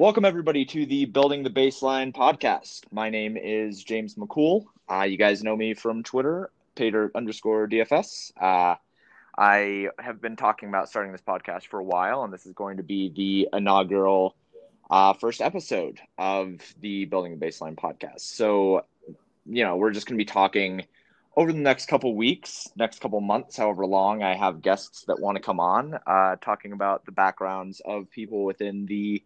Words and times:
Welcome, 0.00 0.24
everybody, 0.24 0.64
to 0.64 0.86
the 0.86 1.04
Building 1.04 1.42
the 1.42 1.50
Baseline 1.50 2.14
podcast. 2.14 2.84
My 2.90 3.10
name 3.10 3.36
is 3.36 3.84
James 3.84 4.14
McCool. 4.14 4.64
Uh, 4.90 5.02
you 5.02 5.18
guys 5.18 5.42
know 5.42 5.54
me 5.54 5.74
from 5.74 6.02
Twitter, 6.02 6.50
Pater 6.74 7.10
underscore 7.14 7.68
DFS. 7.68 8.32
Uh, 8.40 8.76
I 9.36 9.88
have 9.98 10.22
been 10.22 10.36
talking 10.36 10.70
about 10.70 10.88
starting 10.88 11.12
this 11.12 11.20
podcast 11.20 11.66
for 11.66 11.80
a 11.80 11.84
while, 11.84 12.24
and 12.24 12.32
this 12.32 12.46
is 12.46 12.54
going 12.54 12.78
to 12.78 12.82
be 12.82 13.12
the 13.14 13.54
inaugural 13.54 14.36
uh, 14.90 15.12
first 15.12 15.42
episode 15.42 16.00
of 16.16 16.62
the 16.80 17.04
Building 17.04 17.38
the 17.38 17.46
Baseline 17.46 17.76
podcast. 17.76 18.20
So, 18.20 18.86
you 19.44 19.64
know, 19.64 19.76
we're 19.76 19.90
just 19.90 20.06
going 20.06 20.18
to 20.18 20.24
be 20.24 20.32
talking 20.32 20.86
over 21.36 21.52
the 21.52 21.58
next 21.58 21.88
couple 21.88 22.16
weeks, 22.16 22.70
next 22.74 23.02
couple 23.02 23.20
months, 23.20 23.58
however 23.58 23.84
long. 23.84 24.22
I 24.22 24.34
have 24.34 24.62
guests 24.62 25.04
that 25.08 25.20
want 25.20 25.36
to 25.36 25.42
come 25.42 25.60
on, 25.60 25.98
uh, 26.06 26.36
talking 26.40 26.72
about 26.72 27.04
the 27.04 27.12
backgrounds 27.12 27.82
of 27.84 28.10
people 28.10 28.46
within 28.46 28.86
the 28.86 29.22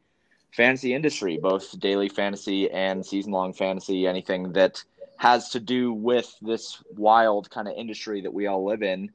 fantasy 0.55 0.95
industry, 0.95 1.36
both 1.36 1.79
daily 1.80 2.08
fantasy 2.08 2.71
and 2.71 3.04
season 3.04 3.32
long 3.32 3.53
fantasy, 3.53 4.07
anything 4.07 4.53
that 4.53 4.82
has 5.17 5.49
to 5.50 5.61
do 5.61 5.93
with 5.93 6.32
this 6.40 6.82
wild 6.96 7.50
kind 7.50 7.67
of 7.67 7.75
industry 7.76 8.21
that 8.21 8.32
we 8.32 8.46
all 8.46 8.64
live 8.64 8.82
in. 8.82 9.11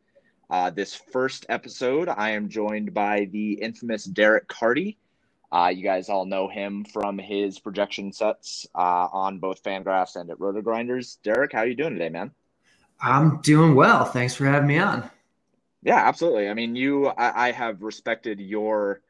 Uh, 0.50 0.70
this 0.70 0.94
first 0.94 1.46
episode, 1.48 2.10
I 2.10 2.32
am 2.32 2.50
joined 2.50 2.94
by 2.94 3.30
the 3.32 3.54
infamous 3.54 4.04
Derek 4.04 4.48
Carty. 4.48 4.98
Uh, 5.52 5.72
you 5.74 5.84
guys 5.84 6.10
all 6.10 6.26
know 6.26 6.50
him 6.50 6.84
from 6.84 7.18
his 7.18 7.58
projection 7.58 8.12
sets 8.12 8.68
uh, 8.76 9.08
on 9.12 9.40
both 9.40 9.64
Fangraphs 9.64 10.16
and 10.16 10.30
at 10.30 10.40
Roto 10.40 10.62
Grinders. 10.62 11.20
Derek, 11.24 11.54
how 11.54 11.60
are 11.60 11.68
you 11.68 11.76
doing 11.76 11.94
today, 11.94 12.10
man? 12.10 12.32
I'm 13.02 13.40
doing 13.42 13.76
well. 13.76 14.04
Thanks 14.04 14.36
for 14.36 14.46
having 14.46 14.68
me 14.68 14.78
on. 14.78 15.10
Yeah, 15.84 16.06
absolutely. 16.06 16.50
I 16.50 16.54
mean, 16.54 16.76
you, 16.76 17.08
I, 17.08 17.48
I 17.48 17.52
have 17.52 17.82
respected 17.82 18.42
your 18.42 19.02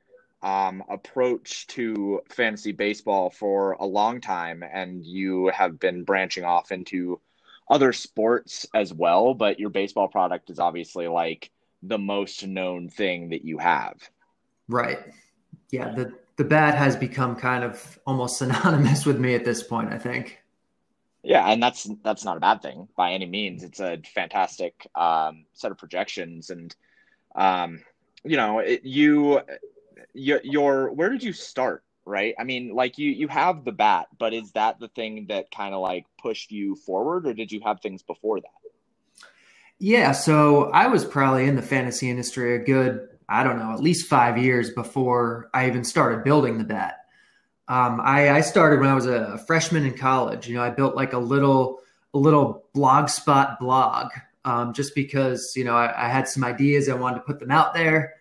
um, 0.41 0.83
approach 0.89 1.67
to 1.67 2.21
fantasy 2.29 2.71
baseball 2.71 3.29
for 3.29 3.73
a 3.73 3.85
long 3.85 4.21
time, 4.21 4.63
and 4.63 5.05
you 5.05 5.47
have 5.47 5.79
been 5.79 6.03
branching 6.03 6.43
off 6.43 6.71
into 6.71 7.19
other 7.69 7.93
sports 7.93 8.65
as 8.73 8.93
well. 8.93 9.33
But 9.33 9.59
your 9.59 9.69
baseball 9.69 10.07
product 10.07 10.49
is 10.49 10.59
obviously 10.59 11.07
like 11.07 11.51
the 11.83 11.97
most 11.97 12.45
known 12.45 12.89
thing 12.89 13.29
that 13.29 13.43
you 13.43 13.57
have. 13.57 13.97
Right. 14.67 14.99
Yeah. 15.71 15.93
The 15.93 16.13
the 16.37 16.45
bat 16.45 16.75
has 16.75 16.95
become 16.95 17.35
kind 17.35 17.63
of 17.63 17.99
almost 18.07 18.37
synonymous 18.39 19.05
with 19.05 19.19
me 19.19 19.35
at 19.35 19.45
this 19.45 19.63
point. 19.63 19.91
I 19.93 19.97
think. 19.97 20.39
Yeah, 21.21 21.45
and 21.47 21.61
that's 21.61 21.89
that's 22.01 22.23
not 22.23 22.37
a 22.37 22.39
bad 22.39 22.61
thing 22.61 22.87
by 22.95 23.11
any 23.11 23.25
means. 23.25 23.63
It's 23.63 23.81
a 23.81 24.01
fantastic 24.13 24.87
um, 24.95 25.45
set 25.53 25.71
of 25.71 25.77
projections, 25.77 26.49
and 26.49 26.73
um, 27.35 27.81
you 28.23 28.37
know, 28.37 28.59
it, 28.59 28.85
you 28.85 29.41
your, 30.13 30.41
your 30.43 30.91
where 30.93 31.09
did 31.09 31.23
you 31.23 31.33
start 31.33 31.83
right? 32.09 32.33
I 32.39 32.43
mean 32.43 32.73
like 32.73 32.97
you 32.97 33.11
you 33.11 33.27
have 33.27 33.63
the 33.63 33.71
bat 33.71 34.07
but 34.17 34.33
is 34.33 34.51
that 34.53 34.79
the 34.79 34.87
thing 34.89 35.27
that 35.29 35.51
kind 35.51 35.73
of 35.73 35.81
like 35.81 36.05
pushed 36.19 36.51
you 36.51 36.75
forward 36.75 37.27
or 37.27 37.33
did 37.33 37.51
you 37.51 37.61
have 37.63 37.81
things 37.81 38.01
before 38.01 38.41
that? 38.41 38.49
Yeah 39.77 40.11
so 40.11 40.71
i 40.71 40.87
was 40.87 41.05
probably 41.05 41.45
in 41.45 41.55
the 41.55 41.61
fantasy 41.61 42.09
industry 42.09 42.55
a 42.55 42.59
good 42.59 43.07
i 43.29 43.43
don't 43.43 43.59
know 43.59 43.71
at 43.71 43.79
least 43.79 44.07
five 44.07 44.37
years 44.37 44.71
before 44.71 45.49
i 45.53 45.67
even 45.67 45.83
started 45.83 46.23
building 46.23 46.57
the 46.57 46.63
bat. 46.63 46.95
Um, 47.67 48.01
I, 48.03 48.31
I 48.31 48.41
started 48.41 48.79
when 48.79 48.89
i 48.89 48.95
was 48.95 49.05
a 49.05 49.37
freshman 49.45 49.85
in 49.85 49.95
college. 49.95 50.47
You 50.47 50.55
know 50.55 50.63
i 50.63 50.69
built 50.69 50.95
like 50.95 51.13
a 51.13 51.19
little 51.19 51.79
a 52.13 52.17
little 52.17 52.65
blogspot 52.75 53.59
blog 53.59 54.11
um, 54.45 54.73
just 54.73 54.95
because 54.95 55.53
you 55.55 55.63
know 55.63 55.75
I, 55.75 56.07
I 56.07 56.09
had 56.09 56.27
some 56.27 56.43
ideas 56.43 56.89
i 56.89 56.95
wanted 56.95 57.17
to 57.17 57.21
put 57.21 57.39
them 57.39 57.51
out 57.51 57.73
there 57.75 58.15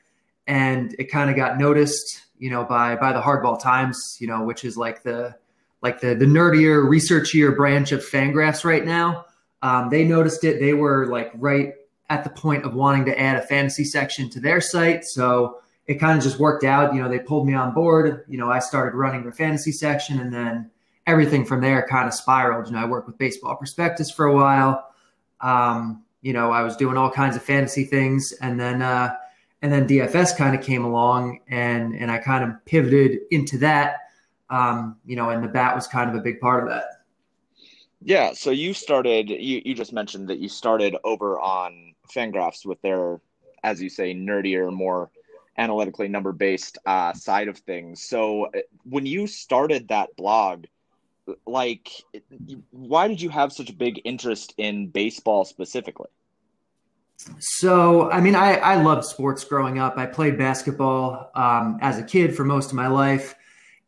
and 0.49 0.97
it 0.99 1.13
kind 1.13 1.29
of 1.29 1.37
got 1.37 1.59
noticed, 1.59 2.23
you 2.39 2.51
know, 2.51 2.65
by 2.65 2.97
by 2.97 3.13
the 3.13 3.21
Hardball 3.21 3.63
Times, 3.63 4.17
you 4.19 4.27
know, 4.27 4.43
which 4.43 4.65
is 4.65 4.77
like 4.77 5.05
the 5.05 5.37
like 5.83 6.01
the 6.01 6.15
the 6.15 6.25
nerdier, 6.25 6.83
researchier 6.89 7.55
branch 7.55 7.93
of 7.93 8.01
Fangraphs 8.01 8.65
right 8.65 8.85
now. 8.85 9.27
Um, 9.63 9.91
they 9.91 10.05
noticed 10.05 10.43
it. 10.45 10.59
They 10.59 10.73
were 10.73 11.07
like 11.07 11.31
right 11.35 11.75
at 12.11 12.25
the 12.25 12.31
point 12.31 12.65
of 12.65 12.75
wanting 12.75 13.05
to 13.05 13.21
add 13.21 13.37
a 13.37 13.43
fantasy 13.43 13.85
section 13.85 14.31
to 14.31 14.41
their 14.41 14.61
site, 14.61 15.05
so 15.05 15.59
it 15.87 15.97
kind 16.01 16.17
of 16.17 16.25
just 16.25 16.39
worked 16.39 16.65
out. 16.65 16.95
You 16.95 17.03
know, 17.03 17.09
they 17.09 17.19
pulled 17.19 17.47
me 17.47 17.53
on 17.55 17.75
board. 17.75 18.25
You 18.27 18.39
know, 18.39 18.51
I 18.51 18.59
started 18.61 18.97
running 18.97 19.25
the 19.25 19.33
fantasy 19.33 19.73
section, 19.73 20.19
and 20.19 20.33
then 20.33 20.71
everything 21.07 21.45
from 21.45 21.61
there 21.61 21.87
kind 21.87 22.09
of 22.09 22.15
spiraled. 22.15 22.69
You 22.69 22.73
know, 22.73 22.79
I 22.79 22.87
worked 22.87 23.07
with 23.07 23.19
Baseball 23.19 23.57
Prospectus 23.57 24.11
for 24.11 24.25
a 24.25 24.35
while. 24.35 24.89
Um, 25.43 26.05
you 26.23 26.33
know, 26.33 26.51
I 26.51 26.63
was 26.63 26.75
doing 26.77 26.97
all 26.97 27.11
kinds 27.11 27.37
of 27.37 27.43
fantasy 27.43 27.85
things, 27.85 28.33
and 28.41 28.59
then 28.59 28.81
uh, 28.81 29.15
and 29.63 29.73
then 29.73 29.89
DFS 29.89 30.37
kind 30.37 30.55
of 30.55 30.63
came 30.65 30.85
along, 30.85 31.41
and 31.49 31.95
and 31.95 32.11
I 32.11 32.19
kind 32.19 32.45
of 32.45 32.65
pivoted 32.65 33.21
into 33.31 33.59
that. 33.59 33.97
Um, 34.51 34.97
you 35.05 35.17
know, 35.17 35.31
and 35.31 35.45
the 35.45 35.49
bat 35.49 35.75
was 35.75 35.87
kind 35.87 36.09
of 36.09 36.17
a 36.17 36.21
big 36.21 36.41
part 36.41 36.63
of 36.63 36.71
that. 36.71 36.85
Yeah. 38.03 38.33
So 38.33 38.51
you 38.51 38.73
started. 38.75 39.29
You 39.29 39.63
you 39.65 39.75
just 39.75 39.93
mentioned 39.93 40.29
that 40.29 40.39
you 40.39 40.49
started 40.49 40.97
over 41.05 41.41
on 41.41 41.95
Fangraphs 42.15 42.65
with 42.65 42.81
their, 42.83 43.21
as 43.63 43.83
you 43.83 43.89
say, 43.89 44.15
nerdier, 44.15 44.73
more 44.73 45.11
analytically 45.59 46.09
number 46.09 46.33
based 46.33 46.79
uh, 46.87 47.13
side 47.13 47.49
of 47.49 47.59
things. 47.59 48.03
So 48.03 48.47
uh, 48.47 48.61
when 48.85 49.05
you 49.07 49.27
started 49.27 49.89
that 49.89 50.15
blog, 50.17 50.67
like, 51.47 51.91
why 52.71 53.09
did 53.09 53.21
you 53.21 53.29
have 53.29 53.53
such 53.53 53.69
a 53.69 53.75
big 53.75 54.01
interest 54.05 54.55
in 54.57 54.87
baseball 54.87 55.45
specifically? 55.45 56.09
So, 57.41 58.11
I 58.11 58.21
mean, 58.21 58.35
I, 58.35 58.57
I 58.57 58.83
loved 58.83 59.05
sports 59.05 59.45
growing 59.45 59.79
up. 59.79 59.99
I 59.99 60.07
played 60.07 60.39
basketball 60.39 61.31
um, 61.35 61.79
as 61.81 61.99
a 61.99 62.03
kid 62.03 62.37
for 62.37 62.45
most 62.45 62.71
of 62.71 62.77
my 62.77 62.87
life. 62.87 63.35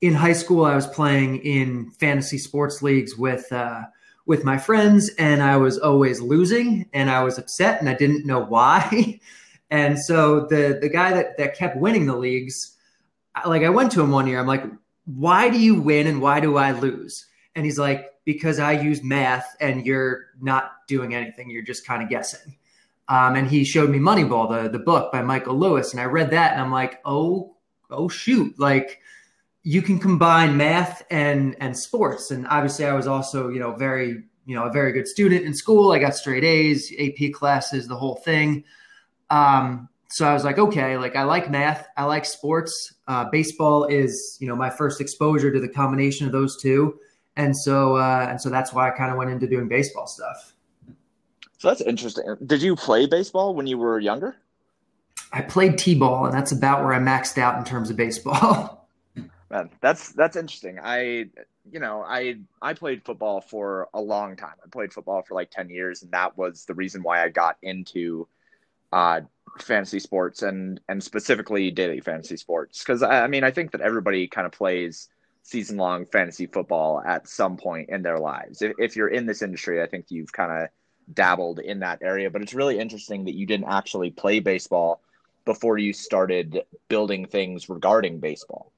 In 0.00 0.14
high 0.14 0.32
school, 0.32 0.64
I 0.64 0.74
was 0.74 0.86
playing 0.86 1.38
in 1.38 1.90
fantasy 1.92 2.38
sports 2.38 2.82
leagues 2.82 3.16
with 3.16 3.50
uh, 3.52 3.82
with 4.26 4.44
my 4.44 4.58
friends, 4.58 5.10
and 5.18 5.42
I 5.42 5.58
was 5.58 5.78
always 5.78 6.20
losing, 6.20 6.88
and 6.92 7.10
I 7.10 7.22
was 7.22 7.38
upset, 7.38 7.80
and 7.80 7.88
I 7.88 7.94
didn't 7.94 8.26
know 8.26 8.40
why. 8.40 9.20
and 9.70 9.98
so 9.98 10.46
the 10.46 10.78
the 10.80 10.88
guy 10.88 11.12
that 11.12 11.36
that 11.36 11.56
kept 11.56 11.76
winning 11.76 12.06
the 12.06 12.16
leagues, 12.16 12.76
like 13.46 13.62
I 13.62 13.68
went 13.68 13.92
to 13.92 14.00
him 14.00 14.10
one 14.10 14.26
year. 14.26 14.40
I'm 14.40 14.46
like, 14.46 14.64
"Why 15.04 15.50
do 15.50 15.60
you 15.60 15.80
win, 15.80 16.06
and 16.06 16.22
why 16.22 16.40
do 16.40 16.56
I 16.56 16.72
lose?" 16.72 17.26
And 17.54 17.64
he's 17.64 17.78
like, 17.78 18.06
"Because 18.24 18.58
I 18.58 18.72
use 18.72 19.02
math, 19.02 19.54
and 19.60 19.84
you're 19.84 20.26
not 20.40 20.72
doing 20.88 21.14
anything. 21.14 21.50
You're 21.50 21.62
just 21.62 21.86
kind 21.86 22.02
of 22.02 22.08
guessing." 22.08 22.56
Um, 23.10 23.34
and 23.34 23.48
he 23.48 23.64
showed 23.64 23.90
me 23.90 23.98
Moneyball, 23.98 24.48
the 24.48 24.70
the 24.70 24.78
book 24.78 25.10
by 25.10 25.20
Michael 25.20 25.58
Lewis, 25.58 25.90
and 25.90 26.00
I 26.00 26.04
read 26.04 26.30
that, 26.30 26.52
and 26.52 26.60
I'm 26.62 26.70
like, 26.70 27.00
oh, 27.04 27.56
oh 27.90 28.08
shoot, 28.08 28.56
like 28.58 29.00
you 29.64 29.82
can 29.82 29.98
combine 29.98 30.56
math 30.56 31.02
and 31.10 31.56
and 31.60 31.76
sports. 31.76 32.30
And 32.30 32.46
obviously, 32.46 32.86
I 32.86 32.92
was 32.92 33.08
also 33.08 33.48
you 33.48 33.58
know 33.58 33.72
very 33.72 34.22
you 34.46 34.54
know 34.54 34.62
a 34.62 34.70
very 34.70 34.92
good 34.92 35.08
student 35.08 35.44
in 35.44 35.52
school. 35.52 35.90
I 35.90 35.98
got 35.98 36.14
straight 36.14 36.44
A's, 36.44 36.94
AP 37.00 37.32
classes, 37.32 37.88
the 37.88 37.96
whole 37.96 38.14
thing. 38.14 38.62
Um, 39.28 39.88
so 40.08 40.24
I 40.24 40.32
was 40.32 40.44
like, 40.44 40.58
okay, 40.58 40.96
like 40.96 41.16
I 41.16 41.24
like 41.24 41.50
math, 41.50 41.88
I 41.96 42.04
like 42.04 42.24
sports. 42.24 42.94
Uh, 43.08 43.24
baseball 43.28 43.86
is 43.86 44.38
you 44.40 44.46
know 44.46 44.54
my 44.54 44.70
first 44.70 45.00
exposure 45.00 45.52
to 45.52 45.58
the 45.58 45.68
combination 45.68 46.26
of 46.26 46.32
those 46.32 46.62
two, 46.62 47.00
and 47.34 47.56
so 47.56 47.96
uh, 47.96 48.28
and 48.30 48.40
so 48.40 48.50
that's 48.50 48.72
why 48.72 48.86
I 48.86 48.92
kind 48.92 49.10
of 49.10 49.18
went 49.18 49.32
into 49.32 49.48
doing 49.48 49.66
baseball 49.66 50.06
stuff. 50.06 50.54
So 51.60 51.68
that's 51.68 51.82
interesting. 51.82 52.24
Did 52.46 52.62
you 52.62 52.74
play 52.74 53.04
baseball 53.04 53.54
when 53.54 53.66
you 53.66 53.76
were 53.76 53.98
younger? 53.98 54.34
I 55.30 55.42
played 55.42 55.76
t-ball, 55.76 56.24
and 56.24 56.34
that's 56.34 56.52
about 56.52 56.82
where 56.82 56.94
I 56.94 56.98
maxed 56.98 57.36
out 57.36 57.58
in 57.58 57.64
terms 57.64 57.90
of 57.90 57.98
baseball. 57.98 58.88
Man, 59.50 59.68
that's 59.82 60.12
that's 60.12 60.36
interesting. 60.36 60.78
I, 60.82 61.26
you 61.70 61.78
know, 61.78 62.02
I 62.02 62.36
I 62.62 62.72
played 62.72 63.04
football 63.04 63.42
for 63.42 63.88
a 63.92 64.00
long 64.00 64.36
time. 64.36 64.54
I 64.64 64.70
played 64.70 64.90
football 64.94 65.20
for 65.20 65.34
like 65.34 65.50
ten 65.50 65.68
years, 65.68 66.02
and 66.02 66.10
that 66.12 66.38
was 66.38 66.64
the 66.64 66.72
reason 66.72 67.02
why 67.02 67.22
I 67.22 67.28
got 67.28 67.58
into 67.60 68.26
uh, 68.90 69.20
fantasy 69.58 70.00
sports 70.00 70.42
and 70.42 70.80
and 70.88 71.04
specifically 71.04 71.70
daily 71.70 72.00
fantasy 72.00 72.38
sports. 72.38 72.82
Because 72.82 73.02
I, 73.02 73.24
I 73.24 73.26
mean, 73.26 73.44
I 73.44 73.50
think 73.50 73.72
that 73.72 73.82
everybody 73.82 74.26
kind 74.28 74.46
of 74.46 74.52
plays 74.52 75.10
season 75.42 75.76
long 75.76 76.06
fantasy 76.06 76.46
football 76.46 77.02
at 77.04 77.28
some 77.28 77.58
point 77.58 77.90
in 77.90 78.00
their 78.00 78.18
lives. 78.18 78.62
If, 78.62 78.72
if 78.78 78.96
you're 78.96 79.08
in 79.08 79.26
this 79.26 79.42
industry, 79.42 79.82
I 79.82 79.86
think 79.86 80.06
you've 80.08 80.32
kind 80.32 80.62
of 80.62 80.70
dabbled 81.14 81.58
in 81.58 81.80
that 81.80 82.00
area, 82.02 82.30
but 82.30 82.42
it's 82.42 82.54
really 82.54 82.78
interesting 82.78 83.24
that 83.24 83.34
you 83.34 83.46
didn't 83.46 83.68
actually 83.68 84.10
play 84.10 84.40
baseball 84.40 85.00
before 85.44 85.78
you 85.78 85.92
started 85.92 86.62
building 86.88 87.26
things 87.26 87.68
regarding 87.68 88.20
baseball. 88.20 88.72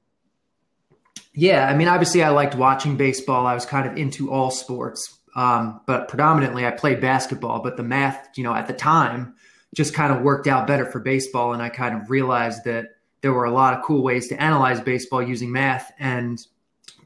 Yeah, 1.34 1.66
I 1.66 1.74
mean, 1.74 1.88
obviously, 1.88 2.22
I 2.22 2.28
liked 2.28 2.54
watching 2.54 2.96
baseball. 2.96 3.46
I 3.46 3.54
was 3.54 3.64
kind 3.64 3.88
of 3.88 3.96
into 3.96 4.30
all 4.30 4.50
sports, 4.50 5.18
um, 5.34 5.80
but 5.86 6.08
predominantly 6.08 6.66
I 6.66 6.70
played 6.70 7.00
basketball. 7.00 7.60
But 7.60 7.76
the 7.76 7.82
math, 7.82 8.28
you 8.36 8.44
know, 8.44 8.54
at 8.54 8.66
the 8.66 8.74
time, 8.74 9.34
just 9.74 9.94
kind 9.94 10.12
of 10.12 10.22
worked 10.22 10.46
out 10.46 10.66
better 10.66 10.84
for 10.84 11.00
baseball, 11.00 11.54
and 11.54 11.62
I 11.62 11.70
kind 11.70 12.00
of 12.00 12.10
realized 12.10 12.64
that 12.64 12.96
there 13.22 13.32
were 13.32 13.44
a 13.44 13.52
lot 13.52 13.74
of 13.74 13.82
cool 13.84 14.02
ways 14.02 14.28
to 14.28 14.42
analyze 14.42 14.80
baseball 14.80 15.22
using 15.22 15.50
math 15.50 15.92
and 15.98 16.38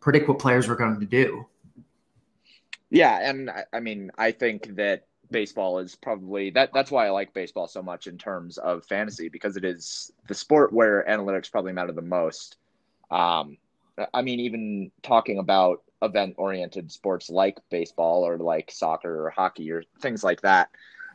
predict 0.01 0.29
what 0.29 0.39
players 0.39 0.67
were 0.67 0.77
going 0.77 0.99
to 0.99 1.07
do. 1.07 1.47
Yeah, 2.91 3.29
and 3.29 3.51
I 3.73 3.81
mean, 3.81 4.11
I 4.17 4.33
think 4.33 4.77
that 4.77 5.07
baseball 5.31 5.79
is 5.79 5.95
probably 5.97 6.51
that 6.51 6.71
that's 6.73 6.91
why 6.91 7.07
I 7.07 7.11
like 7.11 7.35
baseball 7.35 7.69
so 7.69 7.83
much 7.83 8.07
in 8.07 8.19
terms 8.19 8.59
of 8.59 8.85
fantasy 8.85 9.29
because 9.29 9.57
it 9.57 9.65
is 9.65 10.13
the 10.29 10.35
sport 10.35 10.73
where 10.73 11.05
analytics 11.09 11.51
probably 11.51 11.73
matter 11.73 11.93
the 11.93 12.03
most. 12.03 12.57
Um, 13.11 13.59
I 14.13 14.23
mean, 14.23 14.41
even 14.41 14.91
talking 15.03 15.39
about 15.39 15.83
event 16.03 16.35
oriented 16.37 16.93
sports 16.93 17.31
like 17.31 17.59
baseball 17.71 18.27
or 18.27 18.37
like 18.39 18.71
soccer 18.71 19.27
or 19.27 19.31
hockey 19.31 19.71
or 19.71 19.85
things 20.01 20.23
like 20.23 20.43
that, 20.43 20.69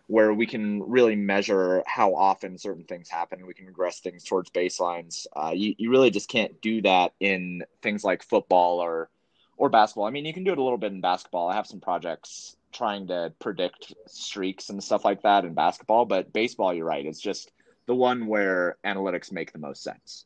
where 0.08 0.34
we 0.34 0.46
can 0.46 0.82
really 0.90 1.16
measure 1.16 1.84
how 1.86 2.16
often 2.16 2.58
certain 2.58 2.86
things 2.86 3.10
happen. 3.10 3.46
We 3.46 3.54
can 3.54 3.68
regress 3.68 4.00
things 4.00 4.24
towards 4.24 4.50
baselines. 4.50 5.28
Uh, 5.36 5.52
you, 5.54 5.76
you 5.78 5.92
really 5.92 6.10
just 6.10 6.30
can't 6.30 6.60
do 6.62 6.82
that 6.82 7.14
in 7.20 7.64
things 7.82 8.04
like 8.04 8.24
football 8.24 8.80
or 8.80 9.10
or 9.58 9.70
basketball. 9.70 10.06
I 10.06 10.12
mean, 10.12 10.26
you 10.26 10.34
can 10.34 10.44
do 10.44 10.52
it 10.52 10.58
a 10.58 10.64
little 10.64 10.80
bit 10.80 10.92
in 10.92 11.02
basketball. 11.02 11.48
I 11.48 11.56
have 11.56 11.68
some 11.68 11.82
projects 11.82 12.56
trying 12.72 13.08
to 13.08 13.34
predict 13.40 13.94
streaks 14.08 14.70
and 14.70 14.84
stuff 14.84 15.06
like 15.06 15.22
that 15.24 15.46
in 15.46 15.54
basketball, 15.54 16.06
but 16.06 16.34
baseball, 16.34 16.74
you're 16.74 16.86
right. 16.86 17.06
It's 17.06 17.22
just 17.22 17.52
the 17.86 17.96
one 17.96 18.28
where 18.28 18.78
analytics 18.86 19.32
make 19.32 19.52
the 19.52 19.60
most 19.60 19.84
sense. 19.84 20.26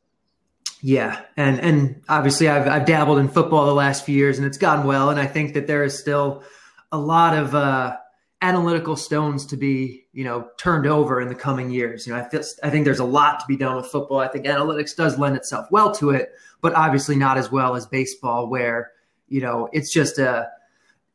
Yeah, 0.82 1.22
and 1.38 1.60
and 1.60 2.04
obviously 2.10 2.48
I've 2.48 2.68
I've 2.68 2.86
dabbled 2.86 3.18
in 3.18 3.30
football 3.30 3.66
the 3.66 3.74
last 3.74 4.06
few 4.06 4.16
years 4.16 4.38
and 4.38 4.46
it's 4.46 4.58
gone 4.58 4.86
well, 4.86 5.10
and 5.10 5.20
I 5.20 5.26
think 5.26 5.54
that 5.54 5.68
there 5.68 5.84
is 5.84 5.98
still 5.98 6.44
a 6.92 6.98
lot 6.98 7.36
of 7.36 7.56
uh, 7.56 7.98
analytical 8.42 8.96
stones 8.96 9.46
to 9.48 9.58
be 9.58 10.06
you 10.14 10.24
know 10.24 10.48
turned 10.58 10.86
over 10.86 11.22
in 11.22 11.28
the 11.28 11.36
coming 11.36 11.72
years. 11.72 12.06
You 12.06 12.14
know, 12.14 12.20
I 12.20 12.30
feel, 12.30 12.44
I 12.62 12.70
think 12.70 12.86
there's 12.86 13.00
a 13.00 13.06
lot 13.06 13.40
to 13.40 13.46
be 13.48 13.58
done 13.58 13.76
with 13.78 13.88
football. 13.88 14.20
I 14.20 14.28
think 14.28 14.46
analytics 14.46 14.96
does 14.96 15.18
lend 15.18 15.36
itself 15.36 15.68
well 15.72 15.94
to 15.96 16.12
it, 16.12 16.34
but 16.62 16.76
obviously 16.76 17.16
not 17.16 17.38
as 17.38 17.52
well 17.52 17.76
as 17.76 17.88
baseball, 17.88 18.48
where 18.48 18.92
you 19.28 19.42
know 19.42 19.70
it's 19.74 19.92
just 19.92 20.20
a 20.20 20.50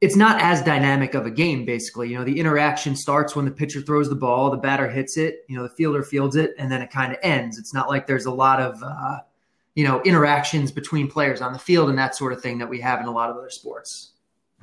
it's 0.01 0.17
not 0.17 0.41
as 0.41 0.63
dynamic 0.63 1.15
of 1.15 1.27
a 1.27 1.31
game 1.31 1.65
basically. 1.65 2.09
You 2.09 2.19
know 2.19 2.25
the 2.25 2.39
interaction 2.39 2.97
starts 2.97 3.37
when 3.37 3.45
the 3.45 3.51
pitcher 3.51 3.81
throws 3.81 4.09
the 4.09 4.15
ball 4.15 4.51
the 4.51 4.57
batter 4.57 4.89
hits 4.89 5.17
it 5.17 5.45
you 5.49 5.57
know 5.57 5.63
the 5.63 5.75
fielder 5.75 6.03
fields 6.03 6.37
it 6.37 6.55
and 6.59 6.71
then 6.71 6.83
it 6.83 6.91
kind 6.91 7.13
of 7.13 7.19
ends. 7.23 7.59
It's 7.59 7.75
not 7.75 7.89
like 7.89 8.07
there's 8.07 8.27
a 8.27 8.33
lot 8.33 8.61
of 8.61 8.83
uh, 8.83 9.19
you 9.75 9.85
know 9.85 10.01
interactions 10.03 10.73
between 10.73 11.09
players 11.09 11.41
on 11.41 11.53
the 11.53 11.59
field 11.59 11.89
and 11.89 11.99
that 11.99 12.15
sort 12.17 12.33
of 12.33 12.43
thing 12.43 12.59
that 12.59 12.69
we 12.69 12.81
have 12.81 13.01
in 13.01 13.07
a 13.07 13.13
lot 13.13 13.31
of 13.31 13.37
other 13.37 13.51
sports. 13.51 14.13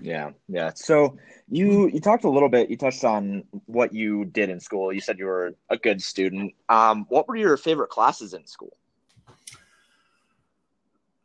Yeah 0.01 0.31
yeah. 0.47 0.71
So 0.75 1.17
you 1.49 1.87
you 1.87 1.99
talked 1.99 2.23
a 2.23 2.29
little 2.29 2.49
bit 2.49 2.69
you 2.69 2.77
touched 2.77 3.03
on 3.03 3.43
what 3.65 3.93
you 3.93 4.25
did 4.25 4.49
in 4.49 4.59
school. 4.59 4.91
You 4.91 5.01
said 5.01 5.19
you 5.19 5.25
were 5.25 5.55
a 5.69 5.77
good 5.77 6.01
student. 6.01 6.53
Um, 6.69 7.05
what 7.09 7.27
were 7.27 7.35
your 7.35 7.57
favorite 7.57 7.89
classes 7.89 8.33
in 8.33 8.45
school? 8.45 8.75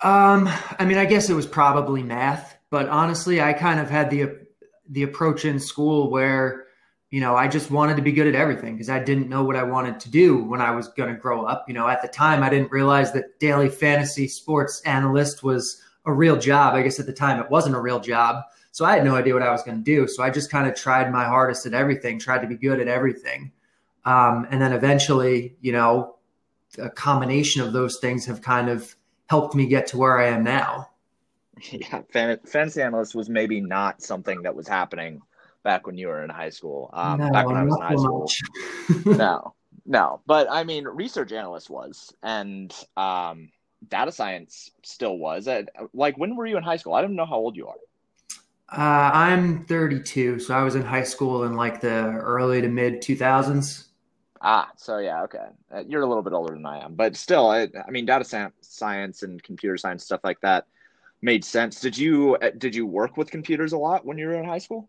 Um, 0.02 0.48
I 0.78 0.84
mean, 0.84 0.98
I 0.98 1.04
guess 1.04 1.30
it 1.30 1.34
was 1.34 1.46
probably 1.46 2.02
math, 2.02 2.56
but 2.72 2.88
honestly, 2.88 3.42
I 3.42 3.52
kind 3.52 3.78
of 3.78 3.90
had 3.90 4.08
the 4.08 4.30
the 4.88 5.02
approach 5.02 5.44
in 5.44 5.60
school 5.60 6.10
where, 6.10 6.68
you 7.10 7.20
know, 7.20 7.36
I 7.36 7.46
just 7.46 7.70
wanted 7.70 7.96
to 7.96 8.02
be 8.02 8.12
good 8.12 8.26
at 8.26 8.34
everything 8.34 8.74
because 8.74 8.88
I 8.88 8.98
didn't 8.98 9.28
know 9.28 9.44
what 9.44 9.56
I 9.56 9.62
wanted 9.62 10.00
to 10.00 10.10
do 10.10 10.42
when 10.42 10.62
I 10.62 10.70
was 10.70 10.88
going 10.88 11.14
to 11.14 11.20
grow 11.20 11.44
up. 11.44 11.66
You 11.68 11.74
know, 11.74 11.86
at 11.86 12.00
the 12.00 12.08
time, 12.08 12.42
I 12.42 12.48
didn't 12.48 12.72
realize 12.72 13.12
that 13.12 13.38
daily 13.38 13.68
fantasy 13.68 14.26
sports 14.26 14.80
analyst 14.86 15.42
was 15.42 15.82
a 16.06 16.12
real 16.14 16.38
job. 16.38 16.74
I 16.74 16.80
guess 16.80 16.98
at 16.98 17.04
the 17.04 17.12
time, 17.12 17.38
it 17.38 17.50
wasn't 17.50 17.76
a 17.76 17.80
real 17.80 18.00
job, 18.00 18.42
so 18.70 18.86
I 18.86 18.94
had 18.94 19.04
no 19.04 19.16
idea 19.16 19.34
what 19.34 19.42
I 19.42 19.52
was 19.52 19.62
going 19.62 19.76
to 19.76 19.84
do. 19.84 20.08
So 20.08 20.22
I 20.22 20.30
just 20.30 20.50
kind 20.50 20.66
of 20.66 20.74
tried 20.74 21.12
my 21.12 21.24
hardest 21.24 21.66
at 21.66 21.74
everything, 21.74 22.18
tried 22.18 22.40
to 22.40 22.48
be 22.48 22.56
good 22.56 22.80
at 22.80 22.88
everything, 22.88 23.52
um, 24.06 24.46
and 24.50 24.62
then 24.62 24.72
eventually, 24.72 25.56
you 25.60 25.72
know, 25.72 26.16
a 26.78 26.88
combination 26.88 27.60
of 27.60 27.74
those 27.74 27.98
things 28.00 28.24
have 28.24 28.40
kind 28.40 28.70
of 28.70 28.96
helped 29.26 29.54
me 29.54 29.66
get 29.66 29.88
to 29.88 29.98
where 29.98 30.18
I 30.18 30.28
am 30.28 30.42
now. 30.42 30.88
Yeah, 31.72 32.02
fantasy 32.10 32.82
analyst 32.82 33.14
was 33.14 33.28
maybe 33.28 33.60
not 33.60 34.02
something 34.02 34.42
that 34.42 34.54
was 34.54 34.66
happening 34.66 35.22
back 35.62 35.86
when 35.86 35.96
you 35.96 36.08
were 36.08 36.24
in 36.24 36.30
high 36.30 36.50
school. 36.50 36.90
Um, 36.92 37.18
no, 37.18 37.30
back 37.30 37.46
when 37.46 37.56
I 37.56 37.62
was 37.62 37.76
in 37.76 37.82
high 37.82 37.96
school. 37.96 38.30
no, 39.06 39.54
no, 39.86 40.20
but 40.26 40.48
I 40.50 40.64
mean, 40.64 40.84
research 40.84 41.32
analyst 41.32 41.70
was, 41.70 42.12
and 42.22 42.74
um, 42.96 43.50
data 43.88 44.12
science 44.12 44.70
still 44.82 45.18
was. 45.18 45.48
Like, 45.92 46.18
when 46.18 46.36
were 46.36 46.46
you 46.46 46.56
in 46.56 46.62
high 46.62 46.76
school? 46.76 46.94
I 46.94 47.02
don't 47.02 47.14
know 47.14 47.26
how 47.26 47.36
old 47.36 47.56
you 47.56 47.68
are. 47.68 47.76
Uh, 48.68 49.10
I'm 49.12 49.64
32, 49.66 50.40
so 50.40 50.54
I 50.54 50.62
was 50.62 50.74
in 50.74 50.82
high 50.82 51.02
school 51.04 51.44
in 51.44 51.54
like 51.54 51.80
the 51.80 51.90
early 51.90 52.60
to 52.62 52.68
mid 52.68 53.02
2000s. 53.02 53.88
Ah, 54.40 54.70
so 54.76 54.98
yeah, 54.98 55.22
okay. 55.22 55.46
Uh, 55.72 55.84
you're 55.86 56.02
a 56.02 56.06
little 56.06 56.22
bit 56.22 56.32
older 56.32 56.54
than 56.54 56.66
I 56.66 56.84
am, 56.84 56.94
but 56.94 57.14
still, 57.14 57.48
I, 57.48 57.68
I 57.86 57.90
mean, 57.90 58.06
data 58.06 58.50
science 58.60 59.22
and 59.22 59.40
computer 59.42 59.76
science 59.76 60.04
stuff 60.04 60.20
like 60.24 60.40
that 60.40 60.66
made 61.22 61.44
sense. 61.44 61.80
Did 61.80 61.96
you 61.96 62.36
uh, 62.42 62.50
did 62.58 62.74
you 62.74 62.86
work 62.86 63.16
with 63.16 63.30
computers 63.30 63.72
a 63.72 63.78
lot 63.78 64.04
when 64.04 64.18
you 64.18 64.26
were 64.26 64.34
in 64.34 64.44
high 64.44 64.58
school? 64.58 64.88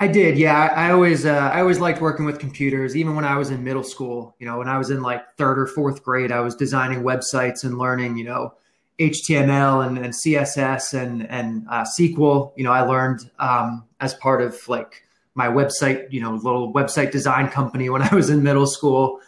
I 0.00 0.08
did, 0.08 0.38
yeah. 0.38 0.72
I, 0.74 0.90
always 0.90 1.24
uh, 1.24 1.50
I 1.52 1.60
always 1.60 1.78
liked 1.78 2.00
working 2.00 2.24
with 2.24 2.38
computers. 2.38 2.96
Even 2.96 3.14
when 3.14 3.24
I 3.24 3.36
was 3.36 3.50
in 3.50 3.62
middle 3.62 3.84
school, 3.84 4.34
you 4.38 4.46
know, 4.46 4.58
when 4.58 4.68
I 4.68 4.78
was 4.78 4.90
in 4.90 5.02
like 5.02 5.22
third 5.36 5.58
or 5.58 5.66
fourth 5.66 6.02
grade, 6.02 6.32
I 6.32 6.40
was 6.40 6.56
designing 6.56 7.02
websites 7.02 7.64
and 7.64 7.78
learning, 7.78 8.16
you 8.16 8.24
know, 8.24 8.54
HTML 8.98 9.86
and, 9.86 9.98
and 9.98 10.12
CSS 10.12 10.98
and 10.98 11.28
and 11.30 11.66
uh, 11.70 11.84
SQL. 11.98 12.52
You 12.56 12.64
know, 12.64 12.72
I 12.72 12.80
learned 12.80 13.30
um, 13.38 13.84
as 14.00 14.14
part 14.14 14.42
of 14.42 14.68
like 14.68 15.04
my 15.34 15.48
website, 15.48 16.12
you 16.12 16.20
know, 16.20 16.34
little 16.34 16.72
website 16.72 17.10
design 17.10 17.48
company 17.48 17.88
when 17.88 18.02
I 18.10 18.14
was 18.14 18.30
in 18.30 18.42
middle 18.42 18.66
school. 18.66 19.20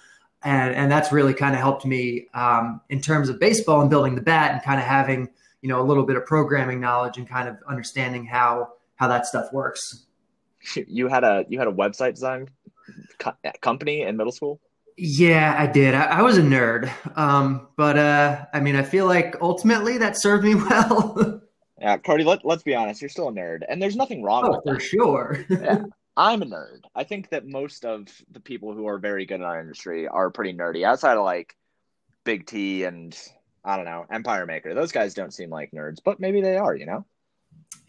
And, 0.42 0.74
and 0.76 0.92
that's 0.92 1.10
really 1.10 1.34
kind 1.34 1.54
of 1.54 1.60
helped 1.60 1.84
me 1.84 2.28
um, 2.32 2.80
in 2.88 3.00
terms 3.00 3.28
of 3.28 3.40
baseball 3.40 3.80
and 3.80 3.90
building 3.90 4.14
the 4.14 4.20
bat 4.20 4.52
and 4.52 4.62
kind 4.62 4.78
of 4.78 4.86
having, 4.86 5.28
you 5.62 5.68
know, 5.68 5.80
a 5.80 5.84
little 5.84 6.04
bit 6.04 6.16
of 6.16 6.26
programming 6.26 6.80
knowledge 6.80 7.18
and 7.18 7.28
kind 7.28 7.48
of 7.48 7.56
understanding 7.68 8.24
how, 8.24 8.72
how 8.96 9.08
that 9.08 9.26
stuff 9.26 9.52
works. 9.52 10.06
You 10.74 11.08
had 11.08 11.24
a, 11.24 11.44
you 11.48 11.58
had 11.58 11.68
a 11.68 11.72
website 11.72 12.14
design 12.14 12.48
co- 13.18 13.36
company 13.60 14.02
in 14.02 14.16
middle 14.16 14.32
school? 14.32 14.60
Yeah, 14.96 15.54
I 15.58 15.66
did. 15.66 15.94
I, 15.94 16.04
I 16.04 16.22
was 16.22 16.38
a 16.38 16.42
nerd. 16.42 16.90
Um, 17.16 17.68
but 17.76 17.98
uh, 17.98 18.46
I 18.52 18.60
mean, 18.60 18.76
I 18.76 18.82
feel 18.82 19.06
like 19.06 19.36
ultimately 19.40 19.98
that 19.98 20.16
served 20.16 20.44
me 20.44 20.54
well. 20.70 21.42
Yeah, 21.78 21.98
Carty, 21.98 22.24
let, 22.24 22.44
let's 22.44 22.62
be 22.62 22.74
honest, 22.74 23.02
you're 23.02 23.10
still 23.10 23.28
a 23.28 23.32
nerd, 23.32 23.60
and 23.68 23.82
there's 23.82 23.96
nothing 23.96 24.22
wrong 24.22 24.48
with 24.48 24.64
that. 24.64 24.70
oh, 24.70 24.72
with 24.72 24.82
for 24.82 24.82
that. 24.82 24.82
sure. 24.82 25.44
yeah, 25.50 25.82
I'm 26.16 26.40
a 26.40 26.46
nerd. 26.46 26.80
I 26.94 27.04
think 27.04 27.28
that 27.30 27.46
most 27.46 27.84
of 27.84 28.08
the 28.30 28.40
people 28.40 28.72
who 28.72 28.86
are 28.86 28.98
very 28.98 29.26
good 29.26 29.36
in 29.36 29.42
our 29.42 29.60
industry 29.60 30.08
are 30.08 30.30
pretty 30.30 30.54
nerdy. 30.54 30.84
Outside 30.84 31.18
of 31.18 31.24
like 31.24 31.54
Big 32.24 32.46
T 32.46 32.84
and 32.84 33.16
I 33.66 33.76
don't 33.76 33.84
know 33.84 34.06
Empire 34.10 34.46
Maker, 34.46 34.74
those 34.74 34.92
guys 34.92 35.12
don't 35.12 35.34
seem 35.34 35.50
like 35.50 35.72
nerds, 35.72 35.98
but 36.02 36.20
maybe 36.20 36.40
they 36.40 36.56
are. 36.56 36.74
You 36.74 36.86
know? 36.86 37.04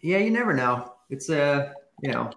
Yeah, 0.00 0.18
you 0.18 0.30
never 0.30 0.52
know. 0.52 0.92
It's 1.08 1.28
a 1.30 1.42
uh, 1.42 1.72
you 2.02 2.12
know, 2.12 2.30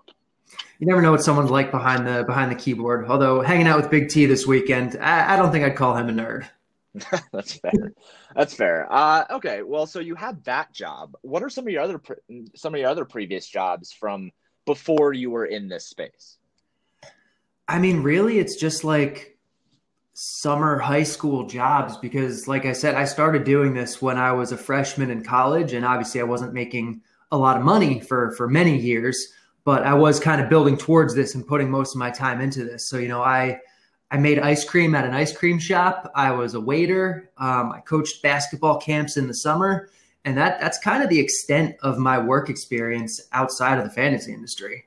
you 0.79 0.87
never 0.87 1.01
know 1.01 1.11
what 1.11 1.23
someone's 1.23 1.51
like 1.51 1.71
behind 1.71 2.07
the 2.07 2.23
behind 2.23 2.51
the 2.51 2.55
keyboard. 2.55 3.07
Although 3.09 3.41
hanging 3.41 3.67
out 3.67 3.81
with 3.81 3.89
Big 3.89 4.09
T 4.09 4.25
this 4.25 4.47
weekend, 4.47 4.97
I, 5.01 5.33
I 5.33 5.35
don't 5.35 5.51
think 5.51 5.65
I'd 5.65 5.75
call 5.75 5.95
him 5.95 6.09
a 6.09 6.13
nerd. 6.13 6.47
That's 7.31 7.53
fair. 7.53 7.93
That's 8.35 8.53
fair. 8.53 8.91
Uh, 8.91 9.25
okay, 9.31 9.61
well, 9.63 9.85
so 9.85 9.99
you 9.99 10.15
had 10.15 10.43
that 10.43 10.73
job. 10.73 11.15
What 11.21 11.41
are 11.43 11.49
some 11.49 11.65
of 11.65 11.73
your 11.73 11.81
other 11.81 11.99
pre- 11.99 12.47
some 12.55 12.73
of 12.73 12.79
your 12.79 12.89
other 12.89 13.05
previous 13.05 13.47
jobs 13.47 13.91
from 13.93 14.31
before 14.65 15.13
you 15.13 15.31
were 15.31 15.45
in 15.45 15.69
this 15.69 15.85
space? 15.87 16.37
I 17.67 17.79
mean, 17.79 18.03
really, 18.03 18.39
it's 18.39 18.59
just 18.59 18.83
like 18.83 19.37
summer 20.23 20.77
high 20.77 21.01
school 21.01 21.47
jobs 21.47 21.97
because, 21.97 22.47
like 22.47 22.65
I 22.65 22.73
said, 22.73 22.93
I 22.93 23.05
started 23.05 23.43
doing 23.43 23.73
this 23.73 24.03
when 24.03 24.17
I 24.17 24.31
was 24.31 24.51
a 24.51 24.57
freshman 24.57 25.09
in 25.09 25.23
college, 25.23 25.73
and 25.73 25.83
obviously, 25.83 26.21
I 26.21 26.25
wasn't 26.25 26.53
making 26.53 27.01
a 27.31 27.37
lot 27.37 27.57
of 27.57 27.63
money 27.63 27.99
for 28.01 28.31
for 28.33 28.47
many 28.47 28.77
years, 28.77 29.33
but 29.63 29.81
I 29.81 29.95
was 29.95 30.19
kind 30.19 30.39
of 30.39 30.47
building 30.47 30.77
towards 30.77 31.15
this 31.15 31.33
and 31.33 31.47
putting 31.47 31.71
most 31.71 31.95
of 31.95 31.99
my 31.99 32.11
time 32.11 32.39
into 32.39 32.63
this. 32.63 32.87
So, 32.87 32.97
you 32.99 33.07
know, 33.07 33.23
I 33.23 33.59
I 34.11 34.17
made 34.17 34.37
ice 34.37 34.63
cream 34.63 34.93
at 34.93 35.05
an 35.05 35.15
ice 35.15 35.35
cream 35.35 35.57
shop. 35.57 36.11
I 36.13 36.31
was 36.31 36.53
a 36.53 36.61
waiter. 36.61 37.31
Um, 37.39 37.71
I 37.71 37.79
coached 37.79 38.21
basketball 38.21 38.79
camps 38.79 39.17
in 39.17 39.27
the 39.27 39.33
summer, 39.33 39.89
and 40.23 40.37
that 40.37 40.59
that's 40.59 40.77
kind 40.77 41.01
of 41.01 41.09
the 41.09 41.19
extent 41.19 41.77
of 41.81 41.97
my 41.97 42.19
work 42.19 42.47
experience 42.47 43.21
outside 43.31 43.79
of 43.79 43.85
the 43.85 43.89
fantasy 43.89 44.33
industry. 44.33 44.85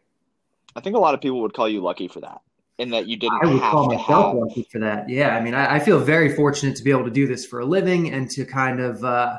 I 0.77 0.81
think 0.81 0.95
a 0.95 1.01
lot 1.01 1.15
of 1.15 1.21
people 1.21 1.41
would 1.41 1.55
call 1.55 1.69
you 1.69 1.81
lucky 1.81 2.07
for 2.07 2.21
that, 2.21 2.41
in 2.79 2.91
that 2.91 3.07
you 3.07 3.17
didn't. 3.17 3.41
I 3.43 3.47
would 3.47 3.61
call 3.61 3.87
myself 3.87 4.27
have... 4.27 4.35
lucky 4.35 4.67
for 4.71 4.79
that. 4.81 5.09
Yeah, 5.09 5.37
I 5.37 5.41
mean, 5.41 5.55
I, 5.55 5.77
I, 5.77 5.79
feel 5.79 5.99
very 5.99 6.35
fortunate 6.35 6.77
to 6.77 6.83
be 6.83 6.91
able 6.91 7.05
to 7.05 7.11
do 7.11 7.27
this 7.27 7.47
for 7.47 7.61
a 7.61 7.65
living 7.65 8.13
and 8.13 8.31
to 8.31 8.45
kind 8.45 8.81
of, 8.81 9.05
uh, 9.05 9.39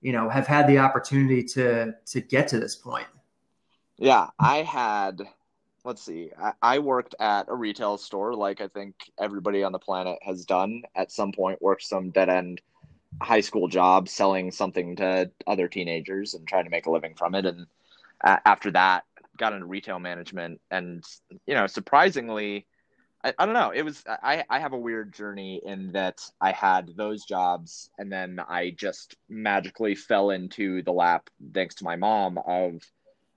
you 0.00 0.12
know, 0.12 0.28
have 0.28 0.46
had 0.46 0.66
the 0.66 0.78
opportunity 0.78 1.42
to 1.44 1.94
to 2.06 2.20
get 2.20 2.48
to 2.48 2.58
this 2.58 2.74
point. 2.74 3.06
Yeah, 3.98 4.28
I 4.38 4.58
had 4.58 5.22
let's 5.84 6.02
see. 6.02 6.30
I, 6.40 6.52
I, 6.62 6.78
worked 6.78 7.14
at 7.20 7.48
a 7.48 7.54
retail 7.54 7.98
store, 7.98 8.34
like 8.34 8.60
I 8.60 8.68
think 8.68 8.94
everybody 9.20 9.62
on 9.62 9.72
the 9.72 9.78
planet 9.78 10.18
has 10.22 10.44
done 10.44 10.82
at 10.96 11.12
some 11.12 11.30
point. 11.30 11.60
Worked 11.62 11.84
some 11.84 12.10
dead 12.10 12.28
end 12.28 12.60
high 13.20 13.40
school 13.40 13.68
job 13.68 14.08
selling 14.08 14.50
something 14.50 14.96
to 14.96 15.30
other 15.46 15.68
teenagers 15.68 16.34
and 16.34 16.48
trying 16.48 16.64
to 16.64 16.70
make 16.70 16.86
a 16.86 16.90
living 16.90 17.14
from 17.14 17.34
it. 17.34 17.46
And 17.46 17.66
uh, 18.24 18.38
after 18.44 18.70
that, 18.72 19.04
got 19.36 19.52
into 19.52 19.66
retail 19.66 19.98
management. 19.98 20.60
And 20.70 21.04
you 21.46 21.54
know, 21.54 21.66
surprisingly, 21.66 22.66
I, 23.22 23.32
I 23.38 23.46
don't 23.46 23.54
know. 23.54 23.70
It 23.70 23.82
was 23.82 24.02
I 24.06 24.44
I 24.48 24.58
have 24.58 24.72
a 24.72 24.78
weird 24.78 25.14
journey 25.14 25.60
in 25.64 25.92
that 25.92 26.20
I 26.40 26.52
had 26.52 26.92
those 26.96 27.24
jobs, 27.24 27.90
and 27.98 28.12
then 28.12 28.40
I 28.46 28.70
just 28.70 29.16
magically 29.28 29.94
fell 29.94 30.30
into 30.30 30.82
the 30.82 30.92
lap, 30.92 31.30
thanks 31.52 31.76
to 31.76 31.84
my 31.84 31.96
mom, 31.96 32.38
of 32.38 32.80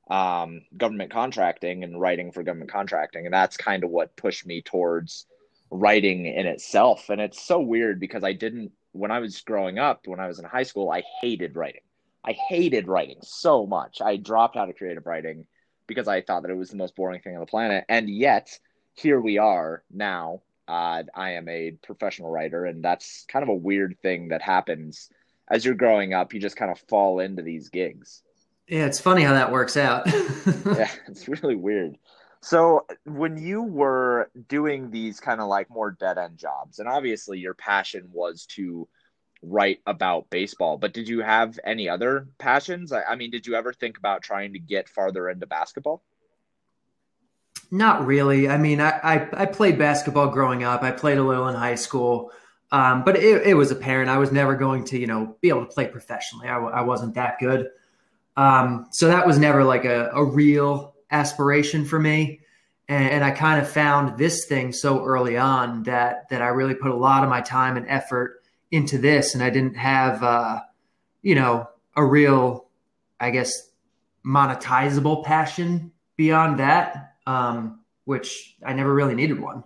um, 0.10 0.62
government 0.76 1.12
contracting 1.12 1.84
and 1.84 2.00
writing 2.00 2.32
for 2.32 2.44
government 2.44 2.72
contracting. 2.72 3.26
And 3.26 3.34
that's 3.34 3.58
kind 3.58 3.84
of 3.84 3.90
what 3.90 4.16
pushed 4.16 4.46
me 4.46 4.62
towards 4.62 5.26
writing 5.70 6.26
in 6.26 6.46
itself. 6.46 7.10
And 7.10 7.20
it's 7.20 7.42
so 7.42 7.60
weird 7.60 8.00
because 8.00 8.24
I 8.24 8.34
didn't, 8.34 8.72
when 8.94 9.12
I 9.12 9.20
was 9.20 9.42
growing 9.42 9.80
up, 9.80 10.02
when 10.06 10.20
I 10.20 10.28
was 10.28 10.40
in 10.40 10.46
high 10.46 10.64
school, 10.64 10.90
I 10.90 11.04
hated 11.22 11.56
writing. 11.56 11.82
I 12.26 12.34
hated 12.34 12.88
writing 12.88 13.20
so 13.22 13.66
much. 13.66 14.02
I 14.02 14.18
dropped 14.18 14.58
out 14.58 14.70
of 14.70 14.76
creative 14.76 15.06
writing 15.06 15.46
because 15.88 16.08
I 16.08 16.22
thought 16.22 16.44
that 16.44 16.52
it 16.52 16.58
was 16.58 16.70
the 16.70 16.78
most 16.78 16.96
boring 16.96 17.22
thing 17.22 17.34
on 17.34 17.40
the 17.40 17.46
planet. 17.46 17.86
And 17.90 18.10
yet, 18.10 18.60
here 18.94 19.20
we 19.20 19.38
are 19.38 19.84
now. 19.92 20.42
Uh, 20.68 21.04
I 21.16 21.32
am 21.32 21.48
a 21.48 21.72
professional 21.84 22.30
writer, 22.30 22.66
and 22.66 22.84
that's 22.84 23.26
kind 23.30 23.44
of 23.44 23.50
a 23.50 23.56
weird 23.56 23.98
thing 24.02 24.30
that 24.30 24.42
happens 24.42 25.10
as 25.50 25.64
you're 25.64 25.76
growing 25.76 26.14
up. 26.14 26.34
You 26.34 26.42
just 26.42 26.58
kind 26.58 26.72
of 26.72 26.80
fall 26.90 27.20
into 27.20 27.42
these 27.42 27.70
gigs. 27.70 28.22
Yeah, 28.68 28.86
it's 28.86 29.00
funny 29.00 29.24
how 29.24 29.34
that 29.34 29.52
works 29.52 29.78
out. 29.78 30.06
yeah, 30.66 30.92
it's 31.08 31.28
really 31.30 31.56
weird. 31.56 31.98
So, 32.42 32.86
when 33.06 33.38
you 33.38 33.64
were 33.64 34.30
doing 34.50 34.92
these 34.92 35.22
kind 35.22 35.40
of 35.40 35.48
like 35.48 35.70
more 35.70 35.92
dead 35.92 36.18
end 36.18 36.38
jobs, 36.38 36.80
and 36.80 36.88
obviously 36.88 37.40
your 37.40 37.54
passion 37.54 38.10
was 38.12 38.46
to 38.52 38.88
write 39.42 39.80
about 39.86 40.30
baseball, 40.30 40.78
but 40.78 40.94
did 40.94 41.08
you 41.08 41.22
have 41.22 41.60
any 41.64 41.88
other 41.88 42.28
passions? 42.38 42.92
I, 42.92 43.04
I 43.04 43.16
mean, 43.16 43.32
did 43.32 43.46
you 43.46 43.56
ever 43.56 43.74
think 43.74 43.98
about 43.98 44.24
trying 44.24 44.54
to 44.54 44.60
get 44.60 44.90
farther 44.90 45.30
into 45.30 45.46
basketball? 45.46 46.04
Not 47.70 48.06
really. 48.06 48.48
I 48.48 48.58
mean, 48.58 48.80
I, 48.80 48.92
I, 49.04 49.42
I, 49.42 49.46
played 49.46 49.78
basketball 49.78 50.30
growing 50.30 50.64
up. 50.64 50.84
I 50.84 50.92
played 50.92 51.18
a 51.18 51.24
little 51.24 51.50
in 51.50 51.56
high 51.56 51.76
school, 51.76 52.32
um, 52.72 53.04
but 53.04 53.18
it, 53.18 53.46
it, 53.46 53.54
was 53.56 53.72
apparent 53.72 54.10
I 54.10 54.18
was 54.18 54.32
never 54.32 54.56
going 54.56 54.86
to, 54.86 54.98
you 54.98 55.08
know, 55.08 55.36
be 55.42 55.50
able 55.50 55.66
to 55.66 55.72
play 55.74 55.88
professionally. 55.88 56.48
I, 56.48 56.58
I 56.58 56.82
wasn't 56.82 57.16
that 57.16 57.40
good. 57.40 57.68
Um, 58.38 58.88
so 58.92 59.08
that 59.08 59.28
was 59.28 59.38
never 59.38 59.66
like 59.66 59.84
a, 59.84 60.10
a 60.14 60.24
real 60.24 60.96
aspiration 61.12 61.84
for 61.84 62.00
me. 62.00 62.40
And, 62.88 63.10
and 63.10 63.24
I 63.24 63.32
kind 63.32 63.62
of 63.62 63.70
found 63.70 64.18
this 64.18 64.46
thing 64.46 64.72
so 64.72 65.04
early 65.04 65.38
on 65.38 65.84
that 65.84 66.30
that 66.30 66.42
I 66.42 66.48
really 66.48 66.76
put 66.76 66.92
a 66.92 66.96
lot 66.96 67.24
of 67.24 67.30
my 67.30 67.42
time 67.42 67.76
and 67.76 67.86
effort 67.90 68.37
into 68.72 68.98
this, 68.98 69.34
and 69.34 69.44
I 69.44 69.50
didn't 69.50 69.78
have, 69.78 70.24
uh, 70.24 70.62
you 71.22 71.36
know, 71.36 71.68
a 71.96 72.04
real, 72.04 72.68
I 73.20 73.32
guess, 73.32 73.70
monetizable 74.26 75.24
passion 75.24 75.92
beyond 76.18 76.60
that, 76.60 77.16
um, 77.26 77.80
which 78.06 78.56
I 78.66 78.74
never 78.74 78.94
really 78.94 79.16
needed 79.16 79.40
one. 79.40 79.64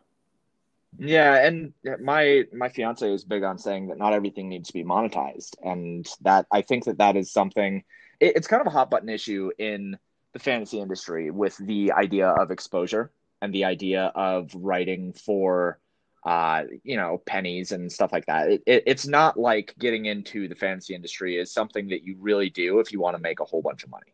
Yeah, 1.00 1.46
and 1.46 1.74
my 2.02 2.44
my 2.54 2.70
fiance 2.70 3.10
is 3.12 3.24
big 3.24 3.44
on 3.44 3.58
saying 3.58 3.88
that 3.88 3.98
not 3.98 4.14
everything 4.14 4.50
needs 4.50 4.68
to 4.68 4.74
be 4.74 4.84
monetized, 4.84 5.56
and 5.64 6.08
that 6.22 6.46
I 6.52 6.62
think 6.62 6.86
that 6.86 6.98
that 7.00 7.16
is 7.16 7.32
something. 7.32 7.84
It, 8.20 8.36
it's 8.36 8.48
kind 8.48 8.62
of 8.62 8.68
a 8.68 8.72
hot 8.72 8.92
button 8.92 9.10
issue 9.10 9.52
in 9.58 9.98
the 10.34 10.40
fantasy 10.40 10.80
industry 10.80 11.32
with 11.32 11.58
the 11.58 11.92
idea 11.94 12.30
of 12.30 12.52
exposure 12.52 13.12
and 13.42 13.54
the 13.54 13.66
idea 13.66 14.12
of 14.16 14.52
writing 14.54 15.14
for 15.14 15.80
uh, 16.24 16.64
you 16.84 16.96
know, 16.96 17.22
pennies 17.26 17.72
and 17.72 17.92
stuff 17.92 18.12
like 18.12 18.26
that. 18.28 18.50
It, 18.50 18.64
it, 18.68 18.84
it's 18.86 19.08
not 19.08 19.40
like 19.40 19.74
getting 19.80 20.06
into 20.06 20.48
the 20.48 20.56
fantasy 20.56 20.94
industry 20.94 21.38
is 21.38 21.52
something 21.52 21.88
that 21.90 22.04
you 22.04 22.16
really 22.20 22.50
do 22.50 22.80
if 22.80 22.92
you 22.92 23.00
want 23.00 23.16
to 23.16 23.22
make 23.22 23.40
a 23.40 23.46
whole 23.46 23.62
bunch 23.62 23.84
of 23.84 23.90
money. 23.90 24.14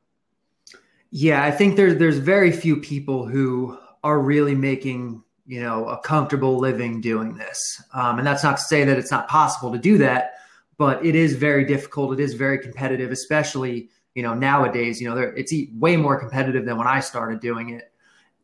Yeah, 1.09 1.43
I 1.43 1.51
think 1.51 1.75
there's 1.75 1.97
there's 1.97 2.17
very 2.17 2.51
few 2.51 2.77
people 2.77 3.25
who 3.25 3.77
are 4.03 4.19
really 4.19 4.55
making 4.55 5.23
you 5.45 5.61
know 5.61 5.87
a 5.87 5.97
comfortable 5.99 6.57
living 6.57 7.01
doing 7.01 7.35
this, 7.35 7.81
um, 7.93 8.19
and 8.19 8.27
that's 8.27 8.43
not 8.43 8.57
to 8.57 8.63
say 8.63 8.83
that 8.83 8.97
it's 8.97 9.11
not 9.11 9.27
possible 9.27 9.71
to 9.71 9.77
do 9.77 9.97
that, 9.99 10.35
but 10.77 11.05
it 11.05 11.15
is 11.15 11.35
very 11.35 11.63
difficult. 11.65 12.13
It 12.13 12.19
is 12.19 12.33
very 12.33 12.59
competitive, 12.59 13.11
especially 13.11 13.89
you 14.15 14.23
know 14.23 14.33
nowadays. 14.33 14.99
You 14.99 15.09
know, 15.09 15.17
it's 15.17 15.53
way 15.73 15.95
more 15.95 16.19
competitive 16.19 16.65
than 16.65 16.77
when 16.77 16.87
I 16.87 16.99
started 16.99 17.39
doing 17.39 17.69
it, 17.69 17.91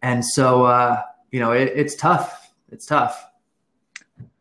and 0.01 0.23
so 0.23 0.63
uh, 0.63 1.01
you 1.31 1.41
know 1.41 1.51
it, 1.51 1.71
it's 1.75 1.95
tough. 1.95 2.53
It's 2.71 2.85
tough. 2.85 3.25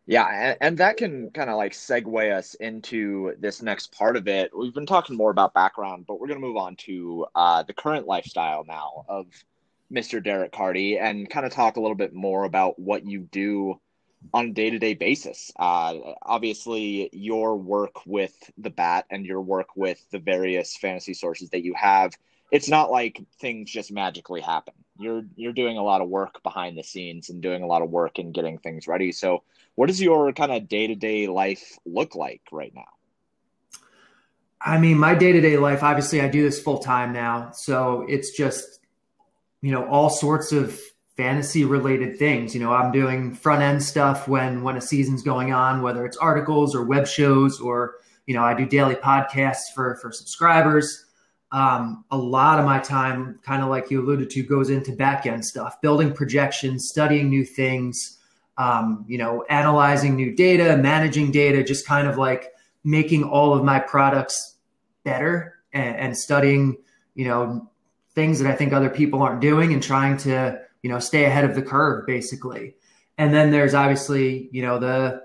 Yeah, 0.06 0.26
and, 0.26 0.58
and 0.60 0.78
that 0.78 0.96
can 0.96 1.30
kind 1.30 1.48
of 1.48 1.56
like 1.56 1.72
segue 1.72 2.32
us 2.32 2.54
into 2.54 3.34
this 3.38 3.62
next 3.62 3.92
part 3.96 4.16
of 4.16 4.26
it. 4.26 4.50
We've 4.56 4.74
been 4.74 4.86
talking 4.86 5.16
more 5.16 5.30
about 5.30 5.54
background, 5.54 6.06
but 6.06 6.18
we're 6.20 6.26
going 6.26 6.40
to 6.40 6.46
move 6.46 6.56
on 6.56 6.76
to 6.76 7.26
uh, 7.34 7.62
the 7.62 7.72
current 7.72 8.06
lifestyle 8.06 8.64
now 8.66 9.04
of 9.08 9.26
Mr. 9.92 10.22
Derek 10.22 10.52
Carty 10.52 10.98
and 10.98 11.30
kind 11.30 11.46
of 11.46 11.52
talk 11.52 11.76
a 11.76 11.80
little 11.80 11.94
bit 11.94 12.14
more 12.14 12.44
about 12.44 12.78
what 12.78 13.06
you 13.06 13.20
do 13.20 13.80
on 14.32 14.46
a 14.46 14.52
day 14.52 14.70
to 14.70 14.78
day 14.78 14.94
basis. 14.94 15.52
Uh, 15.56 15.94
obviously, 16.22 17.08
your 17.12 17.56
work 17.56 18.04
with 18.06 18.34
the 18.58 18.70
bat 18.70 19.06
and 19.10 19.24
your 19.24 19.40
work 19.40 19.76
with 19.76 20.04
the 20.10 20.18
various 20.18 20.76
fantasy 20.76 21.14
sources 21.14 21.50
that 21.50 21.62
you 21.62 21.74
have, 21.74 22.16
it's 22.50 22.68
not 22.68 22.90
like 22.90 23.20
things 23.40 23.70
just 23.70 23.92
magically 23.92 24.40
happen. 24.40 24.74
You're 24.98 25.22
you're 25.36 25.52
doing 25.52 25.78
a 25.78 25.82
lot 25.82 26.00
of 26.00 26.08
work 26.08 26.42
behind 26.42 26.76
the 26.76 26.82
scenes 26.82 27.30
and 27.30 27.42
doing 27.42 27.62
a 27.62 27.66
lot 27.66 27.82
of 27.82 27.90
work 27.90 28.18
and 28.18 28.34
getting 28.34 28.58
things 28.58 28.86
ready. 28.86 29.12
So 29.12 29.42
what 29.74 29.86
does 29.86 30.00
your 30.00 30.32
kind 30.32 30.52
of 30.52 30.68
day 30.68 30.86
to 30.86 30.94
day 30.94 31.26
life 31.28 31.78
look 31.86 32.14
like 32.14 32.42
right 32.52 32.72
now? 32.74 32.88
I 34.64 34.78
mean, 34.78 34.98
my 34.98 35.14
day 35.14 35.32
to 35.32 35.40
day 35.40 35.56
life, 35.56 35.82
obviously, 35.82 36.20
I 36.20 36.28
do 36.28 36.42
this 36.42 36.62
full 36.62 36.78
time 36.78 37.12
now. 37.12 37.50
So 37.52 38.06
it's 38.08 38.36
just, 38.36 38.80
you 39.60 39.72
know, 39.72 39.86
all 39.88 40.08
sorts 40.08 40.52
of 40.52 40.78
fantasy 41.16 41.64
related 41.64 42.18
things. 42.18 42.54
You 42.54 42.60
know, 42.60 42.72
I'm 42.72 42.92
doing 42.92 43.34
front 43.34 43.62
end 43.62 43.82
stuff 43.82 44.28
when 44.28 44.62
when 44.62 44.76
a 44.76 44.80
season's 44.80 45.22
going 45.22 45.52
on, 45.52 45.82
whether 45.82 46.06
it's 46.06 46.16
articles 46.16 46.74
or 46.74 46.84
web 46.84 47.06
shows 47.06 47.60
or, 47.60 47.96
you 48.26 48.34
know, 48.34 48.42
I 48.42 48.54
do 48.54 48.66
daily 48.66 48.94
podcasts 48.94 49.72
for 49.74 49.96
for 49.96 50.12
subscribers. 50.12 51.06
Um, 51.52 52.04
a 52.10 52.16
lot 52.16 52.58
of 52.58 52.64
my 52.64 52.78
time, 52.78 53.38
kind 53.42 53.62
of 53.62 53.68
like 53.68 53.90
you 53.90 54.00
alluded 54.00 54.30
to, 54.30 54.42
goes 54.42 54.70
into 54.70 54.92
back 54.92 55.26
end 55.26 55.44
stuff, 55.44 55.80
building 55.82 56.12
projections, 56.12 56.88
studying 56.88 57.28
new 57.28 57.44
things, 57.44 58.18
um, 58.56 59.04
you 59.06 59.18
know, 59.18 59.44
analyzing 59.50 60.16
new 60.16 60.34
data, 60.34 60.76
managing 60.78 61.30
data, 61.30 61.62
just 61.62 61.86
kind 61.86 62.08
of 62.08 62.16
like 62.16 62.52
making 62.84 63.22
all 63.24 63.52
of 63.54 63.64
my 63.64 63.78
products 63.78 64.56
better 65.04 65.56
and, 65.72 65.96
and 65.96 66.18
studying, 66.18 66.78
you 67.14 67.26
know, 67.26 67.70
things 68.14 68.38
that 68.38 68.50
I 68.50 68.54
think 68.54 68.72
other 68.72 68.90
people 68.90 69.22
aren't 69.22 69.40
doing 69.40 69.72
and 69.72 69.82
trying 69.82 70.16
to, 70.18 70.60
you 70.82 70.90
know, 70.90 70.98
stay 70.98 71.24
ahead 71.24 71.44
of 71.44 71.54
the 71.54 71.62
curve 71.62 72.06
basically. 72.06 72.74
And 73.18 73.32
then 73.32 73.50
there's 73.50 73.74
obviously, 73.74 74.48
you 74.52 74.62
know, 74.62 74.78
the 74.78 75.22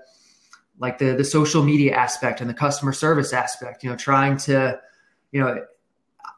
like 0.78 0.98
the 0.98 1.14
the 1.14 1.24
social 1.24 1.62
media 1.62 1.94
aspect 1.94 2.40
and 2.40 2.48
the 2.48 2.54
customer 2.54 2.92
service 2.92 3.32
aspect, 3.32 3.82
you 3.82 3.90
know, 3.90 3.96
trying 3.96 4.36
to, 4.38 4.78
you 5.32 5.40
know, 5.40 5.64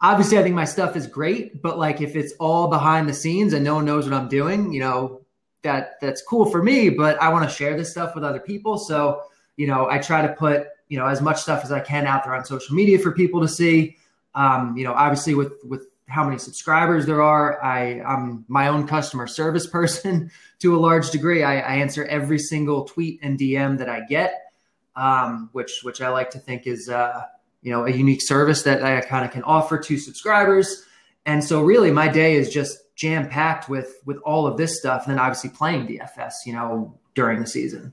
obviously 0.01 0.39
I 0.39 0.43
think 0.43 0.55
my 0.55 0.65
stuff 0.65 0.97
is 0.97 1.07
great, 1.07 1.63
but 1.63 1.79
like 1.79 2.01
if 2.01 2.17
it's 2.17 2.33
all 2.41 2.69
behind 2.69 3.09
the 3.09 3.15
scenes 3.15 3.53
and 3.53 3.65
no 3.65 3.77
one 3.77 3.85
knows 3.85 4.05
what 4.05 4.15
I'm 4.15 4.29
doing, 4.29 4.73
you 4.73 4.81
know, 4.81 5.21
that 5.63 6.01
that's 6.01 6.23
cool 6.23 6.47
for 6.51 6.63
me, 6.63 6.89
but 6.89 7.21
I 7.21 7.29
want 7.29 7.49
to 7.49 7.55
share 7.55 7.77
this 7.77 7.91
stuff 7.91 8.15
with 8.15 8.25
other 8.25 8.41
people. 8.41 8.79
So, 8.79 9.23
you 9.57 9.67
know, 9.67 9.89
I 9.91 9.99
try 9.99 10.23
to 10.23 10.33
put, 10.33 10.69
you 10.89 10.99
know, 10.99 11.07
as 11.07 11.21
much 11.21 11.41
stuff 11.41 11.65
as 11.65 11.73
I 11.73 11.81
can 11.81 12.07
out 12.07 12.25
there 12.25 12.35
on 12.35 12.45
social 12.45 12.75
media 12.75 12.99
for 12.99 13.13
people 13.13 13.41
to 13.41 13.49
see. 13.49 13.97
Um, 14.35 14.77
you 14.77 14.85
know, 14.85 14.95
obviously 14.95 15.35
with 15.35 15.53
with 15.65 15.87
how 16.09 16.25
many 16.25 16.39
subscribers 16.39 17.07
there 17.07 17.23
are, 17.23 17.63
I 17.63 18.01
I'm 18.01 18.45
my 18.49 18.69
own 18.69 18.87
customer 18.87 19.27
service 19.27 19.67
person 19.79 20.31
to 20.61 20.77
a 20.77 20.79
large 20.79 21.11
degree. 21.11 21.43
I, 21.43 21.61
I 21.61 21.75
answer 21.77 22.05
every 22.07 22.39
single 22.39 22.85
tweet 22.85 23.21
and 23.23 23.39
DM 23.39 23.79
that 23.79 23.89
I 23.89 24.01
get, 24.01 24.53
um, 24.97 25.51
which 25.53 25.81
which 25.83 26.01
I 26.01 26.09
like 26.09 26.31
to 26.31 26.39
think 26.39 26.67
is 26.67 26.89
uh, 26.89 27.25
you 27.63 27.73
know 27.73 27.87
a 27.87 27.91
unique 27.91 28.23
service 28.23 28.63
that 28.63 28.83
I 28.83 29.01
kind 29.01 29.25
of 29.25 29.31
can 29.31 29.43
offer 29.43 29.79
to 29.79 29.99
subscribers. 29.99 30.85
And 31.27 31.45
so, 31.45 31.63
really, 31.63 31.91
my 31.91 32.09
day 32.09 32.35
is 32.35 32.51
just 32.53 32.79
jam 32.97 33.29
packed 33.29 33.69
with 33.69 33.97
with 34.07 34.19
all 34.19 34.47
of 34.47 34.57
this 34.57 34.79
stuff, 34.79 35.07
and 35.07 35.13
then 35.13 35.19
obviously 35.19 35.51
playing 35.51 35.87
DFS, 35.87 36.33
you 36.47 36.53
know, 36.53 36.99
during 37.15 37.41
the 37.41 37.47
season. 37.47 37.93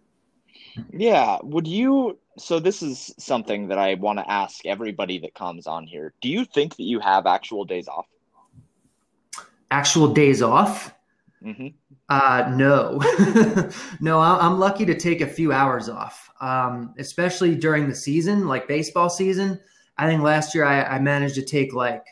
Yeah. 0.91 1.37
Would 1.43 1.67
you? 1.67 2.17
So 2.37 2.59
this 2.59 2.83
is 2.83 3.13
something 3.17 3.67
that 3.69 3.79
I 3.79 3.95
want 3.95 4.19
to 4.19 4.31
ask 4.31 4.65
everybody 4.65 5.17
that 5.19 5.33
comes 5.33 5.65
on 5.65 5.87
here. 5.87 6.13
Do 6.21 6.29
you 6.29 6.45
think 6.45 6.75
that 6.75 6.83
you 6.83 6.99
have 6.99 7.25
actual 7.25 7.65
days 7.65 7.87
off? 7.87 8.05
Actual 9.71 10.13
days 10.13 10.41
off? 10.41 10.93
Mm-hmm. 11.43 11.67
Uh, 12.09 12.53
no, 12.55 12.99
no. 13.99 14.19
I'm 14.19 14.59
lucky 14.59 14.85
to 14.85 14.95
take 14.95 15.21
a 15.21 15.27
few 15.27 15.51
hours 15.51 15.87
off, 15.87 16.29
um, 16.41 16.93
especially 16.97 17.55
during 17.55 17.87
the 17.87 17.95
season, 17.95 18.47
like 18.47 18.67
baseball 18.67 19.09
season. 19.09 19.59
I 19.97 20.07
think 20.07 20.21
last 20.21 20.55
year 20.55 20.63
I, 20.63 20.83
I 20.83 20.99
managed 20.99 21.35
to 21.35 21.41
take 21.43 21.73
like 21.73 22.05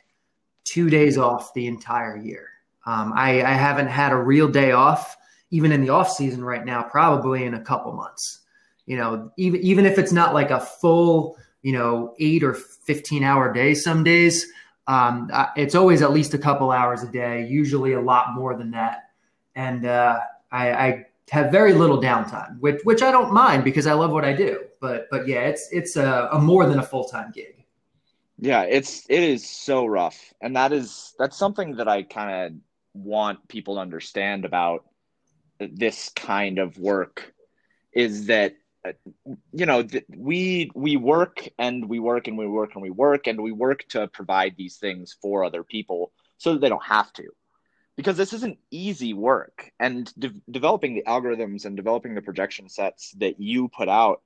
two 0.64 0.90
days 0.90 1.18
off 1.18 1.54
the 1.54 1.68
entire 1.68 2.18
year. 2.18 2.50
Um, 2.86 3.14
I, 3.16 3.42
I 3.42 3.54
haven't 3.54 3.88
had 3.88 4.12
a 4.12 4.18
real 4.18 4.48
day 4.48 4.72
off, 4.72 5.18
even 5.52 5.72
in 5.72 5.82
the 5.82 5.90
off 5.90 6.10
season 6.12 6.44
right 6.44 6.66
now, 6.66 6.84
probably 6.84 7.46
in 7.46 7.54
a 7.54 7.62
couple 7.62 7.94
months. 7.94 8.42
You 8.86 8.98
know, 8.98 9.32
even 9.38 9.62
even 9.62 9.86
if 9.86 9.98
it's 9.98 10.12
not 10.12 10.36
like 10.36 10.52
a 10.52 10.60
full, 10.60 11.38
you 11.64 11.74
know, 11.74 12.14
eight 12.20 12.44
or 12.44 12.54
fifteen 12.54 13.24
hour 13.24 13.52
day, 13.52 13.74
some 13.74 14.04
days, 14.04 14.46
um, 14.88 15.32
it's 15.56 15.74
always 15.74 16.04
at 16.04 16.12
least 16.12 16.36
a 16.36 16.38
couple 16.38 16.72
hours 16.72 17.02
a 17.02 17.08
day. 17.08 17.48
Usually 17.48 17.94
a 17.94 18.02
lot 18.02 18.36
more 18.36 18.56
than 18.56 18.70
that, 18.72 19.05
and 19.56 19.86
uh, 19.86 20.20
I, 20.52 20.72
I 20.72 21.06
have 21.32 21.52
very 21.52 21.74
little 21.74 22.02
downtime, 22.02 22.60
which 22.60 22.82
which 22.84 23.02
I 23.02 23.12
don't 23.12 23.34
mind 23.34 23.64
because 23.64 23.88
I 23.88 23.94
love 23.94 24.12
what 24.12 24.26
I 24.26 24.34
do. 24.34 24.66
But 24.80 25.08
but 25.10 25.28
yeah, 25.28 25.42
it's 25.42 25.70
it's 25.72 25.96
a, 25.96 26.30
a 26.32 26.40
more 26.40 26.66
than 26.66 26.80
a 26.80 26.84
full 26.84 27.06
time 27.06 27.32
gig. 27.34 27.66
Yeah, 28.38 28.64
it's 28.64 29.06
it 29.10 29.24
is 29.24 29.48
so 29.48 29.86
rough, 29.86 30.34
and 30.42 30.56
that 30.56 30.74
is 30.74 31.14
that's 31.18 31.38
something 31.38 31.78
that 31.78 31.88
I 31.88 32.04
kind 32.04 32.46
of 32.46 33.02
want 33.02 33.48
people 33.48 33.76
to 33.76 33.82
understand 33.82 34.46
about 34.46 34.86
this 35.60 36.10
kind 36.10 36.60
of 36.60 36.78
work 36.78 37.34
is 37.94 38.28
that 38.28 38.56
you 39.52 39.66
know, 39.66 39.88
we 40.16 40.72
we 40.76 40.98
work 40.98 41.48
and 41.58 41.88
we 41.90 42.00
work 42.00 42.28
and 42.28 42.38
we 42.38 42.48
work 42.48 42.74
and 42.74 42.82
we 42.82 42.90
work 42.90 43.28
and 43.28 43.42
we 43.42 43.52
work 43.52 43.88
to 43.90 44.08
provide 44.08 44.56
these 44.58 44.78
things 44.78 45.16
for 45.22 45.44
other 45.44 45.64
people 45.64 46.12
so 46.38 46.54
that 46.54 46.62
they 46.62 46.70
don't 46.70 46.84
have 46.84 47.12
to, 47.14 47.24
because 47.96 48.18
this 48.18 48.34
isn't 48.34 48.58
easy 48.72 49.14
work. 49.14 49.72
And 49.80 50.12
de- 50.18 50.34
developing 50.50 50.96
the 50.96 51.04
algorithms 51.08 51.66
and 51.66 51.76
developing 51.76 52.16
the 52.16 52.22
projection 52.22 52.70
sets 52.70 53.12
that 53.18 53.40
you 53.40 53.68
put 53.68 53.90
out, 53.90 54.22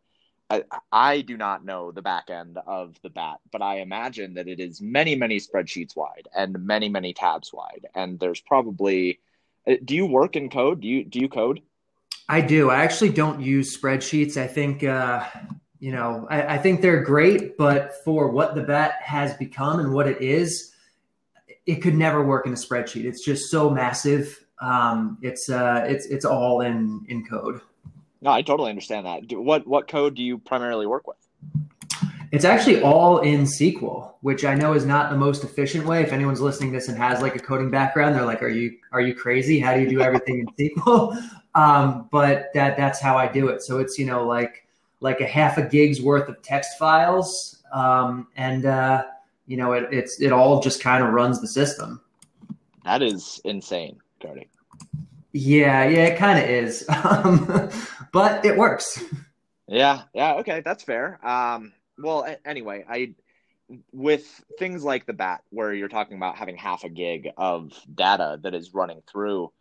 I, 0.49 0.63
I 0.91 1.21
do 1.21 1.37
not 1.37 1.63
know 1.63 1.91
the 1.91 2.01
back 2.01 2.29
end 2.29 2.57
of 2.65 2.95
the 3.03 3.09
bat, 3.09 3.37
but 3.51 3.61
I 3.61 3.79
imagine 3.81 4.33
that 4.35 4.47
it 4.47 4.59
is 4.59 4.81
many 4.81 5.15
many 5.15 5.39
spreadsheets 5.39 5.95
wide 5.95 6.27
and 6.35 6.65
many 6.65 6.89
many 6.89 7.13
tabs 7.13 7.53
wide, 7.53 7.85
and 7.95 8.19
there's 8.19 8.41
probably. 8.41 9.19
Uh, 9.67 9.75
do 9.83 9.95
you 9.95 10.07
work 10.07 10.35
in 10.35 10.49
code? 10.49 10.81
Do 10.81 10.87
you 10.87 11.03
do 11.03 11.19
you 11.19 11.29
code? 11.29 11.61
I 12.29 12.41
do. 12.41 12.69
I 12.69 12.83
actually 12.83 13.09
don't 13.09 13.41
use 13.41 13.75
spreadsheets. 13.75 14.37
I 14.37 14.45
think, 14.45 14.83
uh, 14.83 15.25
you 15.79 15.91
know, 15.91 16.27
I, 16.29 16.55
I, 16.55 16.57
think 16.59 16.79
they're 16.79 17.01
great, 17.01 17.57
but 17.57 18.03
for 18.05 18.29
what 18.29 18.53
the 18.53 18.61
bat 18.61 18.99
has 19.01 19.33
become 19.33 19.79
and 19.79 19.91
what 19.91 20.07
it 20.07 20.21
is, 20.21 20.71
it 21.69 21.83
could 21.83 21.95
never 21.95 22.23
work 22.23 22.47
in 22.47 22.53
a 22.53 22.55
spreadsheet. 22.55 23.05
It's 23.05 23.23
just 23.23 23.51
so 23.51 23.69
massive. 23.69 24.43
Um, 24.59 25.19
it's 25.21 25.49
uh, 25.49 25.85
it's 25.87 26.05
it's 26.07 26.25
all 26.25 26.61
in 26.61 27.05
in 27.07 27.25
code. 27.25 27.61
No, 28.21 28.31
I 28.31 28.41
totally 28.41 28.69
understand 28.69 29.05
that. 29.05 29.27
Do, 29.27 29.39
what 29.39 29.67
what 29.67 29.87
code 29.87 30.15
do 30.15 30.23
you 30.23 30.39
primarily 30.39 30.87
work 30.87 31.07
with? 31.07 31.17
It's 32.31 32.45
actually 32.45 32.81
all 32.81 33.19
in 33.19 33.41
SQL, 33.41 34.13
which 34.21 34.45
I 34.45 34.53
know 34.53 34.73
is 34.73 34.85
not 34.85 35.09
the 35.09 35.17
most 35.17 35.43
efficient 35.43 35.85
way. 35.85 36.03
If 36.03 36.11
anyone's 36.11 36.41
listening 36.41 36.71
to 36.71 36.77
this 36.77 36.87
and 36.87 36.97
has 36.97 37.21
like 37.21 37.35
a 37.35 37.39
coding 37.39 37.69
background, 37.69 38.15
they're 38.15 38.25
like, 38.25 38.41
"Are 38.41 38.49
you 38.49 38.77
are 38.91 39.01
you 39.01 39.13
crazy? 39.13 39.59
How 39.59 39.75
do 39.75 39.81
you 39.81 39.89
do 39.89 40.01
everything 40.01 40.39
in 40.39 40.69
SQL?" 40.69 41.17
Um, 41.55 42.07
but 42.11 42.51
that 42.53 42.77
that's 42.77 43.01
how 43.01 43.17
I 43.17 43.27
do 43.27 43.47
it. 43.47 43.63
So 43.63 43.79
it's 43.79 43.97
you 43.97 44.05
know 44.05 44.23
like 44.23 44.67
like 44.99 45.19
a 45.19 45.25
half 45.25 45.57
a 45.57 45.63
gig's 45.67 45.99
worth 45.99 46.29
of 46.29 46.39
text 46.43 46.77
files, 46.77 47.63
um, 47.73 48.27
and 48.37 48.67
uh, 48.67 49.05
you 49.49 49.57
know 49.57 49.73
it, 49.73 49.89
it's 49.91 50.21
it 50.21 50.31
all 50.31 50.61
just 50.61 50.81
kind 50.81 51.03
of 51.03 51.11
runs 51.13 51.41
the 51.41 51.47
system. 51.47 52.01
That 52.85 53.01
is 53.01 53.41
insane, 53.43 53.99
Carty. 54.21 54.49
Yeah, 55.33 55.87
yeah, 55.87 56.05
it 56.05 56.17
kind 56.17 56.39
of 56.39 56.49
is, 56.49 56.85
um, 57.03 57.69
but 58.13 58.45
it 58.45 58.55
works. 58.55 59.03
Yeah, 59.67 60.03
yeah, 60.13 60.35
okay, 60.35 60.61
that's 60.63 60.83
fair. 60.83 61.19
Um, 61.25 61.73
well, 61.97 62.25
anyway, 62.45 62.85
I 62.89 63.15
with 63.91 64.43
things 64.57 64.83
like 64.83 65.05
the 65.05 65.13
bat, 65.13 65.41
where 65.49 65.73
you're 65.73 65.89
talking 65.89 66.17
about 66.17 66.37
having 66.37 66.55
half 66.55 66.83
a 66.83 66.89
gig 66.89 67.29
of 67.37 67.73
data 67.93 68.39
that 68.43 68.53
is 68.53 68.73
running 68.73 69.01
through 69.11 69.51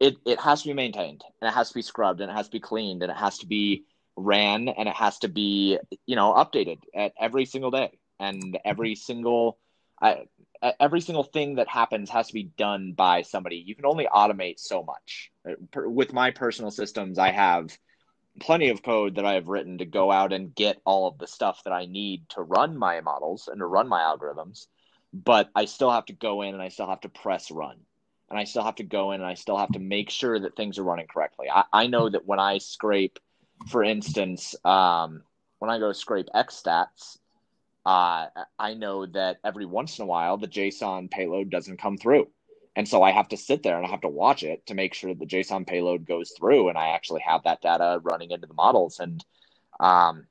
it 0.00 0.16
it 0.24 0.40
has 0.40 0.62
to 0.62 0.68
be 0.68 0.74
maintained 0.74 1.22
and 1.40 1.48
it 1.48 1.54
has 1.54 1.68
to 1.68 1.74
be 1.74 1.82
scrubbed 1.82 2.20
and 2.20 2.30
it 2.30 2.34
has 2.34 2.46
to 2.46 2.52
be 2.52 2.60
cleaned 2.60 3.02
and 3.02 3.10
it 3.10 3.16
has 3.16 3.38
to 3.38 3.46
be 3.46 3.84
ran 4.16 4.68
and 4.68 4.88
it 4.88 4.94
has 4.94 5.18
to 5.18 5.28
be 5.28 5.78
you 6.06 6.16
know 6.16 6.32
updated 6.34 6.78
at 6.94 7.12
every 7.18 7.44
single 7.44 7.70
day 7.70 7.90
and 8.20 8.58
every 8.64 8.94
single 8.94 9.58
I, 10.00 10.24
every 10.80 11.00
single 11.00 11.22
thing 11.22 11.56
that 11.56 11.68
happens 11.68 12.10
has 12.10 12.26
to 12.28 12.34
be 12.34 12.50
done 12.58 12.92
by 12.92 13.22
somebody. 13.22 13.56
You 13.64 13.74
can 13.74 13.86
only 13.86 14.06
automate 14.06 14.58
so 14.58 14.82
much. 14.82 15.30
With 15.74 16.12
my 16.12 16.30
personal 16.30 16.70
systems 16.70 17.18
i 17.18 17.30
have 17.30 17.76
plenty 18.40 18.70
of 18.70 18.82
code 18.82 19.14
that 19.14 19.24
i 19.24 19.34
have 19.34 19.46
written 19.46 19.78
to 19.78 19.84
go 19.84 20.10
out 20.10 20.32
and 20.32 20.54
get 20.54 20.80
all 20.84 21.06
of 21.06 21.18
the 21.18 21.26
stuff 21.26 21.62
that 21.64 21.72
i 21.72 21.86
need 21.86 22.28
to 22.30 22.42
run 22.42 22.76
my 22.76 23.00
models 23.00 23.48
and 23.48 23.60
to 23.60 23.66
run 23.66 23.86
my 23.86 24.00
algorithms 24.00 24.66
but 25.12 25.50
i 25.54 25.66
still 25.66 25.90
have 25.90 26.04
to 26.04 26.12
go 26.12 26.42
in 26.42 26.52
and 26.52 26.62
i 26.62 26.68
still 26.68 26.88
have 26.88 27.00
to 27.00 27.08
press 27.08 27.52
run. 27.52 27.76
And 28.30 28.38
I 28.38 28.44
still 28.44 28.64
have 28.64 28.76
to 28.76 28.84
go 28.84 29.12
in 29.12 29.20
and 29.20 29.30
I 29.30 29.34
still 29.34 29.58
have 29.58 29.72
to 29.72 29.78
make 29.78 30.10
sure 30.10 30.38
that 30.40 30.56
things 30.56 30.78
are 30.78 30.82
running 30.82 31.06
correctly. 31.06 31.48
I, 31.50 31.64
I 31.72 31.86
know 31.86 32.08
that 32.08 32.26
when 32.26 32.40
I 32.40 32.58
scrape, 32.58 33.18
for 33.68 33.84
instance, 33.84 34.56
um, 34.64 35.22
when 35.58 35.70
I 35.70 35.78
go 35.78 35.92
scrape 35.92 36.28
XStats, 36.34 37.18
uh, 37.86 38.26
I 38.58 38.74
know 38.74 39.06
that 39.06 39.38
every 39.44 39.66
once 39.66 39.98
in 39.98 40.04
a 40.04 40.06
while 40.06 40.36
the 40.36 40.48
JSON 40.48 41.10
payload 41.10 41.50
doesn't 41.50 41.80
come 41.80 41.98
through. 41.98 42.28
And 42.76 42.88
so 42.88 43.02
I 43.02 43.12
have 43.12 43.28
to 43.28 43.36
sit 43.36 43.62
there 43.62 43.76
and 43.76 43.86
I 43.86 43.90
have 43.90 44.00
to 44.00 44.08
watch 44.08 44.42
it 44.42 44.66
to 44.66 44.74
make 44.74 44.94
sure 44.94 45.14
the 45.14 45.26
JSON 45.26 45.66
payload 45.66 46.06
goes 46.06 46.32
through 46.36 46.68
and 46.68 46.78
I 46.78 46.88
actually 46.88 47.20
have 47.20 47.44
that 47.44 47.62
data 47.62 48.00
running 48.02 48.30
into 48.30 48.46
the 48.46 48.54
models. 48.54 48.98
And 48.98 49.24
um, 49.78 50.26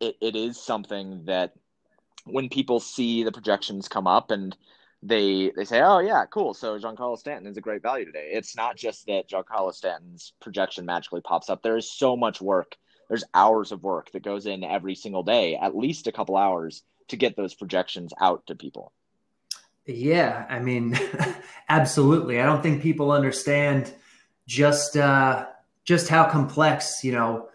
it, 0.00 0.16
it 0.20 0.36
is 0.36 0.58
something 0.58 1.24
that 1.26 1.52
when 2.24 2.48
people 2.48 2.80
see 2.80 3.24
the 3.24 3.32
projections 3.32 3.88
come 3.88 4.06
up 4.06 4.30
and 4.30 4.56
they 5.02 5.50
they 5.56 5.64
say, 5.64 5.82
oh 5.82 5.98
yeah, 5.98 6.24
cool. 6.26 6.54
So 6.54 6.78
Giancarlo 6.78 7.18
Stanton 7.18 7.50
is 7.50 7.56
a 7.56 7.60
great 7.60 7.82
value 7.82 8.04
today. 8.04 8.30
It's 8.32 8.56
not 8.56 8.76
just 8.76 9.04
that 9.06 9.28
Giancarlo 9.28 9.74
Stanton's 9.74 10.32
projection 10.40 10.86
magically 10.86 11.20
pops 11.20 11.50
up. 11.50 11.62
There 11.62 11.76
is 11.76 11.90
so 11.90 12.16
much 12.16 12.40
work. 12.40 12.76
There's 13.08 13.24
hours 13.34 13.72
of 13.72 13.82
work 13.82 14.12
that 14.12 14.22
goes 14.22 14.46
in 14.46 14.62
every 14.62 14.94
single 14.94 15.24
day, 15.24 15.56
at 15.56 15.76
least 15.76 16.06
a 16.06 16.12
couple 16.12 16.36
hours 16.36 16.84
to 17.08 17.16
get 17.16 17.36
those 17.36 17.54
projections 17.54 18.12
out 18.20 18.46
to 18.46 18.54
people. 18.54 18.92
Yeah, 19.86 20.46
I 20.48 20.60
mean, 20.60 20.98
absolutely. 21.68 22.40
I 22.40 22.46
don't 22.46 22.62
think 22.62 22.82
people 22.82 23.10
understand 23.10 23.92
just 24.46 24.96
uh, 24.96 25.46
just 25.84 26.08
how 26.08 26.28
complex 26.28 27.02
you 27.02 27.12
know 27.12 27.48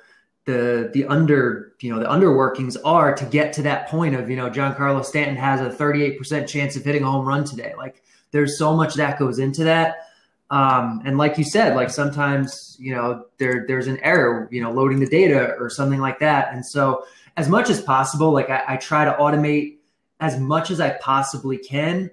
the 0.45 0.89
the 0.93 1.05
under 1.05 1.73
you 1.81 1.93
know 1.93 1.99
the 1.99 2.05
underworkings 2.05 2.77
are 2.83 3.13
to 3.13 3.25
get 3.25 3.53
to 3.53 3.61
that 3.63 3.87
point 3.87 4.15
of 4.15 4.29
you 4.29 4.35
know 4.35 4.49
Giancarlo 4.49 5.03
Stanton 5.03 5.35
has 5.35 5.61
a 5.61 5.69
38% 5.69 6.47
chance 6.47 6.75
of 6.75 6.83
hitting 6.83 7.03
a 7.03 7.11
home 7.11 7.25
run 7.25 7.43
today. 7.43 7.73
Like 7.77 8.03
there's 8.31 8.57
so 8.57 8.75
much 8.75 8.95
that 8.95 9.19
goes 9.19 9.39
into 9.39 9.63
that. 9.65 10.06
Um, 10.49 11.01
and 11.05 11.17
like 11.17 11.37
you 11.37 11.43
said, 11.43 11.75
like 11.75 11.89
sometimes 11.89 12.77
you 12.79 12.95
know 12.95 13.25
there 13.37 13.65
there's 13.67 13.87
an 13.87 13.99
error, 13.99 14.47
you 14.51 14.61
know, 14.61 14.71
loading 14.71 14.99
the 14.99 15.07
data 15.07 15.55
or 15.59 15.69
something 15.69 15.99
like 15.99 16.19
that. 16.19 16.53
And 16.53 16.65
so 16.65 17.05
as 17.35 17.49
much 17.49 17.69
as 17.69 17.81
possible, 17.81 18.31
like 18.31 18.49
I, 18.49 18.63
I 18.67 18.77
try 18.77 19.05
to 19.05 19.11
automate 19.13 19.77
as 20.19 20.39
much 20.39 20.71
as 20.71 20.79
I 20.79 20.91
possibly 20.91 21.57
can, 21.57 22.09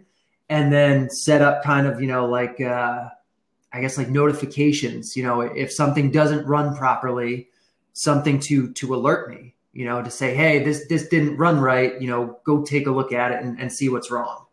and 0.49 0.73
then 0.73 1.09
set 1.11 1.43
up 1.43 1.63
kind 1.63 1.87
of 1.87 2.01
you 2.01 2.09
know 2.09 2.27
like 2.27 2.61
uh, 2.61 3.09
I 3.73 3.81
guess 3.81 3.97
like 3.97 4.09
notifications. 4.09 5.17
You 5.17 5.23
know, 5.23 5.41
if 5.41 5.73
something 5.73 6.11
doesn't 6.11 6.47
run 6.47 6.77
properly 6.77 7.49
something 7.95 8.41
to 8.41 8.73
to 8.73 8.95
alert 8.95 9.31
me 9.31 9.55
you 9.73 9.85
know 9.85 10.03
to 10.03 10.11
say 10.11 10.35
hey 10.35 10.63
this 10.63 10.87
this 10.89 11.09
didn't 11.09 11.37
run 11.37 11.61
right 11.61 12.01
you 12.01 12.09
know 12.09 12.39
go 12.45 12.63
take 12.63 12.87
a 12.87 12.91
look 12.91 13.13
at 13.13 13.33
it 13.33 13.43
and, 13.43 13.59
and 13.61 13.73
see 13.73 13.89
what's 13.89 14.11
wrong 14.11 14.44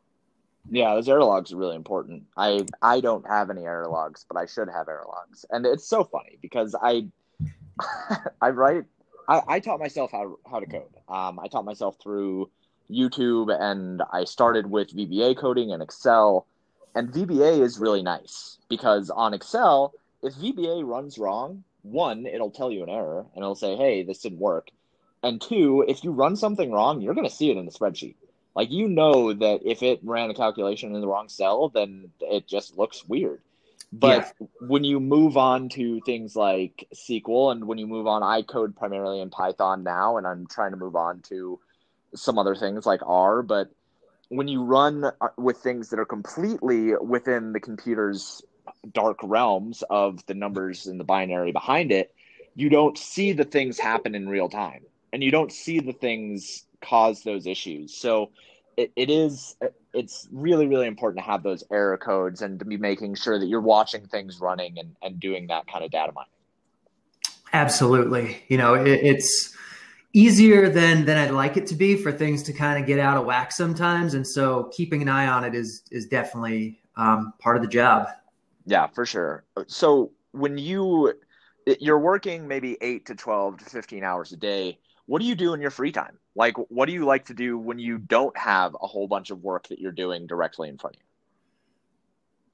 yeah 0.69 0.93
those 0.93 1.10
error 1.10 1.24
logs 1.24 1.52
are 1.52 1.58
really 1.58 1.76
important 1.76 2.24
i 2.38 2.65
i 2.82 3.00
don't 3.00 3.28
have 3.28 3.50
any 3.50 3.63
error 3.63 3.88
logs 3.88 4.26
but 4.28 4.38
i 4.38 4.45
should 4.45 4.69
have 4.69 4.88
error 4.88 5.06
logs 5.08 5.45
and 5.50 5.65
it's 5.65 5.88
so 5.88 6.04
funny 6.04 6.38
because 6.41 6.76
i 6.82 7.06
i 8.41 8.50
write 8.50 8.86
I, 9.28 9.41
I 9.47 9.60
taught 9.60 9.80
myself 9.80 10.12
how, 10.12 10.38
how 10.50 10.60
to 10.60 10.65
code 10.65 10.93
um, 11.10 11.39
i 11.39 11.47
taught 11.47 11.65
myself 11.65 11.97
through 12.02 12.50
youtube 12.89 13.56
and 13.60 14.04
i 14.12 14.24
started 14.24 14.69
with 14.69 14.95
vba 14.95 15.38
coding 15.38 15.71
and 15.71 15.82
excel 15.82 16.45
and 16.93 17.12
vba 17.12 17.62
is 17.62 17.80
really 17.80 18.04
nice 18.04 18.58
because 18.69 19.10
on 19.10 19.34
excel 19.34 19.93
if 20.21 20.34
vba 20.36 20.86
runs 20.86 21.17
wrong 21.17 21.63
one, 21.84 22.26
it'll 22.26 22.52
tell 22.52 22.71
you 22.71 22.84
an 22.84 22.89
error 22.89 23.26
and 23.34 23.43
it'll 23.43 23.56
say, 23.56 23.76
hey, 23.76 24.04
this 24.04 24.19
didn't 24.19 24.39
work. 24.39 24.69
And 25.24 25.41
two, 25.41 25.86
if 25.88 26.04
you 26.04 26.12
run 26.12 26.36
something 26.36 26.71
wrong, 26.71 27.02
you're 27.02 27.13
going 27.13 27.28
to 27.28 27.34
see 27.34 27.52
it 27.52 27.58
in 27.58 27.65
the 27.65 27.71
spreadsheet. 27.71 28.15
Like 28.56 28.72
you 28.72 28.88
know 28.88 29.34
that 29.34 29.62
if 29.66 29.82
it 29.82 30.00
ran 30.04 30.30
a 30.30 30.34
calculation 30.34 30.94
in 30.94 31.02
the 31.02 31.08
wrong 31.08 31.30
cell, 31.30 31.70
then 31.70 32.12
it 32.20 32.48
just 32.48 32.78
looks 32.78 33.06
weird. 33.08 33.42
But 33.94 34.34
yeah. 34.40 34.48
when 34.62 34.84
you 34.84 35.00
move 35.00 35.38
on 35.38 35.70
to 35.70 36.00
things 36.02 36.36
like 36.36 36.88
SQL 36.94 37.52
and 37.52 37.66
when 37.66 37.78
you 37.78 37.88
move 37.88 38.08
on, 38.08 38.24
I 38.24 38.42
code 38.42 38.76
primarily 38.76 39.20
in 39.20 39.30
Python 39.30 39.84
now, 39.84 40.18
and 40.18 40.26
I'm 40.26 40.48
trying 40.48 40.72
to 40.72 40.78
move 40.78 40.96
on 40.96 41.22
to 41.24 41.60
some 42.16 42.38
other 42.38 42.56
things 42.56 42.86
like 42.86 43.02
R. 43.06 43.42
But 43.42 43.70
when 44.30 44.48
you 44.48 44.64
run 44.64 45.04
uh, 45.04 45.28
with 45.38 45.58
things 45.58 45.90
that 45.90 46.00
are 46.00 46.06
completely 46.06 46.96
within 46.96 47.52
the 47.52 47.60
computer's 47.60 48.42
dark 48.94 49.18
realms 49.24 49.84
of 49.90 50.26
the 50.26 50.34
numbers 50.34 50.88
and 50.88 51.00
the 51.00 51.04
binary 51.04 51.52
behind 51.52 51.92
it, 51.92 52.14
you 52.56 52.70
don't 52.70 52.98
see 52.98 53.34
the 53.34 53.44
things 53.44 53.78
happen 53.78 54.16
in 54.16 54.28
real 54.28 54.50
time 54.50 54.84
and 55.14 55.24
you 55.24 55.32
don't 55.32 55.52
see 55.52 55.80
the 55.80 55.94
things 55.94 56.66
cause 56.82 57.24
those 57.24 57.48
issues. 57.48 57.96
So 57.96 58.32
it, 58.78 58.91
it 58.96 59.10
is 59.10 59.56
it's 59.94 60.28
really 60.32 60.67
really 60.67 60.88
important 60.88 61.24
to 61.24 61.30
have 61.30 61.44
those 61.44 61.63
error 61.72 61.98
codes 61.98 62.41
and 62.41 62.58
to 62.60 62.65
be 62.65 62.78
making 62.78 63.15
sure 63.15 63.38
that 63.38 63.48
you're 63.48 63.62
watching 63.62 64.06
things 64.08 64.39
running 64.39 64.80
and, 64.80 64.96
and 65.02 65.20
doing 65.20 65.48
that 65.48 65.67
kind 65.67 65.84
of 65.84 65.91
data 65.91 66.13
mining 66.15 66.30
absolutely 67.52 68.41
you 68.48 68.58
know 68.58 68.74
it, 68.76 68.88
it's 68.88 69.54
easier 70.13 70.70
than 70.70 71.04
than 71.04 71.17
i'd 71.17 71.32
like 71.32 71.58
it 71.58 71.67
to 71.67 71.76
be 71.76 71.98
for 71.98 72.13
things 72.13 72.41
to 72.41 72.54
kind 72.54 72.80
of 72.80 72.88
get 72.88 72.98
out 72.98 73.17
of 73.17 73.26
whack 73.26 73.52
sometimes 73.52 74.13
and 74.13 74.26
so 74.26 74.72
keeping 74.74 75.02
an 75.02 75.10
eye 75.10 75.28
on 75.28 75.44
it 75.44 75.54
is 75.54 75.84
is 75.91 76.08
definitely 76.08 76.80
um, 76.96 77.34
part 77.39 77.58
of 77.58 77.62
the 77.62 77.67
job 77.67 78.08
yeah, 78.65 78.88
for 78.88 79.06
sure. 79.06 79.44
So 79.67 80.12
when 80.32 80.58
you 80.58 81.13
you're 81.80 82.00
working 82.00 82.48
maybe 82.48 82.78
8 82.82 83.06
to 83.08 83.15
12 83.15 83.58
to 83.60 83.65
15 83.65 84.04
hours 84.04 84.32
a 84.32 84.38
day, 84.38 84.80
what 85.06 85.22
do 85.22 85.28
you 85.28 85.36
do 85.36 85.54
in 85.54 85.62
your 85.62 85.72
free 85.72 85.91
time? 85.91 86.17
Like 86.36 86.56
what 86.70 86.86
do 86.86 86.94
you 86.94 87.06
like 87.06 87.26
to 87.26 87.34
do 87.34 87.58
when 87.58 87.80
you 87.80 87.98
don't 87.98 88.36
have 88.38 88.76
a 88.82 88.88
whole 88.88 89.08
bunch 89.08 89.32
of 89.32 89.44
work 89.44 89.67
that 89.67 89.80
you're 89.80 89.91
doing 89.91 90.28
directly 90.28 90.70
in 90.70 90.78
front 90.78 90.98
of 90.98 91.02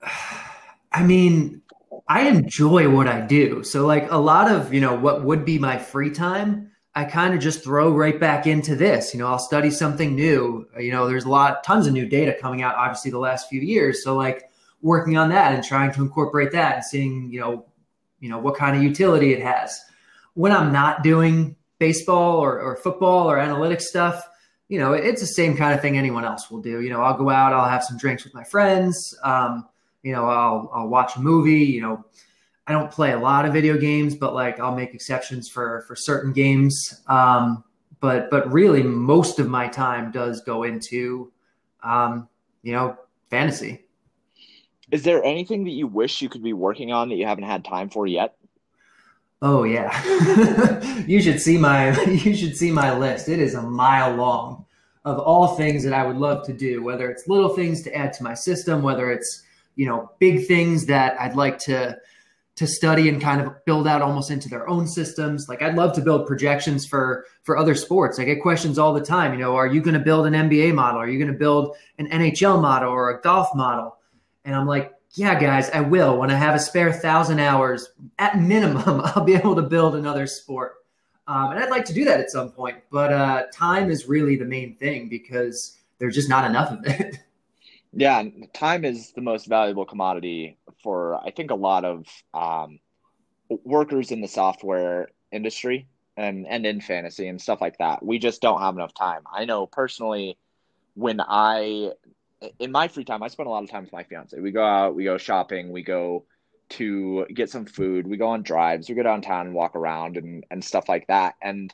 you? 0.03 0.09
I 0.91 1.03
mean, 1.03 1.61
I 2.07 2.27
enjoy 2.27 2.89
what 2.89 3.07
I 3.07 3.21
do. 3.21 3.63
So 3.63 3.85
like 3.85 4.09
a 4.11 4.17
lot 4.17 4.51
of, 4.51 4.73
you 4.73 4.81
know, 4.81 4.95
what 4.95 5.23
would 5.23 5.45
be 5.45 5.59
my 5.59 5.77
free 5.77 6.09
time, 6.09 6.71
I 6.97 7.05
kind 7.05 7.35
of 7.35 7.39
just 7.39 7.63
throw 7.63 7.91
right 7.91 8.19
back 8.19 8.47
into 8.47 8.75
this. 8.75 9.13
You 9.13 9.19
know, 9.19 9.27
I'll 9.27 9.37
study 9.37 9.69
something 9.69 10.15
new. 10.15 10.67
You 10.79 10.91
know, 10.91 11.07
there's 11.07 11.25
a 11.25 11.29
lot, 11.29 11.63
tons 11.63 11.85
of 11.85 11.93
new 11.93 12.07
data 12.07 12.35
coming 12.41 12.63
out, 12.63 12.73
obviously, 12.73 13.11
the 13.11 13.19
last 13.19 13.49
few 13.49 13.61
years. 13.61 14.03
So, 14.03 14.15
like, 14.15 14.49
working 14.81 15.15
on 15.15 15.29
that 15.29 15.53
and 15.53 15.63
trying 15.63 15.91
to 15.93 16.01
incorporate 16.01 16.51
that 16.53 16.75
and 16.75 16.83
seeing, 16.83 17.31
you 17.31 17.39
know, 17.39 17.67
you 18.19 18.29
know, 18.29 18.39
what 18.39 18.55
kind 18.55 18.75
of 18.75 18.81
utility 18.81 19.31
it 19.31 19.43
has. 19.43 19.79
When 20.33 20.51
I'm 20.51 20.71
not 20.71 21.03
doing 21.03 21.55
baseball 21.79 22.37
or, 22.37 22.59
or 22.59 22.75
football 22.77 23.29
or 23.29 23.37
analytics 23.37 23.83
stuff, 23.83 24.27
you 24.67 24.79
know, 24.79 24.93
it's 24.93 25.21
the 25.21 25.27
same 25.27 25.55
kind 25.55 25.73
of 25.73 25.81
thing 25.81 25.97
anyone 25.97 26.25
else 26.25 26.51
will 26.51 26.61
do. 26.61 26.81
You 26.81 26.89
know, 26.89 27.01
I'll 27.01 27.17
go 27.17 27.29
out, 27.29 27.53
I'll 27.53 27.69
have 27.69 27.83
some 27.83 27.97
drinks 27.97 28.23
with 28.23 28.33
my 28.33 28.43
friends. 28.43 29.17
Um, 29.23 29.67
you 30.03 30.11
know, 30.13 30.25
I'll, 30.25 30.69
I'll 30.73 30.87
watch 30.87 31.15
a 31.15 31.19
movie, 31.19 31.65
you 31.65 31.81
know, 31.81 32.05
I 32.67 32.73
don't 32.73 32.91
play 32.91 33.13
a 33.13 33.19
lot 33.19 33.45
of 33.45 33.53
video 33.53 33.77
games, 33.77 34.13
but 34.15 34.33
like 34.33 34.59
I'll 34.59 34.75
make 34.75 34.93
exceptions 34.93 35.47
for 35.47 35.85
for 35.87 35.95
certain 35.95 36.33
games. 36.33 37.01
Um, 37.07 37.63
but 38.01 38.29
but 38.29 38.51
really, 38.51 38.83
most 38.83 39.39
of 39.39 39.47
my 39.47 39.69
time 39.69 40.11
does 40.11 40.41
go 40.41 40.63
into, 40.63 41.31
um, 41.81 42.27
you 42.63 42.73
know, 42.73 42.97
fantasy. 43.29 43.85
Is 44.91 45.03
there 45.03 45.23
anything 45.23 45.63
that 45.63 45.71
you 45.71 45.87
wish 45.87 46.21
you 46.21 46.29
could 46.29 46.43
be 46.43 46.53
working 46.53 46.91
on 46.91 47.09
that 47.09 47.15
you 47.15 47.25
haven't 47.25 47.45
had 47.45 47.63
time 47.63 47.89
for 47.89 48.05
yet? 48.05 48.35
Oh 49.41 49.63
yeah, 49.63 51.03
you 51.07 51.21
should 51.21 51.39
see 51.39 51.57
my 51.57 51.99
you 52.05 52.35
should 52.35 52.57
see 52.57 52.71
my 52.71 52.97
list. 52.97 53.29
It 53.29 53.39
is 53.39 53.53
a 53.53 53.61
mile 53.61 54.15
long 54.15 54.65
of 55.05 55.19
all 55.19 55.55
things 55.55 55.83
that 55.83 55.93
I 55.93 56.05
would 56.05 56.17
love 56.17 56.45
to 56.47 56.53
do. 56.53 56.83
Whether 56.83 57.09
it's 57.09 57.27
little 57.27 57.49
things 57.49 57.83
to 57.83 57.95
add 57.95 58.13
to 58.13 58.23
my 58.23 58.33
system, 58.33 58.81
whether 58.81 59.11
it's 59.11 59.43
you 59.75 59.85
know 59.85 60.11
big 60.19 60.47
things 60.47 60.87
that 60.87 61.19
I'd 61.21 61.35
like 61.35 61.59
to 61.59 61.97
to 62.57 62.65
study 62.65 63.07
and 63.07 63.21
kind 63.21 63.39
of 63.39 63.53
build 63.65 63.87
out 63.87 64.01
almost 64.01 64.31
into 64.31 64.49
their 64.49 64.67
own 64.67 64.87
systems. 64.87 65.47
Like 65.47 65.61
I'd 65.61 65.75
love 65.75 65.93
to 65.93 66.01
build 66.01 66.25
projections 66.25 66.87
for 66.87 67.25
for 67.43 67.57
other 67.57 67.75
sports. 67.75 68.17
I 68.17 68.23
get 68.23 68.41
questions 68.41 68.79
all 68.79 68.93
the 68.93 69.05
time, 69.05 69.33
you 69.33 69.39
know, 69.39 69.55
are 69.55 69.67
you 69.67 69.81
going 69.81 69.93
to 69.93 69.99
build 69.99 70.25
an 70.25 70.33
NBA 70.33 70.73
model? 70.73 70.99
Are 70.99 71.07
you 71.07 71.19
going 71.19 71.31
to 71.31 71.37
build 71.37 71.77
an 71.99 72.09
NHL 72.09 72.59
model 72.59 72.91
or 72.91 73.11
a 73.11 73.21
golf 73.21 73.49
model? 73.53 73.97
And 74.43 74.55
I'm 74.55 74.65
like, 74.65 74.91
yeah, 75.17 75.39
guys, 75.39 75.71
I 75.71 75.81
will. 75.81 76.17
When 76.17 76.29
I 76.29 76.35
have 76.35 76.53
a 76.53 76.59
spare 76.59 76.93
thousand 76.93 77.39
hours, 77.39 77.89
at 78.19 78.39
minimum, 78.39 79.01
I'll 79.03 79.23
be 79.23 79.33
able 79.33 79.55
to 79.55 79.63
build 79.63 79.95
another 79.95 80.27
sport. 80.27 80.75
Um, 81.27 81.51
and 81.51 81.59
I'd 81.59 81.71
like 81.71 81.85
to 81.85 81.93
do 81.93 82.05
that 82.05 82.19
at 82.19 82.29
some 82.29 82.51
point, 82.51 82.77
but 82.91 83.11
uh, 83.11 83.43
time 83.51 83.89
is 83.89 84.07
really 84.07 84.35
the 84.35 84.45
main 84.45 84.75
thing 84.75 85.09
because 85.09 85.77
there's 85.97 86.13
just 86.13 86.29
not 86.29 86.45
enough 86.45 86.71
of 86.71 86.85
it. 86.85 87.17
Yeah, 87.93 88.21
time 88.53 88.85
is 88.85 89.13
the 89.13 89.21
most 89.21 89.47
valuable 89.47 89.85
commodity 89.85 90.57
for 90.83 91.15
I 91.25 91.31
think 91.31 91.49
a 91.49 91.55
lot 91.55 91.83
of 91.83 92.05
um, 92.33 92.79
workers 93.63 94.11
in 94.11 94.21
the 94.21 94.27
software 94.27 95.07
industry 95.31 95.87
and 96.15 96.45
and 96.47 96.65
in 96.65 96.81
fantasy 96.81 97.27
and 97.27 97.41
stuff 97.41 97.59
like 97.61 97.77
that. 97.79 98.05
We 98.05 98.19
just 98.19 98.41
don't 98.41 98.59
have 98.61 98.75
enough 98.75 98.93
time. 98.93 99.21
I 99.33 99.45
know 99.45 99.65
personally 99.65 100.37
when 100.93 101.21
I 101.21 101.93
in 102.59 102.71
my 102.71 102.87
free 102.87 103.03
time 103.03 103.23
I 103.23 103.27
spend 103.27 103.47
a 103.47 103.49
lot 103.49 103.63
of 103.63 103.69
time 103.69 103.83
with 103.83 103.93
my 103.93 104.03
fiance. 104.03 104.39
We 104.39 104.51
go 104.51 104.63
out, 104.63 104.95
we 104.95 105.03
go 105.03 105.17
shopping, 105.17 105.71
we 105.71 105.83
go 105.83 106.25
to 106.69 107.25
get 107.33 107.49
some 107.49 107.65
food, 107.65 108.07
we 108.07 108.17
go 108.17 108.27
on 108.27 108.43
drives, 108.43 108.89
we 108.89 108.95
go 108.95 109.03
downtown 109.03 109.47
and 109.47 109.55
walk 109.55 109.75
around 109.75 110.17
and 110.17 110.45
and 110.51 110.63
stuff 110.63 110.89
like 110.89 111.07
that. 111.07 111.35
And 111.41 111.73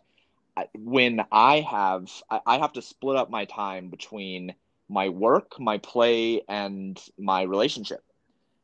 when 0.77 1.21
I 1.31 1.61
have 1.61 2.09
I 2.45 2.59
have 2.59 2.73
to 2.73 2.81
split 2.81 3.17
up 3.17 3.29
my 3.29 3.45
time 3.45 3.89
between 3.89 4.53
my 4.89 5.09
work, 5.09 5.59
my 5.59 5.79
play, 5.79 6.41
and 6.47 6.99
my 7.17 7.41
relationship. 7.43 8.03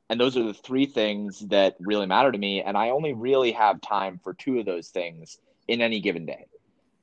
And 0.09 0.19
those 0.19 0.37
are 0.37 0.43
the 0.43 0.53
three 0.53 0.85
things 0.85 1.39
that 1.49 1.75
really 1.79 2.05
matter 2.05 2.31
to 2.31 2.37
me. 2.37 2.61
And 2.61 2.77
I 2.77 2.89
only 2.89 3.13
really 3.13 3.51
have 3.51 3.81
time 3.81 4.19
for 4.23 4.33
two 4.33 4.59
of 4.59 4.65
those 4.65 4.89
things 4.89 5.39
in 5.67 5.81
any 5.81 5.99
given 5.99 6.25
day. 6.25 6.45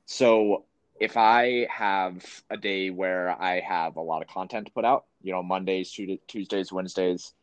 So 0.05 0.65
if 0.99 1.17
I 1.17 1.67
have 1.69 2.23
a 2.49 2.57
day 2.57 2.89
where 2.89 3.29
I 3.29 3.59
have 3.59 3.95
a 3.95 4.01
lot 4.01 4.21
of 4.21 4.27
content 4.27 4.67
to 4.67 4.71
put 4.71 4.85
out, 4.85 5.05
you 5.21 5.31
know, 5.31 5.43
Mondays, 5.43 5.91
Tuesdays, 6.27 6.71
Wednesdays, 6.71 7.33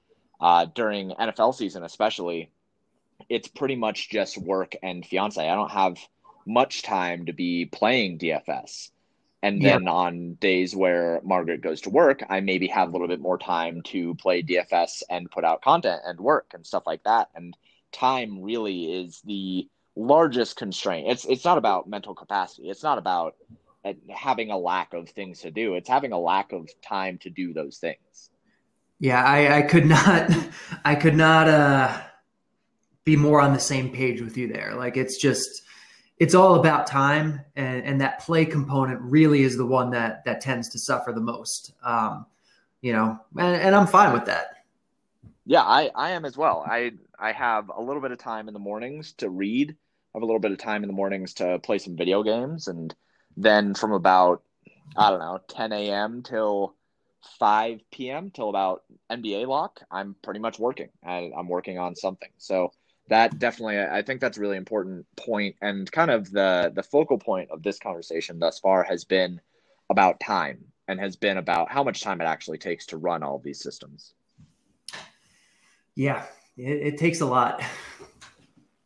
uh, 0.41 0.67
during 0.67 1.11
NFL 1.11 1.55
season, 1.55 1.85
especially, 1.85 2.51
it's 3.29 3.49
pretty 3.49 3.77
much 3.77 4.11
just 4.11 4.37
work 4.39 4.75
and 4.83 5.05
fiance. 5.07 5.49
I 5.49 5.55
don't 5.55 5.71
have 5.71 5.99
much 6.47 6.83
time 6.83 7.27
to 7.27 7.33
be 7.33 7.67
playing 7.67 8.19
DFS. 8.19 8.91
And 9.43 9.61
then 9.61 9.83
yep. 9.83 9.93
on 9.93 10.35
days 10.35 10.75
where 10.75 11.21
Margaret 11.23 11.61
goes 11.61 11.83
to 11.83 11.91
work, 11.91 12.25
I 12.31 12.41
maybe 12.41 12.67
have 12.69 12.89
a 12.89 12.93
little 12.93 13.09
bit 13.09 13.21
more 13.21 13.37
time 13.37 13.83
to 13.83 14.15
play 14.15 14.43
DFS 14.43 15.03
and 15.11 15.31
put 15.31 15.45
out 15.45 15.61
content 15.61 16.01
and 16.07 16.19
work 16.19 16.53
and 16.55 16.67
stuff 16.67 16.85
like 16.87 17.05
that. 17.05 17.29
And 17.35 17.55
time 17.93 18.43
really 18.43 18.91
is 18.91 19.21
the 19.23 19.69
largest 19.97 20.57
constraint. 20.57 21.09
It's 21.09 21.25
it's 21.25 21.45
not 21.45 21.59
about 21.59 21.89
mental 21.89 22.15
capacity. 22.15 22.69
It's 22.69 22.83
not 22.83 22.99
about 22.99 23.37
uh, 23.85 23.93
having 24.15 24.51
a 24.51 24.59
lack 24.59 24.95
of 24.95 25.09
things 25.11 25.41
to 25.41 25.51
do. 25.51 25.75
It's 25.75 25.89
having 25.89 26.13
a 26.13 26.19
lack 26.19 26.53
of 26.53 26.69
time 26.83 27.19
to 27.19 27.31
do 27.31 27.53
those 27.53 27.79
things. 27.79 28.31
Yeah, 28.99 29.23
I, 29.23 29.59
I 29.59 29.63
could 29.63 29.87
not 29.87 30.31
I 30.85 30.95
could 30.95 31.17
not 31.17 31.49
uh 31.49 32.01
be 33.05 33.17
more 33.17 33.41
on 33.41 33.53
the 33.53 33.61
same 33.61 33.91
page 33.91 34.21
with 34.21 34.37
you 34.37 34.49
there. 34.49 34.75
Like 34.75 34.97
it's 34.97 35.21
just 35.21 35.63
it's 36.19 36.35
all 36.35 36.55
about 36.55 36.87
time, 36.87 37.41
and, 37.57 37.83
and 37.83 38.01
that 38.01 38.21
play 38.21 38.45
component 38.45 39.01
really 39.01 39.43
is 39.43 39.57
the 39.57 39.67
one 39.67 39.91
that 39.91 40.25
that 40.25 40.41
tends 40.41 40.71
to 40.71 40.79
suffer 40.79 41.13
the 41.13 41.21
most. 41.21 41.73
Um, 41.83 42.27
you 42.81 42.93
know, 42.93 43.19
and, 43.37 43.57
and 43.57 43.75
I'm 43.75 43.87
fine 43.87 44.13
with 44.13 44.27
that. 44.27 44.65
Yeah, 45.47 45.63
I, 45.63 45.91
I 45.95 46.11
am 46.11 46.25
as 46.25 46.37
well. 46.37 46.65
I 46.67 46.93
I 47.19 47.33
have 47.33 47.69
a 47.69 47.81
little 47.81 48.01
bit 48.01 48.13
of 48.13 48.19
time 48.19 48.49
in 48.49 48.55
the 48.55 48.61
mornings 48.61 49.13
to 49.15 49.29
read. 49.29 49.77
Have 50.15 50.23
a 50.23 50.27
little 50.27 50.41
bit 50.41 50.53
of 50.53 50.59
time 50.59 50.83
in 50.83 50.89
the 50.89 50.95
mornings 50.95 51.35
to 51.35 51.59
play 51.59 51.79
some 51.79 51.97
video 51.97 52.23
games, 52.23 52.69
and 52.69 52.95
then 53.37 53.75
from 53.75 53.93
about 53.93 54.43
I 54.97 55.11
don't 55.11 55.19
know 55.19 55.41
10 55.49 55.73
a.m. 55.73 56.23
till 56.23 56.75
5 57.39 57.81
p.m. 57.91 58.31
till 58.31 58.49
about 58.49 58.85
NBA 59.11 59.47
lock, 59.47 59.81
I'm 59.91 60.15
pretty 60.23 60.41
much 60.41 60.59
working. 60.59 60.91
I, 61.05 61.33
I'm 61.37 61.49
working 61.49 61.79
on 61.79 61.97
something. 61.97 62.29
So 62.39 62.73
that 63.09 63.39
definitely 63.39 63.79
i 63.79 64.03
think 64.03 64.21
that's 64.21 64.39
a 64.39 64.41
really 64.41 64.57
important 64.57 65.07
point 65.17 65.55
and 65.61 65.91
kind 65.93 66.11
of 66.11 66.31
the 66.31 66.73
the 66.75 66.83
focal 66.83 67.19
point 67.19 67.51
of 67.51 67.63
this 67.63 67.79
conversation 67.79 68.39
thus 68.39 68.59
far 68.59 68.83
has 68.83 69.05
been 69.05 69.41
about 69.91 70.19
time 70.21 70.65
and 70.89 70.99
has 70.99 71.17
been 71.17 71.39
about 71.39 71.71
how 71.71 71.83
much 71.83 72.01
time 72.01 72.21
it 72.21 72.25
actually 72.25 72.59
takes 72.59 72.87
to 72.87 72.97
run 72.97 73.23
all 73.23 73.39
these 73.39 73.63
systems 73.63 74.15
yeah 75.95 76.25
it, 76.57 76.95
it 76.95 76.99
takes 76.99 77.21
a 77.21 77.27
lot 77.27 77.63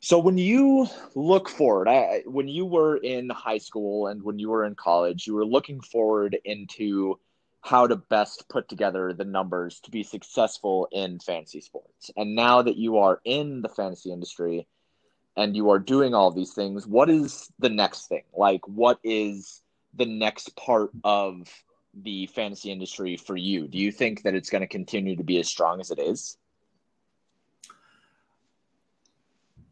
so 0.00 0.18
when 0.18 0.38
you 0.38 0.86
look 1.14 1.48
forward 1.48 1.88
I, 1.88 2.22
when 2.26 2.48
you 2.48 2.66
were 2.66 2.96
in 2.96 3.30
high 3.30 3.58
school 3.58 4.06
and 4.06 4.22
when 4.22 4.38
you 4.38 4.48
were 4.50 4.64
in 4.64 4.74
college 4.74 5.26
you 5.26 5.34
were 5.34 5.46
looking 5.46 5.80
forward 5.80 6.36
into 6.44 7.18
how 7.60 7.86
to 7.86 7.96
best 7.96 8.48
put 8.48 8.68
together 8.68 9.12
the 9.12 9.24
numbers 9.24 9.80
to 9.80 9.90
be 9.90 10.02
successful 10.02 10.88
in 10.92 11.18
fantasy 11.18 11.60
sports. 11.60 12.10
And 12.16 12.34
now 12.34 12.62
that 12.62 12.76
you 12.76 12.98
are 12.98 13.20
in 13.24 13.62
the 13.62 13.68
fantasy 13.68 14.12
industry 14.12 14.66
and 15.36 15.56
you 15.56 15.70
are 15.70 15.78
doing 15.78 16.14
all 16.14 16.30
these 16.30 16.54
things, 16.54 16.86
what 16.86 17.10
is 17.10 17.50
the 17.58 17.68
next 17.68 18.08
thing? 18.08 18.22
Like, 18.34 18.66
what 18.66 18.98
is 19.02 19.62
the 19.94 20.06
next 20.06 20.56
part 20.56 20.90
of 21.04 21.48
the 21.94 22.26
fantasy 22.28 22.70
industry 22.70 23.16
for 23.16 23.36
you? 23.36 23.68
Do 23.68 23.78
you 23.78 23.92
think 23.92 24.22
that 24.22 24.34
it's 24.34 24.50
going 24.50 24.62
to 24.62 24.68
continue 24.68 25.16
to 25.16 25.24
be 25.24 25.38
as 25.38 25.48
strong 25.48 25.80
as 25.80 25.90
it 25.90 25.98
is? 25.98 26.38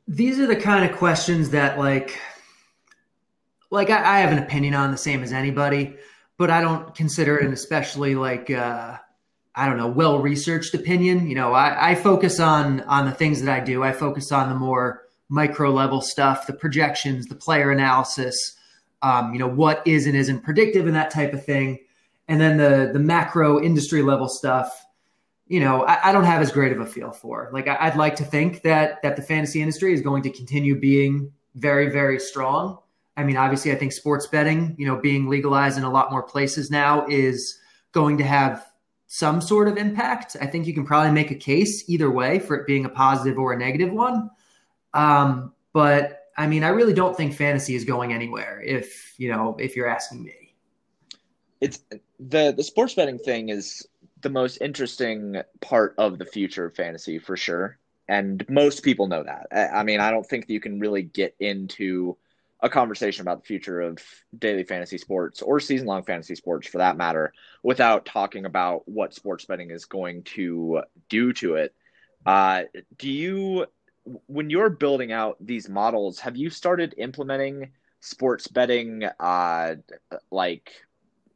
These 0.08 0.38
are 0.38 0.46
the 0.46 0.56
kind 0.56 0.88
of 0.88 0.96
questions 0.96 1.50
that, 1.50 1.78
like, 1.78 2.18
like 3.70 3.90
I, 3.90 4.16
I 4.16 4.18
have 4.20 4.32
an 4.32 4.38
opinion 4.38 4.74
on 4.74 4.92
the 4.92 4.96
same 4.96 5.22
as 5.22 5.32
anybody 5.32 5.96
but 6.38 6.50
I 6.50 6.60
don't 6.60 6.94
consider 6.94 7.38
it 7.38 7.46
an 7.46 7.52
especially 7.52 8.14
like 8.14 8.50
uh, 8.50 8.96
I 9.54 9.66
don't 9.66 9.76
know 9.76 9.88
well 9.88 10.18
researched 10.18 10.74
opinion. 10.74 11.26
You 11.26 11.34
know, 11.34 11.52
I, 11.52 11.92
I 11.92 11.94
focus 11.94 12.40
on 12.40 12.80
on 12.82 13.06
the 13.06 13.12
things 13.12 13.42
that 13.42 13.54
I 13.54 13.64
do. 13.64 13.82
I 13.82 13.92
focus 13.92 14.32
on 14.32 14.48
the 14.48 14.54
more 14.54 15.02
micro 15.28 15.70
level 15.70 16.00
stuff, 16.00 16.46
the 16.46 16.52
projections, 16.52 17.26
the 17.26 17.34
player 17.34 17.70
analysis. 17.70 18.54
Um, 19.02 19.32
you 19.32 19.38
know, 19.38 19.48
what 19.48 19.86
is 19.86 20.06
and 20.06 20.16
isn't 20.16 20.42
predictive 20.42 20.86
and 20.86 20.96
that 20.96 21.10
type 21.10 21.32
of 21.32 21.44
thing, 21.44 21.78
and 22.28 22.40
then 22.40 22.56
the 22.56 22.90
the 22.92 22.98
macro 22.98 23.62
industry 23.62 24.02
level 24.02 24.28
stuff. 24.28 24.84
You 25.48 25.60
know, 25.60 25.84
I, 25.84 26.10
I 26.10 26.12
don't 26.12 26.24
have 26.24 26.42
as 26.42 26.50
great 26.50 26.72
of 26.72 26.80
a 26.80 26.86
feel 26.86 27.12
for. 27.12 27.50
Like, 27.52 27.68
I, 27.68 27.76
I'd 27.80 27.96
like 27.96 28.16
to 28.16 28.24
think 28.24 28.62
that 28.62 29.02
that 29.02 29.16
the 29.16 29.22
fantasy 29.22 29.60
industry 29.60 29.94
is 29.94 30.00
going 30.00 30.22
to 30.24 30.30
continue 30.30 30.78
being 30.78 31.32
very, 31.54 31.90
very 31.90 32.18
strong 32.18 32.78
I 33.16 33.24
mean, 33.24 33.36
obviously, 33.36 33.72
I 33.72 33.76
think 33.76 33.92
sports 33.92 34.26
betting, 34.26 34.74
you 34.78 34.86
know, 34.86 34.96
being 34.96 35.28
legalized 35.28 35.78
in 35.78 35.84
a 35.84 35.90
lot 35.90 36.10
more 36.10 36.22
places 36.22 36.70
now 36.70 37.06
is 37.08 37.58
going 37.92 38.18
to 38.18 38.24
have 38.24 38.66
some 39.06 39.40
sort 39.40 39.68
of 39.68 39.78
impact. 39.78 40.36
I 40.40 40.46
think 40.46 40.66
you 40.66 40.74
can 40.74 40.84
probably 40.84 41.12
make 41.12 41.30
a 41.30 41.34
case 41.34 41.88
either 41.88 42.10
way 42.10 42.38
for 42.38 42.56
it 42.56 42.66
being 42.66 42.84
a 42.84 42.88
positive 42.88 43.38
or 43.38 43.52
a 43.52 43.58
negative 43.58 43.90
one. 43.90 44.30
Um, 44.92 45.54
but 45.72 46.24
I 46.36 46.46
mean, 46.46 46.62
I 46.62 46.68
really 46.68 46.92
don't 46.92 47.16
think 47.16 47.32
fantasy 47.34 47.74
is 47.74 47.84
going 47.84 48.12
anywhere. 48.12 48.62
If 48.64 49.14
you 49.18 49.30
know, 49.30 49.56
if 49.58 49.76
you're 49.76 49.88
asking 49.88 50.22
me, 50.22 50.54
it's 51.62 51.80
the 52.20 52.52
the 52.54 52.64
sports 52.64 52.94
betting 52.94 53.18
thing 53.18 53.48
is 53.48 53.86
the 54.20 54.30
most 54.30 54.58
interesting 54.60 55.42
part 55.60 55.94
of 55.98 56.18
the 56.18 56.24
future 56.24 56.66
of 56.66 56.74
fantasy 56.74 57.18
for 57.18 57.36
sure, 57.36 57.78
and 58.08 58.44
most 58.48 58.82
people 58.82 59.06
know 59.06 59.22
that. 59.22 59.46
I, 59.74 59.82
mean, 59.82 60.00
I 60.00 60.10
don't 60.10 60.26
think 60.26 60.48
you 60.48 60.60
can 60.60 60.78
really 60.80 61.02
get 61.02 61.34
into 61.40 62.16
a 62.60 62.68
conversation 62.70 63.22
about 63.22 63.42
the 63.42 63.46
future 63.46 63.80
of 63.80 63.98
daily 64.38 64.64
fantasy 64.64 64.96
sports 64.96 65.42
or 65.42 65.60
season 65.60 65.86
long 65.86 66.02
fantasy 66.02 66.34
sports 66.34 66.66
for 66.66 66.78
that 66.78 66.96
matter 66.96 67.32
without 67.62 68.06
talking 68.06 68.46
about 68.46 68.88
what 68.88 69.14
sports 69.14 69.44
betting 69.44 69.70
is 69.70 69.84
going 69.84 70.22
to 70.22 70.82
do 71.08 71.32
to 71.34 71.56
it. 71.56 71.74
Uh, 72.24 72.62
do 72.96 73.10
you, 73.10 73.66
when 74.26 74.48
you're 74.48 74.70
building 74.70 75.12
out 75.12 75.36
these 75.40 75.68
models, 75.68 76.18
have 76.18 76.36
you 76.36 76.48
started 76.48 76.94
implementing 76.96 77.72
sports 78.00 78.46
betting, 78.48 79.04
uh, 79.20 79.74
like, 80.30 80.72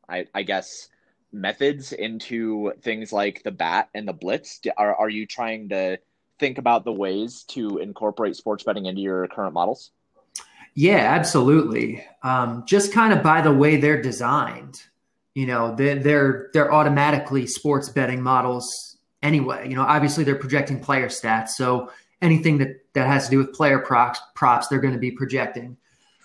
I, 0.08 0.26
I 0.34 0.42
guess, 0.42 0.88
methods 1.32 1.92
into 1.92 2.72
things 2.82 3.12
like 3.12 3.42
the 3.42 3.50
bat 3.50 3.88
and 3.94 4.06
the 4.06 4.12
blitz? 4.12 4.60
Are, 4.76 4.94
are 4.94 5.08
you 5.08 5.26
trying 5.26 5.68
to 5.70 5.98
think 6.38 6.58
about 6.58 6.84
the 6.84 6.92
ways 6.92 7.44
to 7.48 7.78
incorporate 7.78 8.36
sports 8.36 8.64
betting 8.64 8.86
into 8.86 9.00
your 9.00 9.26
current 9.28 9.54
models? 9.54 9.92
Yeah, 10.74 11.14
absolutely. 11.14 12.04
Um, 12.22 12.64
just 12.66 12.92
kind 12.92 13.12
of 13.12 13.22
by 13.22 13.42
the 13.42 13.52
way 13.52 13.76
they're 13.76 14.00
designed, 14.00 14.82
you 15.34 15.46
know, 15.46 15.74
they're, 15.74 15.96
they're 15.96 16.50
they're 16.52 16.72
automatically 16.72 17.46
sports 17.46 17.88
betting 17.88 18.22
models 18.22 18.96
anyway. 19.22 19.68
You 19.68 19.76
know, 19.76 19.82
obviously 19.82 20.24
they're 20.24 20.36
projecting 20.36 20.80
player 20.80 21.08
stats, 21.08 21.50
so 21.50 21.90
anything 22.22 22.58
that 22.58 22.92
that 22.94 23.06
has 23.06 23.26
to 23.26 23.30
do 23.30 23.38
with 23.38 23.52
player 23.52 23.78
props, 23.78 24.20
props 24.34 24.68
they're 24.68 24.80
going 24.80 24.94
to 24.94 25.00
be 25.00 25.10
projecting. 25.10 25.76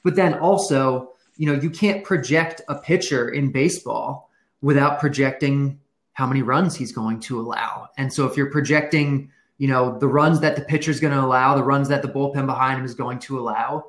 But 0.04 0.15
then 0.15 0.36
also, 0.36 1.13
you 1.38 1.48
know, 1.48 1.60
you 1.60 1.70
can't 1.70 2.04
project 2.04 2.62
a 2.68 2.76
pitcher 2.76 3.30
in 3.30 3.52
baseball 3.52 4.25
without 4.65 4.99
projecting 4.99 5.80
how 6.13 6.25
many 6.25 6.41
runs 6.41 6.75
he's 6.75 6.91
going 6.91 7.19
to 7.19 7.39
allow. 7.39 7.88
And 7.99 8.12
so 8.12 8.25
if 8.25 8.36
you're 8.36 8.49
projecting, 8.49 9.30
you 9.60 9.67
know, 9.67 9.99
the 9.99 10.08
runs 10.08 10.39
that 10.39 10.56
the 10.56 10.63
pitcher 10.63 10.89
is 10.89 10.99
going 10.99 11.13
to 11.13 11.21
allow, 11.21 11.54
the 11.54 11.62
runs 11.63 11.88
that 11.89 12.01
the 12.01 12.08
bullpen 12.08 12.47
behind 12.47 12.80
him 12.80 12.84
is 12.84 12.95
going 12.95 13.19
to 13.19 13.38
allow, 13.39 13.86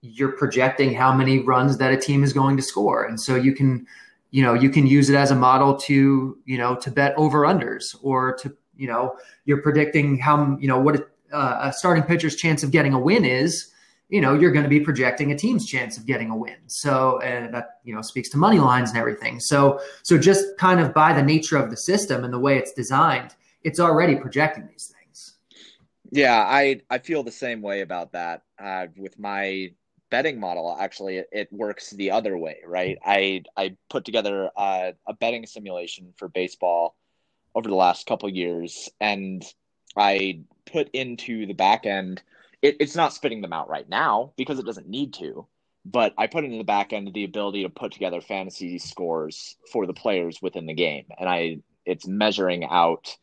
you're 0.00 0.32
projecting 0.32 0.92
how 0.92 1.14
many 1.14 1.38
runs 1.38 1.78
that 1.78 1.92
a 1.92 1.96
team 1.96 2.24
is 2.24 2.32
going 2.32 2.56
to 2.56 2.64
score. 2.64 3.04
And 3.04 3.20
so 3.20 3.36
you 3.36 3.54
can, 3.54 3.86
you 4.32 4.42
know, 4.42 4.54
you 4.54 4.70
can 4.70 4.88
use 4.88 5.08
it 5.08 5.14
as 5.14 5.30
a 5.30 5.36
model 5.36 5.76
to, 5.86 6.36
you 6.44 6.58
know, 6.58 6.74
to 6.74 6.90
bet 6.90 7.14
over 7.16 7.42
unders 7.42 7.94
or 8.02 8.34
to, 8.38 8.56
you 8.76 8.88
know, 8.88 9.14
you're 9.44 9.62
predicting 9.62 10.18
how, 10.18 10.58
you 10.58 10.66
know, 10.66 10.80
what 10.80 11.12
uh, 11.32 11.58
a 11.62 11.72
starting 11.72 12.02
pitcher's 12.02 12.34
chance 12.34 12.64
of 12.64 12.72
getting 12.72 12.92
a 12.92 12.98
win 12.98 13.24
is, 13.24 13.70
you 14.08 14.20
know, 14.22 14.34
you're 14.34 14.52
going 14.52 14.64
to 14.64 14.70
be 14.70 14.80
projecting 14.80 15.32
a 15.32 15.36
team's 15.36 15.66
chance 15.66 15.98
of 15.98 16.06
getting 16.06 16.30
a 16.30 16.36
win. 16.36 16.56
So, 16.66 17.20
and 17.20 17.52
that, 17.52 17.80
you 17.84 17.94
know, 17.94 18.00
speaks 18.00 18.30
to 18.30 18.38
money 18.38 18.58
lines 18.58 18.90
and 18.90 18.98
everything. 18.98 19.38
So, 19.38 19.80
so 20.02 20.16
just 20.16 20.56
kind 20.58 20.80
of 20.80 20.94
by 20.94 21.12
the 21.12 21.22
nature 21.22 21.56
of 21.56 21.70
the 21.70 21.76
system 21.76 22.24
and 22.24 22.32
the 22.32 22.38
way 22.38 22.56
it's 22.56 22.72
designed, 22.72 23.34
it's 23.62 23.80
already 23.80 24.16
projecting 24.16 24.66
these 24.66 24.86
things. 24.86 25.36
Yeah, 26.10 26.38
I 26.38 26.80
I 26.88 26.98
feel 26.98 27.22
the 27.22 27.30
same 27.30 27.60
way 27.60 27.82
about 27.82 28.12
that. 28.12 28.42
Uh, 28.58 28.86
with 28.96 29.18
my 29.18 29.72
betting 30.10 30.40
model 30.40 30.76
actually 30.80 31.18
it, 31.18 31.28
it, 31.32 31.52
works 31.52 31.90
the 31.90 32.10
other 32.10 32.38
way 32.38 32.56
right 32.66 32.96
i 33.04 33.42
i 33.56 33.76
put 33.90 34.06
together 34.06 34.50
a, 34.56 34.94
a 35.06 35.12
betting 35.14 35.44
simulation 35.44 36.12
for 36.16 36.28
baseball 36.28 36.96
over 37.54 37.68
the 37.68 37.74
last 37.74 38.06
couple 38.06 38.28
years 38.28 38.88
and 39.00 39.44
i 39.96 40.40
put 40.64 40.88
into 40.94 41.46
the 41.46 41.52
back 41.52 41.84
end 41.84 42.22
it, 42.62 42.76
it's 42.80 42.96
not 42.96 43.12
spitting 43.12 43.40
them 43.40 43.52
out 43.52 43.68
right 43.68 43.88
now 43.88 44.32
because 44.36 44.58
it 44.58 44.66
doesn't 44.66 44.88
need 44.88 45.14
to 45.14 45.46
but 45.84 46.12
i 46.18 46.26
put 46.26 46.44
into 46.44 46.58
the 46.58 46.64
back 46.64 46.92
end 46.92 47.12
the 47.12 47.24
ability 47.24 47.62
to 47.62 47.68
put 47.68 47.92
together 47.92 48.20
fantasy 48.20 48.78
scores 48.78 49.56
for 49.72 49.86
the 49.86 49.94
players 49.94 50.40
within 50.42 50.66
the 50.66 50.74
game 50.74 51.04
and 51.18 51.28
i 51.28 51.58
it's 51.84 52.06
measuring 52.06 52.64
out 52.64 53.16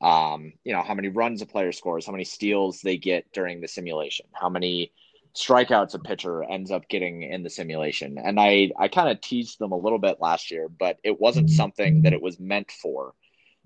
um, 0.00 0.52
you 0.62 0.72
know 0.72 0.82
how 0.82 0.94
many 0.94 1.08
runs 1.08 1.42
a 1.42 1.46
player 1.46 1.72
scores 1.72 2.06
how 2.06 2.12
many 2.12 2.24
steals 2.24 2.80
they 2.82 2.96
get 2.96 3.32
during 3.32 3.60
the 3.60 3.66
simulation 3.66 4.26
how 4.32 4.48
many 4.48 4.92
strikeouts 5.38 5.94
a 5.94 5.98
pitcher 5.98 6.42
ends 6.42 6.70
up 6.70 6.88
getting 6.88 7.22
in 7.22 7.42
the 7.42 7.50
simulation. 7.50 8.18
And 8.18 8.40
I, 8.40 8.70
I 8.78 8.88
kind 8.88 9.08
of 9.08 9.20
teased 9.20 9.58
them 9.58 9.72
a 9.72 9.78
little 9.78 9.98
bit 9.98 10.20
last 10.20 10.50
year, 10.50 10.68
but 10.68 10.98
it 11.04 11.20
wasn't 11.20 11.50
something 11.50 12.02
that 12.02 12.12
it 12.12 12.20
was 12.20 12.40
meant 12.40 12.70
for 12.70 13.14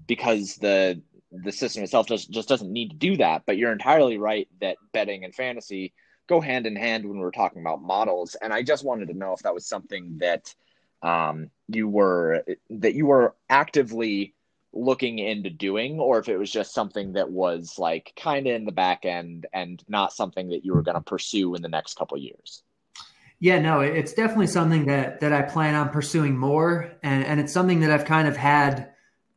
because 0.06 0.56
the 0.56 1.00
the 1.32 1.52
system 1.52 1.82
itself 1.82 2.06
just, 2.06 2.30
just 2.30 2.48
doesn't 2.48 2.72
need 2.72 2.90
to 2.90 2.96
do 2.96 3.16
that. 3.16 3.42
But 3.46 3.56
you're 3.56 3.72
entirely 3.72 4.18
right 4.18 4.48
that 4.60 4.76
betting 4.92 5.24
and 5.24 5.34
fantasy 5.34 5.92
go 6.28 6.40
hand 6.40 6.66
in 6.66 6.76
hand 6.76 7.04
when 7.04 7.18
we're 7.18 7.30
talking 7.30 7.60
about 7.62 7.82
models. 7.82 8.36
And 8.40 8.52
I 8.52 8.62
just 8.62 8.84
wanted 8.84 9.08
to 9.08 9.14
know 9.14 9.32
if 9.32 9.40
that 9.40 9.54
was 9.54 9.66
something 9.66 10.18
that 10.18 10.54
um, 11.02 11.50
you 11.68 11.88
were 11.88 12.44
that 12.70 12.94
you 12.94 13.06
were 13.06 13.34
actively 13.50 14.34
looking 14.72 15.18
into 15.18 15.50
doing 15.50 16.00
or 16.00 16.18
if 16.18 16.28
it 16.28 16.38
was 16.38 16.50
just 16.50 16.72
something 16.72 17.12
that 17.12 17.30
was 17.30 17.78
like 17.78 18.12
kind 18.16 18.46
of 18.46 18.54
in 18.54 18.64
the 18.64 18.72
back 18.72 19.04
end 19.04 19.46
and 19.52 19.82
not 19.88 20.12
something 20.12 20.48
that 20.48 20.64
you 20.64 20.72
were 20.72 20.82
going 20.82 20.94
to 20.94 21.02
pursue 21.02 21.54
in 21.54 21.60
the 21.60 21.68
next 21.68 21.94
couple 21.98 22.16
years 22.16 22.62
yeah 23.38 23.58
no 23.58 23.80
it's 23.80 24.14
definitely 24.14 24.46
something 24.46 24.86
that 24.86 25.20
that 25.20 25.30
i 25.30 25.42
plan 25.42 25.74
on 25.74 25.90
pursuing 25.90 26.38
more 26.38 26.90
and 27.02 27.22
and 27.24 27.38
it's 27.38 27.52
something 27.52 27.80
that 27.80 27.90
i've 27.90 28.06
kind 28.06 28.26
of 28.26 28.34
had 28.34 28.91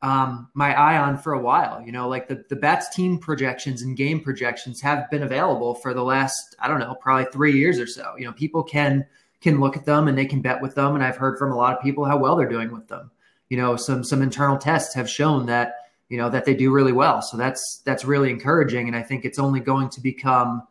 um, 0.06 0.48
my 0.54 0.72
eye 0.76 1.00
on 1.00 1.18
for 1.18 1.34
a 1.34 1.40
while 1.40 1.82
you 1.82 1.92
know 1.92 2.08
like 2.08 2.28
the 2.28 2.46
the 2.50 2.56
bats 2.56 2.96
team 2.96 3.18
projections 3.18 3.82
and 3.82 3.98
game 3.98 4.20
projections 4.20 4.80
have 4.80 5.10
been 5.10 5.24
available 5.24 5.74
for 5.74 5.96
the 5.96 6.04
last 6.04 6.56
i 6.60 6.68
don't 6.68 6.80
know 6.80 6.96
probably 7.02 7.26
three 7.32 7.58
years 7.58 7.80
or 7.80 7.88
so. 7.88 8.14
You 8.16 8.26
know 8.26 8.32
people 8.32 8.62
can 8.62 9.06
can 9.42 9.60
look 9.60 9.76
at 9.76 9.86
them 9.86 10.08
and 10.08 10.16
they 10.16 10.28
can 10.28 10.42
bet 10.42 10.62
with 10.62 10.76
them. 10.76 10.94
And 10.94 11.04
i've 11.04 11.18
heard 11.18 11.40
from 11.40 11.52
a 11.52 11.56
lot 11.56 11.76
of 11.76 11.82
people 11.82 12.06
how 12.06 12.18
well 12.18 12.36
they're 12.36 12.48
doing 12.48 12.72
with 12.72 12.88
them. 12.88 13.10
You 13.50 13.58
know 13.58 13.76
some 13.78 14.04
some 14.04 14.22
internal 14.22 14.60
tests 14.60 14.94
have 14.94 15.10
shown 15.10 15.48
that 15.48 15.74
you 16.10 16.18
know 16.18 16.30
that 16.30 16.46
they 16.46 16.54
do 16.54 16.72
really 16.72 16.94
well. 16.94 17.24
So 17.24 17.36
that's 17.36 17.82
that's 17.84 18.06
really 18.06 18.30
encouraging. 18.30 18.88
And 18.88 18.96
i 18.96 19.02
think 19.02 19.26
it's 19.26 19.40
only 19.40 19.60
going 19.60 19.90
to 19.90 20.02
become 20.02 20.62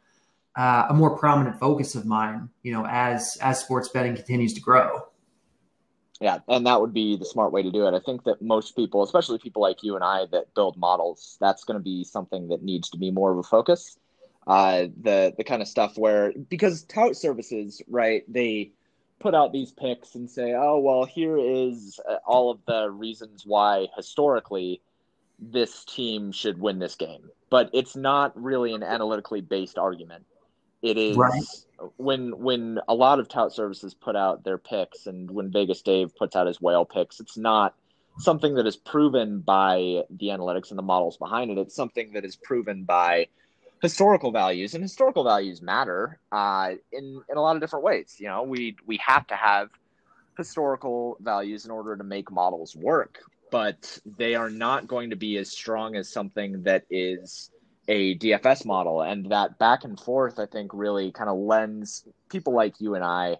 uh, 0.54 0.86
a 0.90 0.94
more 0.94 1.18
prominent 1.18 1.58
focus 1.58 1.96
of 1.96 2.06
mine 2.06 2.48
you 2.62 2.72
know 2.72 2.86
as 2.86 3.36
as 3.42 3.58
sports 3.58 3.88
betting 3.88 4.14
continues 4.14 4.54
to 4.54 4.60
grow 4.60 5.02
yeah 6.20 6.38
and 6.48 6.66
that 6.66 6.80
would 6.80 6.94
be 6.94 7.16
the 7.16 7.24
smart 7.24 7.52
way 7.52 7.62
to 7.62 7.70
do 7.70 7.86
it 7.86 7.94
i 7.94 8.00
think 8.00 8.24
that 8.24 8.40
most 8.40 8.76
people 8.76 9.02
especially 9.02 9.38
people 9.38 9.62
like 9.62 9.82
you 9.82 9.94
and 9.94 10.04
i 10.04 10.26
that 10.30 10.52
build 10.54 10.76
models 10.76 11.36
that's 11.40 11.64
going 11.64 11.78
to 11.78 11.82
be 11.82 12.04
something 12.04 12.48
that 12.48 12.62
needs 12.62 12.90
to 12.90 12.98
be 12.98 13.10
more 13.10 13.32
of 13.32 13.38
a 13.38 13.42
focus 13.42 13.98
uh, 14.46 14.88
the 15.00 15.32
the 15.38 15.44
kind 15.44 15.62
of 15.62 15.68
stuff 15.68 15.96
where 15.96 16.32
because 16.50 16.84
tout 16.84 17.16
services 17.16 17.80
right 17.88 18.24
they 18.28 18.70
put 19.24 19.34
out 19.34 19.52
these 19.52 19.72
picks 19.72 20.14
and 20.14 20.28
say, 20.28 20.52
oh, 20.54 20.78
well, 20.78 21.06
here 21.06 21.38
is 21.38 21.98
uh, 22.06 22.16
all 22.26 22.50
of 22.50 22.58
the 22.66 22.90
reasons 22.90 23.44
why 23.46 23.86
historically 23.96 24.82
this 25.38 25.84
team 25.86 26.30
should 26.30 26.60
win 26.60 26.78
this 26.78 26.94
game. 26.94 27.30
But 27.48 27.70
it's 27.72 27.96
not 27.96 28.40
really 28.40 28.74
an 28.74 28.82
analytically 28.82 29.40
based 29.40 29.78
argument. 29.78 30.26
It 30.84 30.98
is 30.98 31.16
right. 31.16 31.42
when 31.96 32.38
when 32.38 32.78
a 32.86 32.94
lot 32.94 33.18
of 33.18 33.26
tout 33.26 33.54
services 33.54 33.94
put 33.94 34.16
out 34.16 34.44
their 34.44 34.58
picks 34.58 35.06
and 35.06 35.30
when 35.30 35.50
Vegas 35.50 35.80
Dave 35.80 36.14
puts 36.14 36.36
out 36.36 36.46
his 36.46 36.60
whale 36.60 36.84
picks, 36.84 37.20
it's 37.20 37.38
not 37.38 37.74
something 38.18 38.54
that 38.56 38.66
is 38.66 38.76
proven 38.76 39.40
by 39.40 40.02
the 40.10 40.26
analytics 40.26 40.68
and 40.68 40.78
the 40.78 40.82
models 40.82 41.16
behind 41.16 41.50
it. 41.50 41.56
It's 41.56 41.74
something 41.74 42.12
that 42.12 42.26
is 42.26 42.36
proven 42.36 42.84
by 42.84 43.28
historical 43.80 44.30
values, 44.30 44.74
and 44.74 44.84
historical 44.84 45.24
values 45.24 45.62
matter 45.62 46.20
uh, 46.30 46.72
in 46.92 47.22
in 47.30 47.36
a 47.38 47.40
lot 47.40 47.56
of 47.56 47.62
different 47.62 47.82
ways. 47.82 48.16
You 48.18 48.26
know, 48.26 48.42
we 48.42 48.76
we 48.86 48.98
have 48.98 49.26
to 49.28 49.36
have 49.36 49.70
historical 50.36 51.16
values 51.18 51.64
in 51.64 51.70
order 51.70 51.96
to 51.96 52.04
make 52.04 52.30
models 52.30 52.76
work, 52.76 53.20
but 53.50 53.98
they 54.18 54.34
are 54.34 54.50
not 54.50 54.86
going 54.86 55.08
to 55.10 55.16
be 55.16 55.38
as 55.38 55.50
strong 55.50 55.96
as 55.96 56.12
something 56.12 56.64
that 56.64 56.84
is 56.90 57.50
a 57.88 58.16
DFS 58.18 58.64
model. 58.64 59.02
And 59.02 59.30
that 59.30 59.58
back 59.58 59.84
and 59.84 59.98
forth, 59.98 60.38
I 60.38 60.46
think, 60.46 60.72
really 60.74 61.12
kind 61.12 61.30
of 61.30 61.36
lends 61.36 62.06
people 62.28 62.54
like 62.54 62.80
you 62.80 62.94
and 62.94 63.04
I 63.04 63.38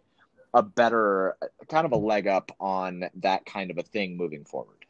a 0.55 0.63
better 0.63 1.37
kind 1.69 1.85
of 1.85 1.93
a 1.93 1.97
leg 1.97 2.29
up 2.29 2.53
on 2.61 3.05
that 3.17 3.45
kind 3.45 3.71
of 3.71 3.79
a 3.79 3.83
thing 3.83 4.17
moving 4.17 4.45
forward. 4.45 4.87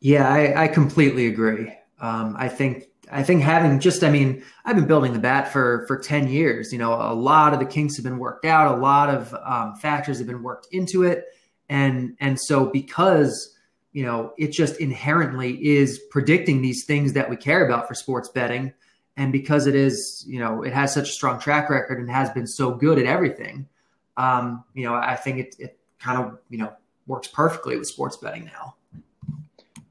Yeah, 0.00 0.28
I, 0.28 0.64
I 0.64 0.68
completely 0.68 1.26
agree. 1.26 1.72
Um, 2.00 2.36
I 2.38 2.48
think 2.48 2.88
I 3.12 3.22
think 3.22 3.42
having 3.42 3.80
just, 3.80 4.04
I 4.04 4.10
mean, 4.10 4.44
I've 4.64 4.76
been 4.76 4.86
building 4.86 5.12
the 5.12 5.18
bat 5.18 5.52
for 5.52 5.84
for 5.86 5.98
ten 5.98 6.28
years. 6.28 6.72
You 6.72 6.78
know, 6.78 6.94
a 6.94 7.14
lot 7.14 7.52
of 7.52 7.58
the 7.58 7.66
kinks 7.66 7.96
have 7.96 8.04
been 8.04 8.18
worked 8.18 8.44
out. 8.44 8.76
A 8.76 8.80
lot 8.80 9.08
of 9.08 9.34
um, 9.42 9.74
factors 9.76 10.18
have 10.18 10.26
been 10.26 10.42
worked 10.42 10.68
into 10.70 11.02
it, 11.02 11.24
and 11.68 12.16
and 12.20 12.38
so 12.38 12.66
because 12.66 13.54
you 13.92 14.04
know 14.04 14.32
it 14.38 14.48
just 14.48 14.80
inherently 14.80 15.54
is 15.64 15.98
predicting 16.10 16.62
these 16.62 16.84
things 16.84 17.12
that 17.14 17.28
we 17.28 17.36
care 17.36 17.64
about 17.66 17.88
for 17.88 17.94
sports 17.94 18.28
betting, 18.28 18.72
and 19.16 19.32
because 19.32 19.66
it 19.66 19.74
is, 19.74 20.24
you 20.26 20.38
know, 20.38 20.62
it 20.62 20.72
has 20.72 20.94
such 20.94 21.08
a 21.08 21.12
strong 21.12 21.38
track 21.38 21.68
record 21.68 21.98
and 21.98 22.10
has 22.10 22.30
been 22.30 22.46
so 22.46 22.72
good 22.72 22.98
at 22.98 23.06
everything. 23.06 23.68
Um, 24.16 24.64
you 24.74 24.84
know, 24.84 24.94
I 24.94 25.16
think 25.16 25.38
it 25.38 25.56
it 25.58 25.78
kind 25.98 26.18
of 26.18 26.38
you 26.48 26.58
know 26.58 26.72
works 27.06 27.28
perfectly 27.28 27.76
with 27.76 27.88
sports 27.88 28.16
betting 28.16 28.44
now. 28.44 28.74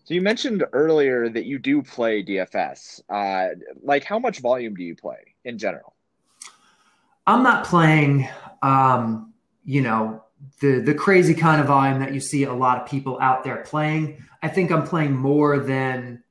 So 0.05 0.15
you 0.15 0.21
mentioned 0.23 0.65
earlier 0.73 1.29
that 1.29 1.45
you 1.45 1.59
do 1.59 1.83
play 1.83 2.23
DFS. 2.23 3.01
Uh, 3.09 3.53
like, 3.83 4.03
how 4.03 4.17
much 4.17 4.39
volume 4.39 4.73
do 4.73 4.83
you 4.83 4.95
play 4.95 5.35
in 5.45 5.59
general? 5.59 5.93
I'm 7.27 7.43
not 7.43 7.63
playing, 7.63 8.27
um, 8.63 9.33
you 9.65 9.81
know, 9.81 10.23
the 10.61 10.79
the 10.79 10.93
crazy 10.93 11.33
kind 11.33 11.61
of 11.61 11.67
volume 11.67 11.99
that 11.99 12.13
you 12.13 12.19
see 12.19 12.43
a 12.43 12.53
lot 12.53 12.81
of 12.81 12.87
people 12.87 13.19
out 13.21 13.43
there 13.43 13.57
playing. 13.57 14.23
I 14.41 14.47
think 14.47 14.71
I'm 14.71 14.83
playing 14.83 15.15
more 15.15 15.59
than 15.59 16.23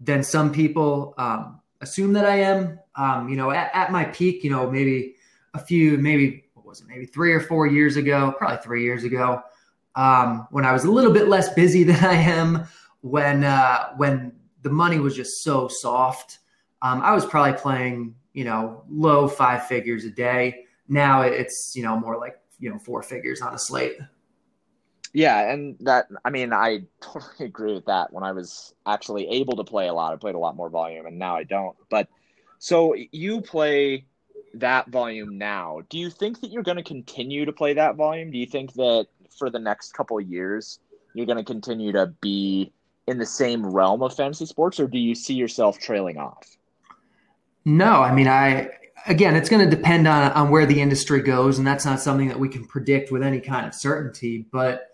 than 0.00 0.22
some 0.22 0.52
people 0.52 1.14
um, 1.18 1.60
assume 1.80 2.14
that 2.14 2.24
I 2.24 2.36
am. 2.36 2.78
Um, 2.94 3.28
you 3.28 3.36
know, 3.36 3.50
at, 3.50 3.70
at, 3.74 3.92
my 3.92 4.04
peak, 4.04 4.42
you 4.42 4.50
know, 4.50 4.70
maybe 4.70 5.14
a 5.54 5.58
few, 5.58 5.96
maybe 5.96 6.44
what 6.54 6.66
was 6.66 6.80
it 6.80 6.88
maybe 6.88 7.06
three 7.06 7.32
or 7.32 7.40
four 7.40 7.66
years 7.66 7.96
ago, 7.96 8.34
probably 8.36 8.58
three 8.58 8.82
years 8.82 9.04
ago, 9.04 9.42
um, 9.94 10.46
when 10.50 10.64
I 10.64 10.72
was 10.72 10.84
a 10.84 10.90
little 10.90 11.12
bit 11.12 11.28
less 11.28 11.52
busy 11.54 11.84
than 11.90 12.04
I 12.04 12.14
am, 12.14 12.66
when 13.02 13.44
uh, 13.44 13.90
when 13.96 14.32
the 14.62 14.70
money 14.70 14.98
was 14.98 15.16
just 15.16 15.42
so 15.42 15.68
soft. 15.68 16.38
Um, 16.82 17.02
I 17.02 17.12
was 17.12 17.26
probably 17.26 17.58
playing, 17.58 18.14
you 18.32 18.44
know, 18.44 18.84
low 18.88 19.28
five 19.28 19.66
figures 19.66 20.04
a 20.04 20.10
day. 20.10 20.64
Now 20.88 21.22
it's, 21.22 21.72
you 21.74 21.82
know, 21.82 21.98
more 21.98 22.18
like, 22.18 22.39
you 22.60 22.70
know, 22.70 22.78
four 22.78 23.02
figures 23.02 23.40
on 23.40 23.54
a 23.54 23.58
slate. 23.58 23.98
Yeah, 25.12 25.50
and 25.50 25.76
that 25.80 26.06
I 26.24 26.30
mean, 26.30 26.52
I 26.52 26.82
totally 27.00 27.46
agree 27.46 27.74
with 27.74 27.86
that. 27.86 28.12
When 28.12 28.22
I 28.22 28.32
was 28.32 28.74
actually 28.86 29.28
able 29.28 29.56
to 29.56 29.64
play 29.64 29.88
a 29.88 29.92
lot, 29.92 30.12
I 30.12 30.16
played 30.16 30.36
a 30.36 30.38
lot 30.38 30.54
more 30.54 30.70
volume, 30.70 31.06
and 31.06 31.18
now 31.18 31.36
I 31.36 31.42
don't. 31.42 31.76
But 31.90 32.08
so 32.58 32.94
you 33.10 33.40
play 33.40 34.04
that 34.54 34.88
volume 34.88 35.38
now. 35.38 35.80
Do 35.88 35.98
you 35.98 36.10
think 36.10 36.40
that 36.40 36.50
you're 36.50 36.62
going 36.62 36.76
to 36.76 36.84
continue 36.84 37.44
to 37.44 37.52
play 37.52 37.74
that 37.74 37.96
volume? 37.96 38.30
Do 38.30 38.38
you 38.38 38.46
think 38.46 38.74
that 38.74 39.06
for 39.36 39.50
the 39.50 39.58
next 39.58 39.94
couple 39.94 40.18
of 40.18 40.28
years 40.28 40.80
you're 41.14 41.26
going 41.26 41.38
to 41.38 41.44
continue 41.44 41.92
to 41.92 42.06
be 42.20 42.72
in 43.06 43.18
the 43.18 43.26
same 43.26 43.66
realm 43.66 44.02
of 44.02 44.14
fantasy 44.14 44.46
sports, 44.46 44.78
or 44.78 44.86
do 44.86 44.98
you 44.98 45.14
see 45.14 45.34
yourself 45.34 45.78
trailing 45.78 46.18
off? 46.18 46.56
No, 47.64 48.02
I 48.02 48.14
mean, 48.14 48.28
I 48.28 48.70
again, 49.06 49.36
it's 49.36 49.48
going 49.48 49.68
to 49.68 49.74
depend 49.74 50.06
on 50.06 50.32
on 50.32 50.50
where 50.50 50.66
the 50.66 50.80
industry 50.80 51.22
goes, 51.22 51.58
and 51.58 51.66
that's 51.66 51.84
not 51.84 52.00
something 52.00 52.28
that 52.28 52.38
we 52.38 52.48
can 52.48 52.64
predict 52.64 53.10
with 53.10 53.22
any 53.22 53.40
kind 53.40 53.66
of 53.66 53.74
certainty. 53.74 54.46
But 54.50 54.88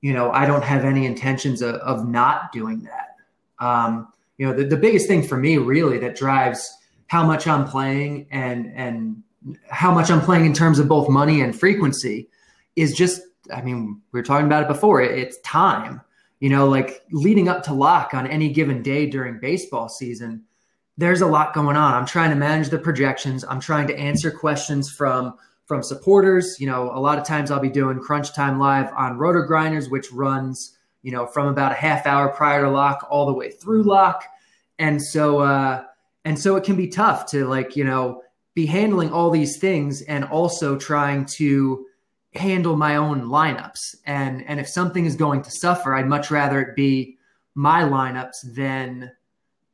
you 0.00 0.12
know, 0.12 0.30
I 0.32 0.46
don't 0.46 0.64
have 0.64 0.84
any 0.84 1.06
intentions 1.06 1.62
of, 1.62 1.76
of 1.76 2.08
not 2.08 2.52
doing 2.52 2.82
that. 2.82 3.16
Um, 3.64 4.12
you 4.36 4.46
know, 4.46 4.54
the, 4.54 4.64
the 4.64 4.76
biggest 4.76 5.06
thing 5.06 5.22
for 5.22 5.36
me 5.36 5.58
really 5.58 5.98
that 5.98 6.16
drives 6.16 6.76
how 7.06 7.24
much 7.24 7.46
I'm 7.46 7.66
playing 7.66 8.26
and 8.30 8.72
and 8.74 9.22
how 9.68 9.92
much 9.92 10.10
I'm 10.10 10.20
playing 10.20 10.46
in 10.46 10.54
terms 10.54 10.78
of 10.78 10.88
both 10.88 11.08
money 11.08 11.40
and 11.40 11.58
frequency 11.58 12.28
is 12.76 12.94
just 12.94 13.22
I 13.52 13.62
mean, 13.62 14.00
we 14.12 14.20
were 14.20 14.24
talking 14.24 14.46
about 14.46 14.62
it 14.62 14.68
before, 14.68 15.00
it, 15.00 15.18
it's 15.18 15.40
time. 15.40 16.00
You 16.40 16.48
know, 16.48 16.68
like 16.68 17.02
leading 17.12 17.48
up 17.48 17.62
to 17.64 17.72
lock 17.72 18.14
on 18.14 18.26
any 18.26 18.48
given 18.48 18.82
day 18.82 19.06
during 19.06 19.38
baseball 19.38 19.88
season, 19.88 20.42
there's 20.96 21.20
a 21.20 21.26
lot 21.26 21.54
going 21.54 21.76
on. 21.76 21.94
I'm 21.94 22.06
trying 22.06 22.30
to 22.30 22.36
manage 22.36 22.68
the 22.68 22.78
projections. 22.78 23.44
I'm 23.48 23.60
trying 23.60 23.86
to 23.88 23.96
answer 23.96 24.30
questions 24.30 24.90
from 24.90 25.34
from 25.66 25.82
supporters. 25.82 26.56
You 26.58 26.66
know, 26.66 26.90
a 26.92 27.00
lot 27.00 27.18
of 27.18 27.24
times 27.24 27.50
I'll 27.50 27.60
be 27.60 27.70
doing 27.70 27.98
Crunch 27.98 28.34
Time 28.34 28.58
Live 28.58 28.92
on 28.94 29.16
Roto 29.16 29.42
Grinders, 29.46 29.88
which 29.88 30.12
runs, 30.12 30.76
you 31.02 31.12
know, 31.12 31.26
from 31.26 31.48
about 31.48 31.72
a 31.72 31.76
half 31.76 32.06
hour 32.06 32.28
prior 32.28 32.62
to 32.62 32.70
lock 32.70 33.06
all 33.10 33.26
the 33.26 33.32
way 33.32 33.50
through 33.50 33.84
lock. 33.84 34.24
And 34.78 35.00
so, 35.00 35.38
uh, 35.38 35.84
and 36.24 36.38
so 36.38 36.56
it 36.56 36.64
can 36.64 36.76
be 36.76 36.88
tough 36.88 37.26
to 37.30 37.46
like, 37.46 37.76
you 37.76 37.84
know, 37.84 38.22
be 38.54 38.66
handling 38.66 39.12
all 39.12 39.30
these 39.30 39.58
things 39.58 40.02
and 40.02 40.24
also 40.24 40.76
trying 40.76 41.24
to 41.36 41.86
handle 42.34 42.76
my 42.76 42.96
own 42.96 43.22
lineups. 43.22 43.96
And, 44.06 44.44
and 44.46 44.60
if 44.60 44.68
something 44.68 45.06
is 45.06 45.16
going 45.16 45.42
to 45.42 45.50
suffer, 45.50 45.94
I'd 45.94 46.06
much 46.06 46.30
rather 46.30 46.60
it 46.60 46.76
be 46.76 47.16
my 47.54 47.82
lineups 47.82 48.54
than, 48.54 49.12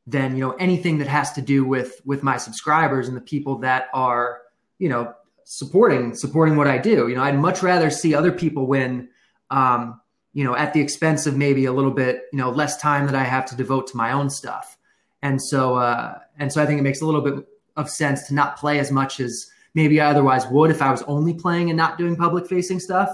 than, 0.09 0.35
you 0.35 0.41
know, 0.41 0.51
anything 0.53 0.97
that 0.99 1.07
has 1.07 1.31
to 1.33 1.41
do 1.41 1.65
with, 1.65 2.01
with 2.05 2.23
my 2.23 2.37
subscribers 2.37 3.07
and 3.07 3.15
the 3.15 3.21
people 3.21 3.59
that 3.59 3.87
are, 3.93 4.41
you 4.77 4.89
know, 4.89 5.13
supporting 5.51 6.13
supporting 6.13 6.55
what 6.55 6.67
I 6.67 6.77
do. 6.77 7.07
You 7.07 7.15
know, 7.15 7.23
I'd 7.23 7.37
much 7.37 7.63
rather 7.63 7.89
see 7.89 8.13
other 8.13 8.31
people 8.31 8.67
win, 8.67 9.09
um, 9.49 9.99
you 10.31 10.43
know, 10.43 10.55
at 10.55 10.73
the 10.73 10.79
expense 10.79 11.25
of 11.25 11.35
maybe 11.35 11.65
a 11.65 11.73
little 11.73 11.91
bit, 11.91 12.25
you 12.31 12.37
know, 12.37 12.51
less 12.51 12.77
time 12.77 13.07
that 13.07 13.15
I 13.15 13.23
have 13.23 13.47
to 13.47 13.55
devote 13.55 13.87
to 13.87 13.97
my 13.97 14.11
own 14.11 14.29
stuff. 14.29 14.77
And 15.23 15.41
so, 15.41 15.73
uh, 15.75 16.19
and 16.37 16.53
so, 16.53 16.61
I 16.61 16.67
think 16.67 16.79
it 16.79 16.83
makes 16.83 17.01
a 17.01 17.05
little 17.05 17.21
bit 17.21 17.47
of 17.75 17.89
sense 17.89 18.27
to 18.27 18.35
not 18.35 18.57
play 18.57 18.77
as 18.77 18.91
much 18.91 19.19
as 19.19 19.49
maybe 19.73 19.99
I 19.99 20.11
otherwise 20.11 20.45
would 20.47 20.69
if 20.69 20.83
I 20.83 20.91
was 20.91 21.01
only 21.03 21.33
playing 21.33 21.71
and 21.71 21.77
not 21.77 21.97
doing 21.97 22.15
public 22.15 22.47
facing 22.47 22.79
stuff. 22.79 23.09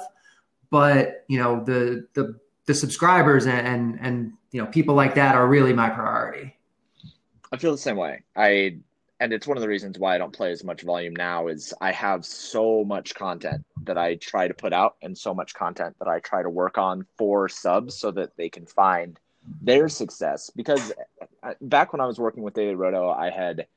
But 0.69 1.23
you 1.29 1.39
know, 1.39 1.63
the 1.63 2.05
the 2.15 2.38
the 2.65 2.73
subscribers 2.73 3.45
and, 3.45 3.65
and 3.65 3.99
and 4.01 4.34
you 4.51 4.62
know 4.62 4.67
people 4.67 4.93
like 4.93 5.15
that 5.15 5.36
are 5.36 5.47
really 5.47 5.71
my 5.71 5.89
priority. 5.89 6.14
I 7.55 7.57
feel 7.57 7.71
the 7.71 7.77
same 7.77 7.95
way. 7.95 8.21
I 8.35 8.79
and 9.21 9.31
it's 9.31 9.47
one 9.47 9.55
of 9.55 9.61
the 9.61 9.69
reasons 9.69 9.97
why 9.97 10.13
I 10.13 10.17
don't 10.17 10.35
play 10.35 10.51
as 10.51 10.65
much 10.65 10.81
volume 10.81 11.15
now 11.15 11.47
is 11.47 11.73
I 11.79 11.93
have 11.93 12.25
so 12.25 12.83
much 12.83 13.15
content 13.15 13.65
that 13.85 13.97
I 13.97 14.15
try 14.15 14.49
to 14.49 14.53
put 14.53 14.73
out 14.73 14.97
and 15.01 15.17
so 15.17 15.33
much 15.33 15.53
content 15.53 15.95
that 15.99 16.09
I 16.09 16.19
try 16.19 16.43
to 16.43 16.49
work 16.49 16.77
on 16.77 17.05
for 17.17 17.47
subs 17.47 17.97
so 17.97 18.11
that 18.11 18.35
they 18.35 18.49
can 18.49 18.65
find 18.65 19.17
their 19.61 19.87
success 19.87 20.49
because 20.53 20.91
uh, 21.43 21.53
back 21.61 21.93
when 21.93 22.01
I 22.01 22.05
was 22.07 22.19
working 22.19 22.43
with 22.43 22.55
Daily 22.55 22.75
Roto 22.75 23.09
I 23.09 23.29
had 23.29 23.67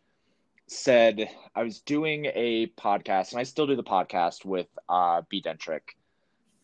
said 0.66 1.30
I 1.54 1.62
was 1.62 1.78
doing 1.78 2.24
a 2.34 2.66
podcast 2.76 3.30
and 3.30 3.38
I 3.38 3.44
still 3.44 3.68
do 3.68 3.76
the 3.76 3.84
podcast 3.84 4.44
with 4.44 4.66
uh 4.88 5.22
B 5.28 5.40
Dentrick 5.40 5.94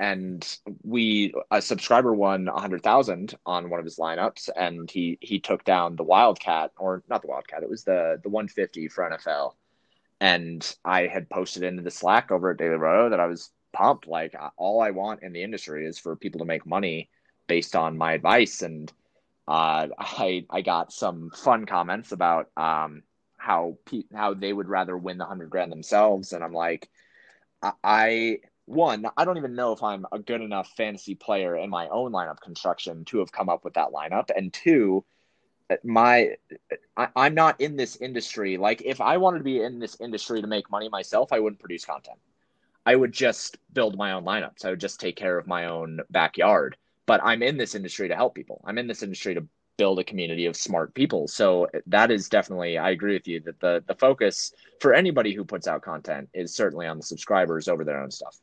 and 0.00 0.58
we 0.82 1.32
a 1.50 1.62
subscriber 1.62 2.12
won 2.12 2.48
a 2.48 2.58
hundred 2.58 2.82
thousand 2.82 3.34
on 3.46 3.70
one 3.70 3.78
of 3.78 3.86
his 3.86 3.96
lineups, 3.96 4.48
and 4.56 4.90
he 4.90 5.18
he 5.20 5.38
took 5.38 5.64
down 5.64 5.96
the 5.96 6.02
Wildcat 6.02 6.72
or 6.78 7.02
not 7.08 7.22
the 7.22 7.28
Wildcat, 7.28 7.62
it 7.62 7.70
was 7.70 7.84
the 7.84 8.20
the 8.22 8.28
one 8.28 8.48
fifty 8.48 8.88
for 8.88 9.08
NFL, 9.08 9.54
and 10.20 10.76
I 10.84 11.06
had 11.06 11.30
posted 11.30 11.62
into 11.62 11.82
the 11.82 11.90
Slack 11.90 12.30
over 12.30 12.50
at 12.50 12.56
Daily 12.56 12.76
Roto 12.76 13.10
that 13.10 13.20
I 13.20 13.26
was 13.26 13.50
pumped. 13.72 14.08
Like 14.08 14.34
all 14.56 14.80
I 14.80 14.90
want 14.90 15.22
in 15.22 15.32
the 15.32 15.42
industry 15.42 15.86
is 15.86 15.98
for 15.98 16.16
people 16.16 16.40
to 16.40 16.44
make 16.44 16.66
money 16.66 17.08
based 17.46 17.76
on 17.76 17.96
my 17.96 18.14
advice, 18.14 18.62
and 18.62 18.92
uh, 19.46 19.88
I 19.98 20.44
I 20.50 20.62
got 20.62 20.92
some 20.92 21.30
fun 21.30 21.66
comments 21.66 22.10
about 22.12 22.50
um, 22.56 23.02
how 23.36 23.78
pe- 23.86 24.04
how 24.12 24.34
they 24.34 24.52
would 24.52 24.68
rather 24.68 24.98
win 24.98 25.18
the 25.18 25.24
hundred 25.26 25.50
grand 25.50 25.70
themselves, 25.70 26.32
and 26.32 26.42
I'm 26.42 26.52
like, 26.52 26.88
I 27.62 28.38
one, 28.66 29.06
I 29.16 29.24
don't 29.24 29.36
even 29.36 29.54
know 29.54 29.72
if 29.72 29.82
I'm 29.82 30.06
a 30.10 30.18
good 30.18 30.40
enough 30.40 30.72
fantasy 30.76 31.14
player 31.14 31.56
in 31.56 31.70
my 31.70 31.88
own 31.88 32.12
lineup 32.12 32.40
construction 32.40 33.04
to 33.06 33.18
have 33.18 33.32
come 33.32 33.48
up 33.48 33.64
with 33.64 33.74
that 33.74 33.90
lineup. 33.90 34.30
And 34.34 34.52
two, 34.52 35.04
my 35.82 36.36
I, 36.96 37.08
I'm 37.14 37.34
not 37.34 37.60
in 37.60 37.76
this 37.76 37.96
industry. 37.96 38.56
Like 38.56 38.82
if 38.82 39.00
I 39.00 39.16
wanted 39.16 39.38
to 39.38 39.44
be 39.44 39.62
in 39.62 39.78
this 39.78 39.96
industry 40.00 40.40
to 40.40 40.46
make 40.46 40.70
money 40.70 40.88
myself, 40.88 41.32
I 41.32 41.40
wouldn't 41.40 41.60
produce 41.60 41.84
content. 41.84 42.18
I 42.86 42.96
would 42.96 43.12
just 43.12 43.58
build 43.72 43.96
my 43.96 44.12
own 44.12 44.24
lineups. 44.24 44.64
I 44.64 44.70
would 44.70 44.80
just 44.80 45.00
take 45.00 45.16
care 45.16 45.38
of 45.38 45.46
my 45.46 45.66
own 45.66 46.00
backyard. 46.10 46.76
But 47.06 47.20
I'm 47.22 47.42
in 47.42 47.56
this 47.56 47.74
industry 47.74 48.08
to 48.08 48.16
help 48.16 48.34
people. 48.34 48.62
I'm 48.64 48.78
in 48.78 48.86
this 48.86 49.02
industry 49.02 49.34
to 49.34 49.46
build 49.76 49.98
a 49.98 50.04
community 50.04 50.46
of 50.46 50.56
smart 50.56 50.94
people. 50.94 51.28
So 51.28 51.68
that 51.86 52.10
is 52.10 52.28
definitely 52.28 52.78
I 52.78 52.90
agree 52.90 53.14
with 53.14 53.28
you 53.28 53.40
that 53.40 53.60
the 53.60 53.82
the 53.86 53.94
focus 53.94 54.52
for 54.80 54.94
anybody 54.94 55.34
who 55.34 55.44
puts 55.44 55.66
out 55.66 55.82
content 55.82 56.28
is 56.32 56.54
certainly 56.54 56.86
on 56.86 56.96
the 56.96 57.02
subscribers 57.02 57.68
over 57.68 57.84
their 57.84 58.00
own 58.00 58.10
stuff. 58.10 58.38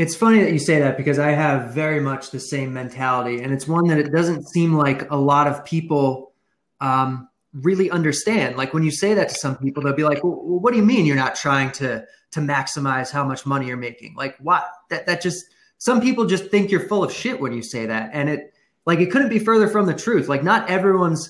It's 0.00 0.16
funny 0.16 0.40
that 0.42 0.50
you 0.50 0.58
say 0.58 0.78
that 0.78 0.96
because 0.96 1.18
I 1.18 1.32
have 1.32 1.74
very 1.74 2.00
much 2.00 2.30
the 2.30 2.40
same 2.40 2.72
mentality, 2.72 3.42
and 3.42 3.52
it's 3.52 3.68
one 3.68 3.86
that 3.88 3.98
it 3.98 4.10
doesn't 4.10 4.48
seem 4.48 4.72
like 4.72 5.10
a 5.10 5.16
lot 5.16 5.46
of 5.46 5.62
people 5.62 6.32
um, 6.80 7.28
really 7.52 7.90
understand. 7.90 8.56
Like 8.56 8.72
when 8.72 8.82
you 8.82 8.92
say 8.92 9.12
that 9.12 9.28
to 9.28 9.34
some 9.34 9.58
people, 9.58 9.82
they'll 9.82 9.92
be 9.92 10.04
like, 10.04 10.24
well, 10.24 10.32
"What 10.32 10.70
do 10.70 10.78
you 10.78 10.86
mean 10.86 11.04
you're 11.04 11.16
not 11.16 11.34
trying 11.34 11.70
to 11.72 12.02
to 12.30 12.40
maximize 12.40 13.10
how 13.10 13.24
much 13.24 13.44
money 13.44 13.66
you're 13.66 13.76
making?" 13.76 14.14
Like 14.14 14.38
what? 14.38 14.72
That 14.88 15.04
that 15.04 15.20
just 15.20 15.44
some 15.76 16.00
people 16.00 16.24
just 16.24 16.46
think 16.46 16.70
you're 16.70 16.88
full 16.88 17.04
of 17.04 17.12
shit 17.12 17.38
when 17.38 17.52
you 17.52 17.62
say 17.62 17.84
that, 17.84 18.08
and 18.14 18.30
it 18.30 18.54
like 18.86 19.00
it 19.00 19.10
couldn't 19.10 19.28
be 19.28 19.38
further 19.38 19.68
from 19.68 19.84
the 19.84 19.92
truth. 19.92 20.30
Like 20.30 20.42
not 20.42 20.70
everyone's 20.70 21.28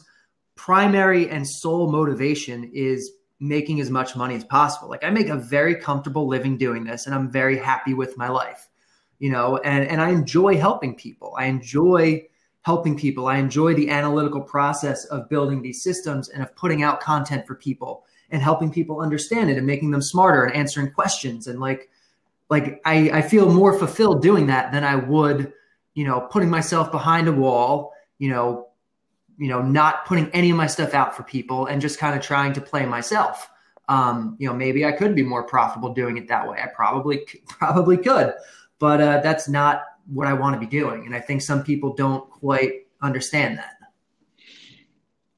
primary 0.55 1.29
and 1.29 1.45
sole 1.45 1.91
motivation 1.91 2.71
is 2.73 3.11
making 3.41 3.81
as 3.81 3.91
much 3.91 4.15
money 4.15 4.37
as 4.37 4.45
possible. 4.45 4.89
Like 4.89 5.03
I 5.03 5.11
make 5.11 5.29
a 5.29 5.37
very 5.37 5.75
comfortable 5.75 6.29
living 6.29 6.59
doing 6.59 6.85
this 6.85 7.07
and 7.07 7.15
I'm 7.15 7.31
very 7.31 7.57
happy 7.59 7.95
with 7.95 8.17
my 8.17 8.29
life. 8.29 8.69
You 9.19 9.31
know, 9.31 9.59
and 9.59 9.87
and 9.87 10.01
I 10.01 10.11
enjoy 10.11 10.57
helping 10.57 10.95
people. 10.95 11.35
I 11.37 11.47
enjoy 11.47 12.27
helping 12.63 12.97
people. 12.97 13.27
I 13.27 13.39
enjoy 13.39 13.75
the 13.75 13.91
analytical 13.91 14.41
process 14.41 15.05
of 15.07 15.29
building 15.29 15.63
these 15.63 15.83
systems 15.83 16.29
and 16.29 16.43
of 16.43 16.55
putting 16.55 16.83
out 16.83 17.01
content 17.01 17.47
for 17.47 17.55
people 17.55 18.05
and 18.31 18.43
helping 18.43 18.71
people 18.71 19.01
understand 19.01 19.51
it 19.51 19.57
and 19.57 19.67
making 19.67 19.91
them 19.91 20.03
smarter 20.03 20.45
and 20.45 20.55
answering 20.55 20.91
questions 20.93 21.47
and 21.47 21.61
like 21.61 21.89
like 22.51 22.83
I, 22.85 23.11
I 23.11 23.23
feel 23.23 23.51
more 23.51 23.79
fulfilled 23.79 24.23
doing 24.23 24.49
that 24.49 24.73
than 24.73 24.83
I 24.83 24.97
would, 24.97 25.53
you 25.95 26.05
know, 26.05 26.21
putting 26.21 26.51
myself 26.51 26.91
behind 26.91 27.29
a 27.29 27.33
wall, 27.33 27.93
you 28.19 28.29
know, 28.29 28.67
you 29.41 29.49
know, 29.49 29.63
not 29.63 30.05
putting 30.05 30.29
any 30.33 30.51
of 30.51 30.57
my 30.59 30.67
stuff 30.67 30.93
out 30.93 31.17
for 31.17 31.23
people 31.23 31.65
and 31.65 31.81
just 31.81 31.99
kind 31.99 32.15
of 32.15 32.21
trying 32.21 32.53
to 32.53 32.61
play 32.61 32.85
myself. 32.85 33.49
Um, 33.89 34.37
you 34.39 34.47
know, 34.47 34.55
maybe 34.55 34.85
I 34.85 34.93
could 34.93 35.15
be 35.15 35.23
more 35.23 35.43
profitable 35.43 35.95
doing 35.95 36.19
it 36.19 36.29
that 36.29 36.47
way. 36.47 36.59
I 36.63 36.67
probably 36.67 37.27
probably 37.49 37.97
could, 37.97 38.35
but 38.79 39.01
uh, 39.01 39.21
that's 39.23 39.49
not 39.49 39.85
what 40.07 40.29
I 40.29 40.35
want 40.35 40.55
to 40.55 40.61
be 40.61 40.67
doing. 40.67 41.07
And 41.07 41.15
I 41.15 41.21
think 41.21 41.41
some 41.41 41.65
people 41.65 41.95
don't 41.95 42.29
quite 42.31 42.87
understand 43.01 43.57
that. 43.57 43.77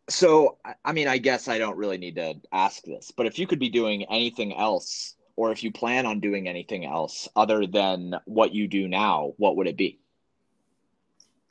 So, 0.08 0.58
I 0.84 0.92
mean, 0.92 1.06
I 1.06 1.18
guess 1.18 1.46
I 1.46 1.58
don't 1.58 1.76
really 1.76 1.96
need 1.96 2.16
to 2.16 2.34
ask 2.50 2.82
this, 2.82 3.12
but 3.16 3.26
if 3.26 3.38
you 3.38 3.46
could 3.46 3.60
be 3.60 3.70
doing 3.70 4.04
anything 4.10 4.52
else, 4.52 5.14
or 5.36 5.52
if 5.52 5.62
you 5.62 5.70
plan 5.70 6.06
on 6.06 6.18
doing 6.18 6.48
anything 6.48 6.84
else 6.84 7.28
other 7.36 7.66
than 7.68 8.16
what 8.24 8.52
you 8.52 8.66
do 8.66 8.88
now, 8.88 9.32
what 9.36 9.56
would 9.56 9.68
it 9.68 9.76
be? 9.76 10.00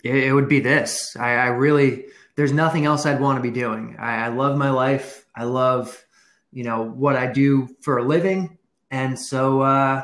It, 0.03 0.33
would 0.33 0.49
be 0.49 0.59
this. 0.59 1.15
I, 1.15 1.35
I 1.35 1.47
really, 1.47 2.05
there's 2.35 2.51
nothing 2.51 2.85
else 2.85 3.05
I'd 3.05 3.19
want 3.19 3.37
to 3.37 3.41
be 3.41 3.51
doing. 3.51 3.95
I, 3.99 4.25
I 4.25 4.27
love 4.29 4.57
my 4.57 4.69
life. 4.69 5.25
I 5.35 5.43
love, 5.43 6.03
you 6.51 6.63
know, 6.63 6.83
what 6.83 7.15
I 7.15 7.27
do 7.27 7.69
for 7.81 7.97
a 7.97 8.03
living. 8.03 8.57
And 8.89 9.17
so, 9.17 9.61
uh, 9.61 10.03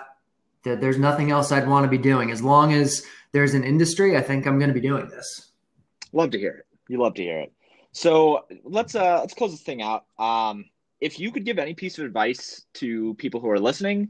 there's 0.64 0.98
nothing 0.98 1.32
else 1.32 1.52
I'd 1.52 1.68
want 1.68 1.86
to 1.86 1.90
be 1.90 1.98
doing. 1.98 2.32
As 2.32 2.42
long 2.42 2.74
as 2.74 3.06
there's 3.32 3.54
an 3.54 3.64
industry, 3.64 4.18
I 4.18 4.22
think 4.22 4.46
I'm 4.46 4.60
going 4.60 4.70
to 4.70 4.74
be 4.74 4.82
doing 4.82 5.08
this. 5.08 5.52
Love 6.12 6.32
to 6.32 6.40
hear 6.40 6.52
it. 6.52 6.66
You 6.90 7.00
love 7.00 7.14
to 7.16 7.22
hear 7.22 7.40
it. 7.40 7.54
So 7.92 8.46
let's 8.64 8.96
uh 8.96 9.20
let's 9.22 9.34
close 9.34 9.52
this 9.52 9.62
thing 9.62 9.82
out. 9.82 10.06
Um, 10.20 10.66
if 11.00 11.20
you 11.20 11.32
could 11.32 11.46
give 11.46 11.58
any 11.60 11.74
piece 11.74 11.98
of 11.98 12.06
advice 12.06 12.66
to 12.76 13.14
people 13.16 13.40
who 13.40 13.50
are 13.50 13.60
listening, 13.60 14.10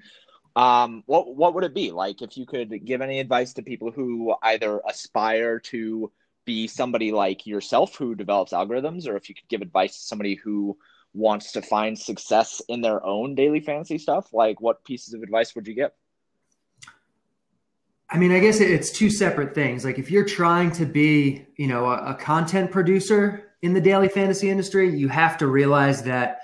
um, 0.55 1.03
what 1.05 1.35
what 1.35 1.53
would 1.53 1.63
it 1.63 1.73
be? 1.73 1.91
Like 1.91 2.21
if 2.21 2.37
you 2.37 2.45
could 2.45 2.85
give 2.85 3.01
any 3.01 3.19
advice 3.19 3.53
to 3.53 3.63
people 3.63 3.91
who 3.91 4.35
either 4.43 4.81
aspire 4.87 5.59
to 5.71 6.11
be 6.47 6.65
somebody 6.65 7.11
like 7.11 7.45
yourself 7.45 7.95
who 7.95 8.15
develops 8.15 8.53
algorithms, 8.53 9.07
or 9.07 9.15
if 9.17 9.29
you 9.29 9.35
could 9.35 9.47
give 9.49 9.61
advice 9.61 9.93
to 9.97 10.05
somebody 10.05 10.33
who 10.33 10.75
wants 11.13 11.51
to 11.51 11.61
find 11.61 11.99
success 11.99 12.61
in 12.69 12.81
their 12.81 13.05
own 13.05 13.35
daily 13.35 13.59
fantasy 13.59 13.99
stuff, 13.99 14.33
like 14.33 14.59
what 14.61 14.83
pieces 14.85 15.13
of 15.13 15.21
advice 15.21 15.53
would 15.53 15.67
you 15.67 15.75
give? 15.75 15.91
I 18.09 18.17
mean, 18.17 18.31
I 18.31 18.39
guess 18.39 18.61
it's 18.61 18.89
two 18.89 19.09
separate 19.09 19.53
things. 19.53 19.83
Like 19.83 19.99
if 19.99 20.09
you're 20.09 20.25
trying 20.25 20.71
to 20.71 20.85
be, 20.85 21.45
you 21.57 21.67
know, 21.67 21.87
a, 21.87 22.11
a, 22.11 22.15
content 22.15 22.71
producer 22.71 23.51
in 23.61 23.73
the 23.73 23.81
daily 23.81 24.07
fantasy 24.07 24.49
industry, 24.49 24.97
you 24.97 25.09
have 25.09 25.37
to 25.39 25.47
realize 25.47 26.03
that 26.03 26.39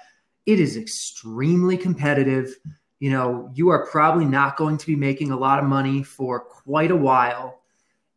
it 0.45 0.59
is 0.59 0.75
extremely 0.75 1.77
competitive. 1.77 2.53
You 2.99 3.11
know, 3.11 3.49
you 3.53 3.69
are 3.69 3.87
probably 3.89 4.25
not 4.25 4.57
going 4.57 4.77
to 4.77 4.85
be 4.85 4.97
making 4.97 5.31
a 5.31 5.37
lot 5.37 5.59
of 5.59 5.65
money 5.65 6.03
for 6.03 6.41
quite 6.41 6.91
a 6.91 6.97
while. 6.97 7.61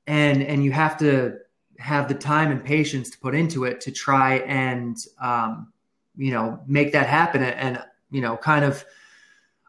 And 0.09 0.43
and 0.43 0.65
you 0.65 0.73
have 0.73 0.99
to 0.99 1.39
have 1.79 2.09
the 2.09 2.15
time 2.15 2.51
and 2.51 2.65
patience 2.65 3.11
to 3.11 3.19
put 3.19 3.35
into 3.35 3.65
it 3.65 3.81
to 3.83 3.91
try 3.91 4.37
and 4.39 4.97
um, 5.21 5.73
you 6.17 6.33
know, 6.33 6.61
make 6.67 6.93
that 6.93 7.07
happen 7.07 7.43
and, 7.43 7.83
you 8.11 8.21
know, 8.21 8.37
kind 8.37 8.65
of 8.65 8.85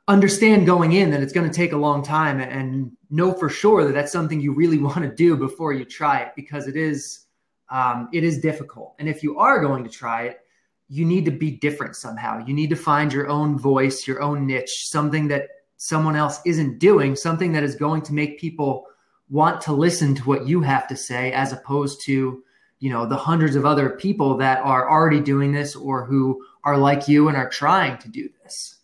understand 0.07 0.65
going 0.65 0.93
in 0.93 1.11
that 1.11 1.21
it's 1.21 1.33
going 1.33 1.49
to 1.49 1.53
take 1.53 1.73
a 1.73 1.77
long 1.77 2.01
time 2.01 2.39
and 2.39 2.91
know 3.09 3.33
for 3.33 3.49
sure 3.49 3.83
that 3.83 3.91
that's 3.91 4.11
something 4.11 4.39
you 4.39 4.53
really 4.53 4.77
want 4.89 4.99
to 4.99 5.13
do 5.13 5.35
before 5.35 5.73
you 5.73 5.83
try 5.83 6.19
it 6.19 6.31
because 6.35 6.67
it 6.67 6.75
is 6.75 7.25
um, 7.69 8.07
it 8.13 8.23
is 8.23 8.39
difficult. 8.39 8.95
And 8.97 9.09
if 9.09 9.21
you 9.21 9.37
are 9.37 9.61
going 9.61 9.83
to 9.83 9.89
try 9.89 10.23
it 10.23 10.41
you 10.89 11.03
need 11.03 11.25
to 11.25 11.31
be 11.31 11.51
different 11.51 11.97
somehow. 11.97 12.41
You 12.45 12.53
need 12.53 12.69
to 12.69 12.75
find 12.77 13.11
your 13.11 13.27
own 13.27 13.59
voice 13.59 14.07
your 14.07 14.21
own 14.21 14.47
niche 14.47 14.87
something 14.87 15.27
that 15.27 15.49
someone 15.75 16.15
else 16.15 16.39
isn't 16.45 16.79
doing 16.79 17.13
something 17.13 17.51
that 17.51 17.63
is 17.63 17.75
going 17.75 18.01
to 18.03 18.13
make 18.13 18.39
people 18.39 18.85
want 19.29 19.61
to 19.61 19.73
listen 19.73 20.15
to 20.15 20.23
what 20.23 20.47
you 20.47 20.61
have 20.61 20.87
to 20.87 20.95
say 20.95 21.31
as 21.33 21.51
opposed 21.51 22.01
to 22.05 22.43
you 22.79 22.89
know 22.89 23.05
the 23.05 23.17
hundreds 23.17 23.55
of 23.55 23.65
other 23.65 23.89
people 23.89 24.37
that 24.37 24.59
are 24.59 24.89
already 24.89 25.19
doing 25.19 25.51
this 25.51 25.75
or 25.75 26.05
who 26.05 26.43
are 26.63 26.77
like 26.77 27.07
you 27.07 27.27
and 27.27 27.37
are 27.37 27.49
trying 27.49 27.97
to 27.97 28.09
do 28.09 28.29
this 28.43 28.77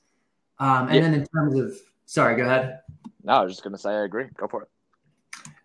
um, 0.64 0.88
and 0.88 0.96
yeah. 0.96 1.02
then 1.02 1.14
in 1.14 1.26
terms 1.26 1.60
of, 1.60 1.78
sorry, 2.06 2.38
go 2.38 2.44
ahead. 2.44 2.80
No, 3.24 3.34
I 3.34 3.44
was 3.44 3.52
just 3.52 3.64
going 3.64 3.74
to 3.74 3.80
say 3.80 3.90
I 3.90 4.04
agree. 4.06 4.28
Go 4.38 4.48
for 4.48 4.64
it. 4.64 4.70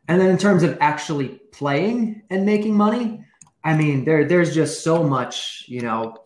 And 0.09 0.21
then 0.21 0.29
in 0.31 0.39
terms 0.39 0.65
of 0.65 0.77
actually 0.81 1.41
playing 1.53 2.23
and 2.31 2.45
making 2.45 2.77
money, 2.77 3.25
I 3.63 3.77
mean, 3.77 4.05
there 4.05 4.25
there's 4.25 4.55
just 4.55 4.83
so 4.83 5.05
much, 5.05 5.65
you 5.69 5.83
know, 5.83 6.17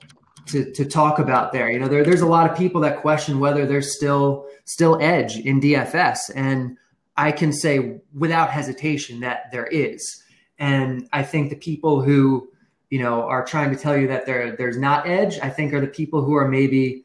to, 0.46 0.72
to 0.72 0.84
talk 0.86 1.18
about 1.18 1.53
there. 1.53 1.70
You 1.70 1.80
know, 1.80 1.88
there, 1.88 2.03
there's 2.03 2.20
a 2.20 2.26
lot 2.26 2.50
of 2.50 2.57
people 2.57 2.80
that 2.82 3.03
question 3.03 3.40
whether 3.40 3.66
there's 3.66 3.94
still 3.94 4.46
still 4.64 4.98
edge 5.03 5.36
in 5.38 5.61
DFS, 5.61 6.30
and 6.34 6.78
I 7.22 7.30
can 7.30 7.52
say 7.52 8.00
without 8.12 8.50
hesitation 8.50 9.20
that 9.20 9.52
there 9.52 9.66
is. 9.66 10.24
And 10.58 11.08
I 11.12 11.22
think 11.22 11.50
the 11.50 11.56
people 11.56 12.02
who, 12.02 12.50
you 12.90 12.98
know, 12.98 13.22
are 13.22 13.44
trying 13.44 13.70
to 13.70 13.76
tell 13.76 13.96
you 13.96 14.08
that 14.08 14.26
there 14.26 14.56
there's 14.56 14.76
not 14.76 15.06
edge, 15.06 15.38
I 15.38 15.48
think 15.48 15.72
are 15.72 15.80
the 15.80 15.86
people 15.86 16.24
who 16.24 16.34
are 16.34 16.48
maybe 16.48 17.04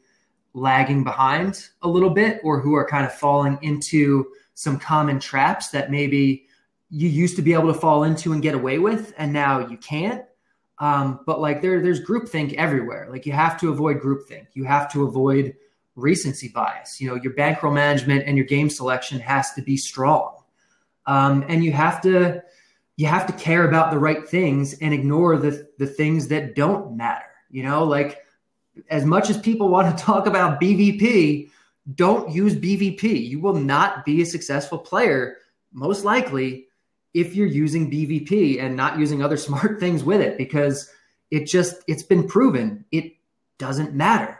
lagging 0.54 1.04
behind 1.04 1.68
a 1.82 1.88
little 1.88 2.10
bit 2.10 2.40
or 2.42 2.58
who 2.60 2.74
are 2.74 2.84
kind 2.84 3.06
of 3.06 3.14
falling 3.14 3.60
into 3.62 4.26
some 4.54 4.76
common 4.76 5.20
traps 5.20 5.68
that 5.68 5.88
maybe 5.88 6.46
you 6.90 7.08
used 7.08 7.36
to 7.36 7.42
be 7.42 7.52
able 7.52 7.72
to 7.72 7.78
fall 7.78 8.02
into 8.02 8.32
and 8.32 8.42
get 8.42 8.56
away 8.56 8.80
with 8.80 9.14
and 9.18 9.32
now 9.32 9.68
you 9.68 9.76
can't. 9.76 10.24
Um, 10.78 11.20
but 11.26 11.40
like 11.40 11.62
there, 11.62 11.80
there's 11.80 12.04
groupthink 12.04 12.54
everywhere. 12.54 13.06
Like 13.08 13.24
you 13.24 13.32
have 13.34 13.60
to 13.60 13.70
avoid 13.70 14.00
groupthink. 14.00 14.48
You 14.54 14.64
have 14.64 14.90
to 14.94 15.04
avoid 15.04 15.54
recency 15.98 16.48
bias 16.48 17.00
you 17.00 17.08
know 17.08 17.16
your 17.16 17.32
bankroll 17.34 17.72
management 17.72 18.24
and 18.26 18.36
your 18.36 18.46
game 18.46 18.70
selection 18.70 19.18
has 19.18 19.52
to 19.52 19.62
be 19.62 19.76
strong 19.76 20.34
um, 21.06 21.44
and 21.48 21.64
you 21.64 21.72
have 21.72 22.00
to 22.00 22.42
you 22.96 23.06
have 23.06 23.26
to 23.26 23.32
care 23.34 23.68
about 23.68 23.90
the 23.90 23.98
right 23.98 24.28
things 24.28 24.74
and 24.80 24.94
ignore 24.94 25.36
the 25.36 25.68
the 25.78 25.86
things 25.86 26.28
that 26.28 26.54
don't 26.54 26.96
matter 26.96 27.26
you 27.50 27.62
know 27.62 27.84
like 27.84 28.24
as 28.90 29.04
much 29.04 29.30
as 29.30 29.38
people 29.38 29.68
want 29.76 29.96
to 29.96 30.04
talk 30.04 30.26
about 30.26 30.60
BVP, 30.60 31.50
don't 31.94 32.30
use 32.30 32.54
BVP. 32.54 33.28
You 33.28 33.40
will 33.40 33.54
not 33.54 34.04
be 34.04 34.22
a 34.22 34.26
successful 34.26 34.78
player, 34.78 35.38
most 35.72 36.04
likely, 36.04 36.66
if 37.14 37.34
you're 37.34 37.46
using 37.46 37.90
BVP 37.90 38.60
and 38.62 38.76
not 38.76 38.98
using 38.98 39.22
other 39.22 39.36
smart 39.46 39.80
things 39.80 40.04
with 40.04 40.20
it, 40.20 40.36
because 40.38 40.90
it 41.30 41.46
just 41.46 41.82
it's 41.86 42.02
been 42.02 42.26
proven 42.26 42.84
it 42.90 43.12
doesn't 43.58 43.94
matter. 43.94 44.37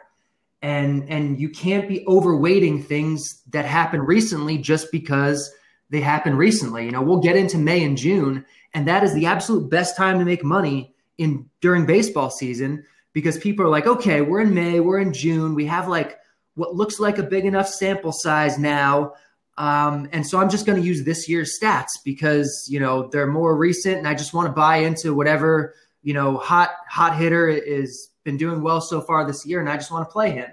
And 0.61 1.09
and 1.09 1.39
you 1.39 1.49
can't 1.49 1.87
be 1.87 2.03
overweighting 2.05 2.85
things 2.85 3.41
that 3.51 3.65
happened 3.65 4.07
recently 4.07 4.57
just 4.57 4.91
because 4.91 5.53
they 5.89 6.01
happened 6.01 6.37
recently. 6.37 6.85
You 6.85 6.91
know, 6.91 7.01
we'll 7.01 7.21
get 7.21 7.37
into 7.37 7.57
May 7.57 7.83
and 7.83 7.97
June, 7.97 8.45
and 8.73 8.87
that 8.87 9.03
is 9.03 9.13
the 9.13 9.25
absolute 9.25 9.69
best 9.69 9.95
time 9.95 10.19
to 10.19 10.25
make 10.25 10.43
money 10.43 10.93
in 11.17 11.49
during 11.61 11.85
baseball 11.85 12.29
season 12.29 12.83
because 13.13 13.37
people 13.37 13.65
are 13.65 13.69
like, 13.69 13.87
okay, 13.87 14.21
we're 14.21 14.41
in 14.41 14.53
May, 14.53 14.79
we're 14.79 14.99
in 14.99 15.13
June, 15.13 15.55
we 15.55 15.65
have 15.65 15.87
like 15.87 16.17
what 16.55 16.75
looks 16.75 16.99
like 16.99 17.17
a 17.17 17.23
big 17.23 17.45
enough 17.45 17.67
sample 17.67 18.11
size 18.11 18.57
now. 18.57 19.13
Um, 19.57 20.07
and 20.11 20.25
so 20.25 20.39
I'm 20.39 20.49
just 20.49 20.65
going 20.65 20.79
to 20.79 20.85
use 20.85 21.03
this 21.03 21.27
year's 21.27 21.57
stats 21.61 21.87
because 22.03 22.67
you 22.69 22.79
know 22.79 23.09
they're 23.09 23.27
more 23.27 23.55
recent, 23.55 23.97
and 23.97 24.07
I 24.07 24.13
just 24.13 24.33
want 24.33 24.47
to 24.47 24.53
buy 24.53 24.77
into 24.77 25.13
whatever 25.13 25.73
you 26.01 26.13
know 26.13 26.37
hot 26.37 26.71
hot 26.87 27.17
hitter 27.17 27.49
is 27.49 28.08
been 28.23 28.37
doing 28.37 28.61
well 28.61 28.81
so 28.81 29.01
far 29.01 29.25
this 29.25 29.45
year, 29.45 29.59
and 29.59 29.69
I 29.69 29.75
just 29.75 29.91
want 29.91 30.07
to 30.07 30.11
play 30.11 30.31
him. 30.31 30.49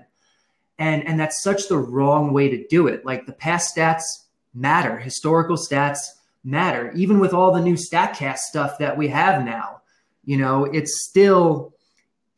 And 0.78 1.06
and 1.06 1.18
that's 1.18 1.42
such 1.42 1.68
the 1.68 1.78
wrong 1.78 2.32
way 2.32 2.48
to 2.48 2.66
do 2.68 2.86
it. 2.86 3.04
Like 3.04 3.26
the 3.26 3.32
past 3.32 3.76
stats 3.76 4.02
matter, 4.54 4.98
historical 4.98 5.56
stats 5.56 5.98
matter, 6.44 6.92
even 6.92 7.18
with 7.18 7.34
all 7.34 7.52
the 7.52 7.60
new 7.60 7.74
Statcast 7.74 8.38
stuff 8.38 8.78
that 8.78 8.96
we 8.96 9.08
have 9.08 9.44
now. 9.44 9.82
You 10.24 10.38
know, 10.38 10.64
it's 10.64 11.04
still 11.08 11.74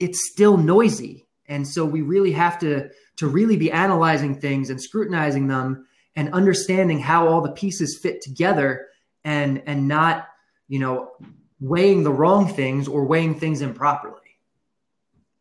it's 0.00 0.30
still 0.30 0.56
noisy. 0.56 1.26
And 1.46 1.66
so 1.66 1.84
we 1.84 2.02
really 2.02 2.32
have 2.32 2.58
to 2.60 2.90
to 3.16 3.26
really 3.26 3.56
be 3.56 3.70
analyzing 3.70 4.40
things 4.40 4.70
and 4.70 4.80
scrutinizing 4.80 5.48
them 5.48 5.86
and 6.16 6.32
understanding 6.32 6.98
how 6.98 7.28
all 7.28 7.40
the 7.40 7.52
pieces 7.52 7.98
fit 8.00 8.20
together 8.20 8.88
and 9.24 9.62
and 9.66 9.88
not, 9.88 10.28
you 10.68 10.78
know, 10.78 11.12
weighing 11.60 12.02
the 12.02 12.12
wrong 12.12 12.46
things 12.48 12.88
or 12.88 13.04
weighing 13.04 13.38
things 13.38 13.60
improperly. 13.60 14.27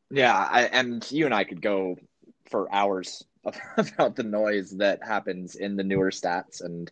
Yeah, 0.10 0.36
I, 0.36 0.64
and 0.64 1.10
you 1.12 1.26
and 1.26 1.34
I 1.34 1.44
could 1.44 1.62
go 1.62 1.98
for 2.50 2.74
hours 2.74 3.24
about 3.78 4.16
the 4.16 4.24
noise 4.24 4.72
that 4.78 5.04
happens 5.04 5.56
in 5.56 5.76
the 5.76 5.84
newer 5.84 6.12
stats 6.12 6.64
and 6.64 6.92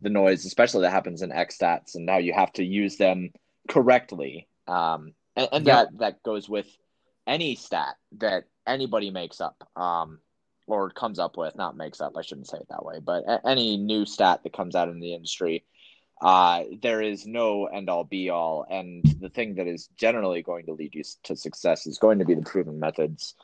the 0.00 0.10
noise, 0.10 0.44
especially 0.44 0.82
that 0.82 0.90
happens 0.90 1.22
in 1.22 1.32
X 1.32 1.58
stats, 1.58 1.94
and 1.94 2.06
now 2.06 2.18
you 2.18 2.32
have 2.32 2.52
to 2.54 2.64
use 2.64 2.96
them 2.96 3.30
correctly. 3.68 4.48
Um, 4.66 5.14
and, 5.36 5.48
and 5.52 5.66
yep. 5.66 5.88
that 5.90 5.98
that 5.98 6.22
goes 6.22 6.48
with 6.48 6.66
any 7.26 7.54
stat 7.54 7.96
that 8.18 8.44
anybody 8.66 9.10
makes 9.10 9.40
up 9.40 9.68
um, 9.76 10.20
or 10.66 10.90
comes 10.90 11.18
up 11.18 11.36
with, 11.36 11.56
not 11.56 11.76
makes 11.76 12.00
up, 12.00 12.14
I 12.16 12.22
shouldn't 12.22 12.48
say 12.48 12.58
it 12.58 12.68
that 12.70 12.84
way, 12.84 12.98
but 13.04 13.24
any 13.44 13.76
new 13.76 14.04
stat 14.04 14.42
that 14.42 14.52
comes 14.52 14.74
out 14.74 14.88
in 14.88 15.00
the 15.00 15.14
industry, 15.14 15.64
uh, 16.20 16.64
there 16.82 17.02
is 17.02 17.26
no 17.26 17.66
end 17.66 17.90
all 17.90 18.04
be 18.04 18.30
all. 18.30 18.66
And 18.68 19.04
the 19.20 19.28
thing 19.28 19.56
that 19.56 19.66
is 19.66 19.88
generally 19.96 20.42
going 20.42 20.66
to 20.66 20.72
lead 20.72 20.94
you 20.94 21.02
to 21.24 21.36
success 21.36 21.86
is 21.86 21.98
going 21.98 22.18
to 22.20 22.24
be 22.24 22.34
the 22.34 22.42
proven 22.42 22.78
methods 22.78 23.34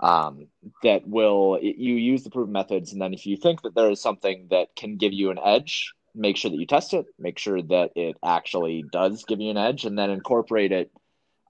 um, 0.00 0.48
that 0.82 1.06
will, 1.06 1.58
you 1.60 1.94
use 1.94 2.24
the 2.24 2.30
proven 2.30 2.52
methods. 2.52 2.92
And 2.92 3.00
then 3.00 3.14
if 3.14 3.26
you 3.26 3.36
think 3.36 3.62
that 3.62 3.74
there 3.74 3.90
is 3.90 4.00
something 4.00 4.48
that 4.50 4.74
can 4.74 4.96
give 4.96 5.12
you 5.12 5.30
an 5.30 5.38
edge, 5.44 5.92
make 6.14 6.36
sure 6.36 6.50
that 6.50 6.56
you 6.56 6.66
test 6.66 6.94
it, 6.94 7.06
make 7.18 7.38
sure 7.38 7.60
that 7.60 7.90
it 7.94 8.16
actually 8.24 8.84
does 8.90 9.24
give 9.24 9.40
you 9.40 9.50
an 9.50 9.56
edge, 9.56 9.84
and 9.84 9.98
then 9.98 10.10
incorporate 10.10 10.72
it 10.72 10.90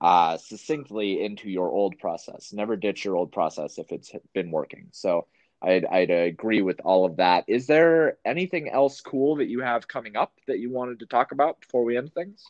uh, 0.01 0.37
succinctly 0.39 1.25
into 1.25 1.49
your 1.49 1.71
old 1.71 1.99
process. 1.99 2.53
Never 2.53 2.77
ditch 2.77 3.05
your 3.05 3.17
old 3.17 3.33
process 3.33 3.79
if 3.79 3.93
it's 3.93 4.13
been 4.35 4.51
working. 4.51 4.89
So 4.93 5.27
I'd, 5.65 5.85
I'd 5.87 6.11
agree 6.11 6.63
with 6.63 6.81
all 6.85 7.05
of 7.05 7.17
that. 7.17 7.45
Is 7.49 7.67
there 7.67 8.19
anything 8.25 8.69
else 8.69 9.01
cool 9.01 9.37
that 9.37 9.49
you 9.49 9.61
have 9.61 9.89
coming 9.89 10.17
up 10.17 10.33
that 10.47 10.59
you 10.59 10.71
wanted 10.71 11.01
to 11.01 11.07
talk 11.07 11.33
about 11.33 11.61
before 11.61 11.85
we 11.85 11.97
end 11.97 12.13
things? 12.13 12.45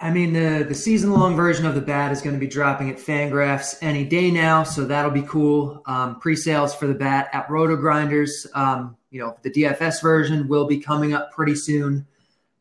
I 0.00 0.10
mean, 0.10 0.32
the, 0.32 0.64
the 0.68 0.74
season 0.74 1.12
long 1.12 1.36
version 1.36 1.66
of 1.66 1.74
the 1.74 1.80
bat 1.80 2.12
is 2.12 2.20
going 2.20 2.34
to 2.34 2.40
be 2.40 2.46
dropping 2.46 2.90
at 2.90 2.96
Fangraphs 2.96 3.76
any 3.80 4.04
day 4.04 4.30
now, 4.30 4.62
so 4.62 4.84
that'll 4.84 5.10
be 5.10 5.22
cool. 5.22 5.82
Um, 5.86 6.18
Pre 6.20 6.36
sales 6.36 6.74
for 6.74 6.86
the 6.86 6.94
bat 6.94 7.30
at 7.32 7.48
Roto 7.48 7.76
Grinders. 7.76 8.46
Um, 8.54 8.96
you 9.10 9.20
know, 9.20 9.36
the 9.42 9.50
DFS 9.50 10.02
version 10.02 10.48
will 10.48 10.66
be 10.66 10.78
coming 10.78 11.14
up 11.14 11.32
pretty 11.32 11.54
soon. 11.54 12.06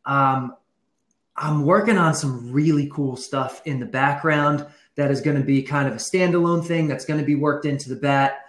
Um, 0.05 0.55
I'm 1.35 1.65
working 1.65 1.97
on 1.97 2.13
some 2.13 2.51
really 2.51 2.89
cool 2.93 3.15
stuff 3.15 3.61
in 3.65 3.79
the 3.79 3.85
background 3.87 4.65
that 4.95 5.09
is 5.09 5.21
going 5.21 5.37
to 5.37 5.43
be 5.43 5.63
kind 5.63 5.87
of 5.87 5.95
a 5.95 5.97
standalone 5.97 6.65
thing 6.65 6.87
that's 6.87 7.05
going 7.05 7.19
to 7.19 7.25
be 7.25 7.35
worked 7.35 7.65
into 7.65 7.89
the 7.89 7.95
bat. 7.95 8.45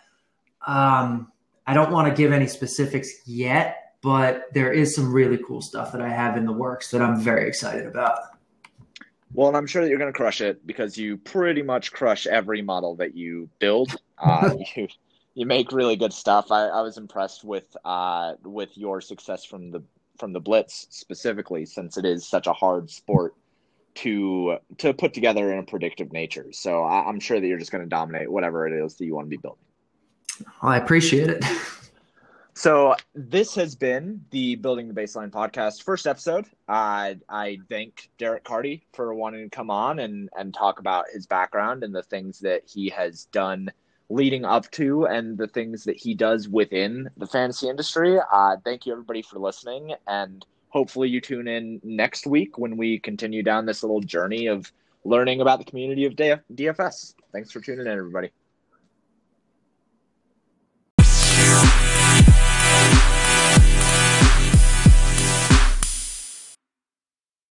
Um, 0.66 1.30
I 1.66 1.74
don't 1.74 1.90
want 1.90 2.08
to 2.08 2.14
give 2.14 2.32
any 2.32 2.46
specifics 2.46 3.26
yet, 3.26 3.94
but 4.02 4.52
there 4.52 4.72
is 4.72 4.94
some 4.94 5.12
really 5.12 5.38
cool 5.38 5.62
stuff 5.62 5.92
that 5.92 6.00
I 6.00 6.08
have 6.08 6.36
in 6.36 6.44
the 6.44 6.52
works 6.52 6.90
that 6.90 7.00
I'm 7.00 7.18
very 7.18 7.48
excited 7.48 7.86
about. 7.86 8.18
Well, 9.32 9.48
and 9.48 9.56
I'm 9.56 9.66
sure 9.66 9.82
that 9.82 9.88
you're 9.88 9.98
going 9.98 10.12
to 10.12 10.16
crush 10.16 10.40
it 10.40 10.64
because 10.66 10.96
you 10.96 11.16
pretty 11.16 11.62
much 11.62 11.92
crush 11.92 12.26
every 12.26 12.62
model 12.62 12.94
that 12.96 13.16
you 13.16 13.48
build. 13.58 13.96
Uh, 14.18 14.54
you 14.76 14.88
you 15.34 15.46
make 15.46 15.72
really 15.72 15.96
good 15.96 16.12
stuff. 16.12 16.52
I, 16.52 16.68
I 16.68 16.80
was 16.82 16.96
impressed 16.96 17.42
with 17.44 17.76
uh, 17.84 18.34
with 18.44 18.76
your 18.78 19.00
success 19.00 19.44
from 19.44 19.70
the 19.70 19.82
from 20.18 20.32
the 20.32 20.40
Blitz 20.40 20.86
specifically, 20.90 21.66
since 21.66 21.96
it 21.96 22.04
is 22.04 22.26
such 22.26 22.46
a 22.46 22.52
hard 22.52 22.90
sport 22.90 23.34
to 23.96 24.58
to 24.78 24.94
put 24.94 25.14
together 25.14 25.52
in 25.52 25.58
a 25.58 25.62
predictive 25.64 26.12
nature. 26.12 26.52
So 26.52 26.84
I, 26.84 27.08
am 27.08 27.20
sure 27.20 27.40
that 27.40 27.46
you're 27.46 27.58
just 27.58 27.72
going 27.72 27.84
to 27.84 27.90
dominate 27.90 28.30
whatever 28.30 28.66
it 28.66 28.84
is 28.84 28.94
that 28.96 29.04
you 29.04 29.14
want 29.14 29.26
to 29.26 29.30
be 29.30 29.36
building. 29.36 29.64
I 30.62 30.76
appreciate 30.76 31.30
it. 31.30 31.44
so 32.54 32.94
this 33.14 33.54
has 33.54 33.74
been 33.74 34.24
the 34.30 34.56
Building 34.56 34.88
the 34.88 34.94
Baseline 34.94 35.30
podcast 35.30 35.82
first 35.82 36.06
episode. 36.06 36.46
I 36.68 37.18
I 37.28 37.58
thank 37.68 38.10
Derek 38.18 38.44
Carty 38.44 38.86
for 38.92 39.14
wanting 39.14 39.48
to 39.48 39.54
come 39.54 39.70
on 39.70 39.98
and 39.98 40.28
and 40.36 40.52
talk 40.52 40.78
about 40.78 41.06
his 41.12 41.26
background 41.26 41.84
and 41.84 41.94
the 41.94 42.02
things 42.02 42.40
that 42.40 42.62
he 42.66 42.88
has 42.90 43.24
done 43.26 43.70
leading 44.10 44.44
up 44.44 44.70
to 44.70 45.06
and 45.06 45.38
the 45.38 45.48
things 45.48 45.84
that 45.84 45.96
he 45.96 46.14
does 46.14 46.48
within 46.48 47.08
the 47.16 47.26
fantasy 47.26 47.68
industry. 47.68 48.18
Uh, 48.32 48.56
thank 48.62 48.86
you 48.86 48.92
everybody 48.92 49.22
for 49.22 49.38
listening 49.38 49.94
and 50.06 50.44
hopefully 50.68 51.08
you 51.08 51.20
tune 51.20 51.48
in 51.48 51.80
next 51.84 52.26
week 52.26 52.58
when 52.58 52.76
we 52.76 52.98
continue 52.98 53.42
down 53.42 53.64
this 53.64 53.82
little 53.82 54.00
journey 54.00 54.48
of 54.48 54.70
learning 55.04 55.40
about 55.40 55.58
the 55.58 55.64
community 55.64 56.04
of 56.04 56.14
DFS. 56.14 57.14
Thanks 57.32 57.52
for 57.52 57.60
tuning 57.60 57.86
in, 57.86 57.92
everybody. 57.92 58.30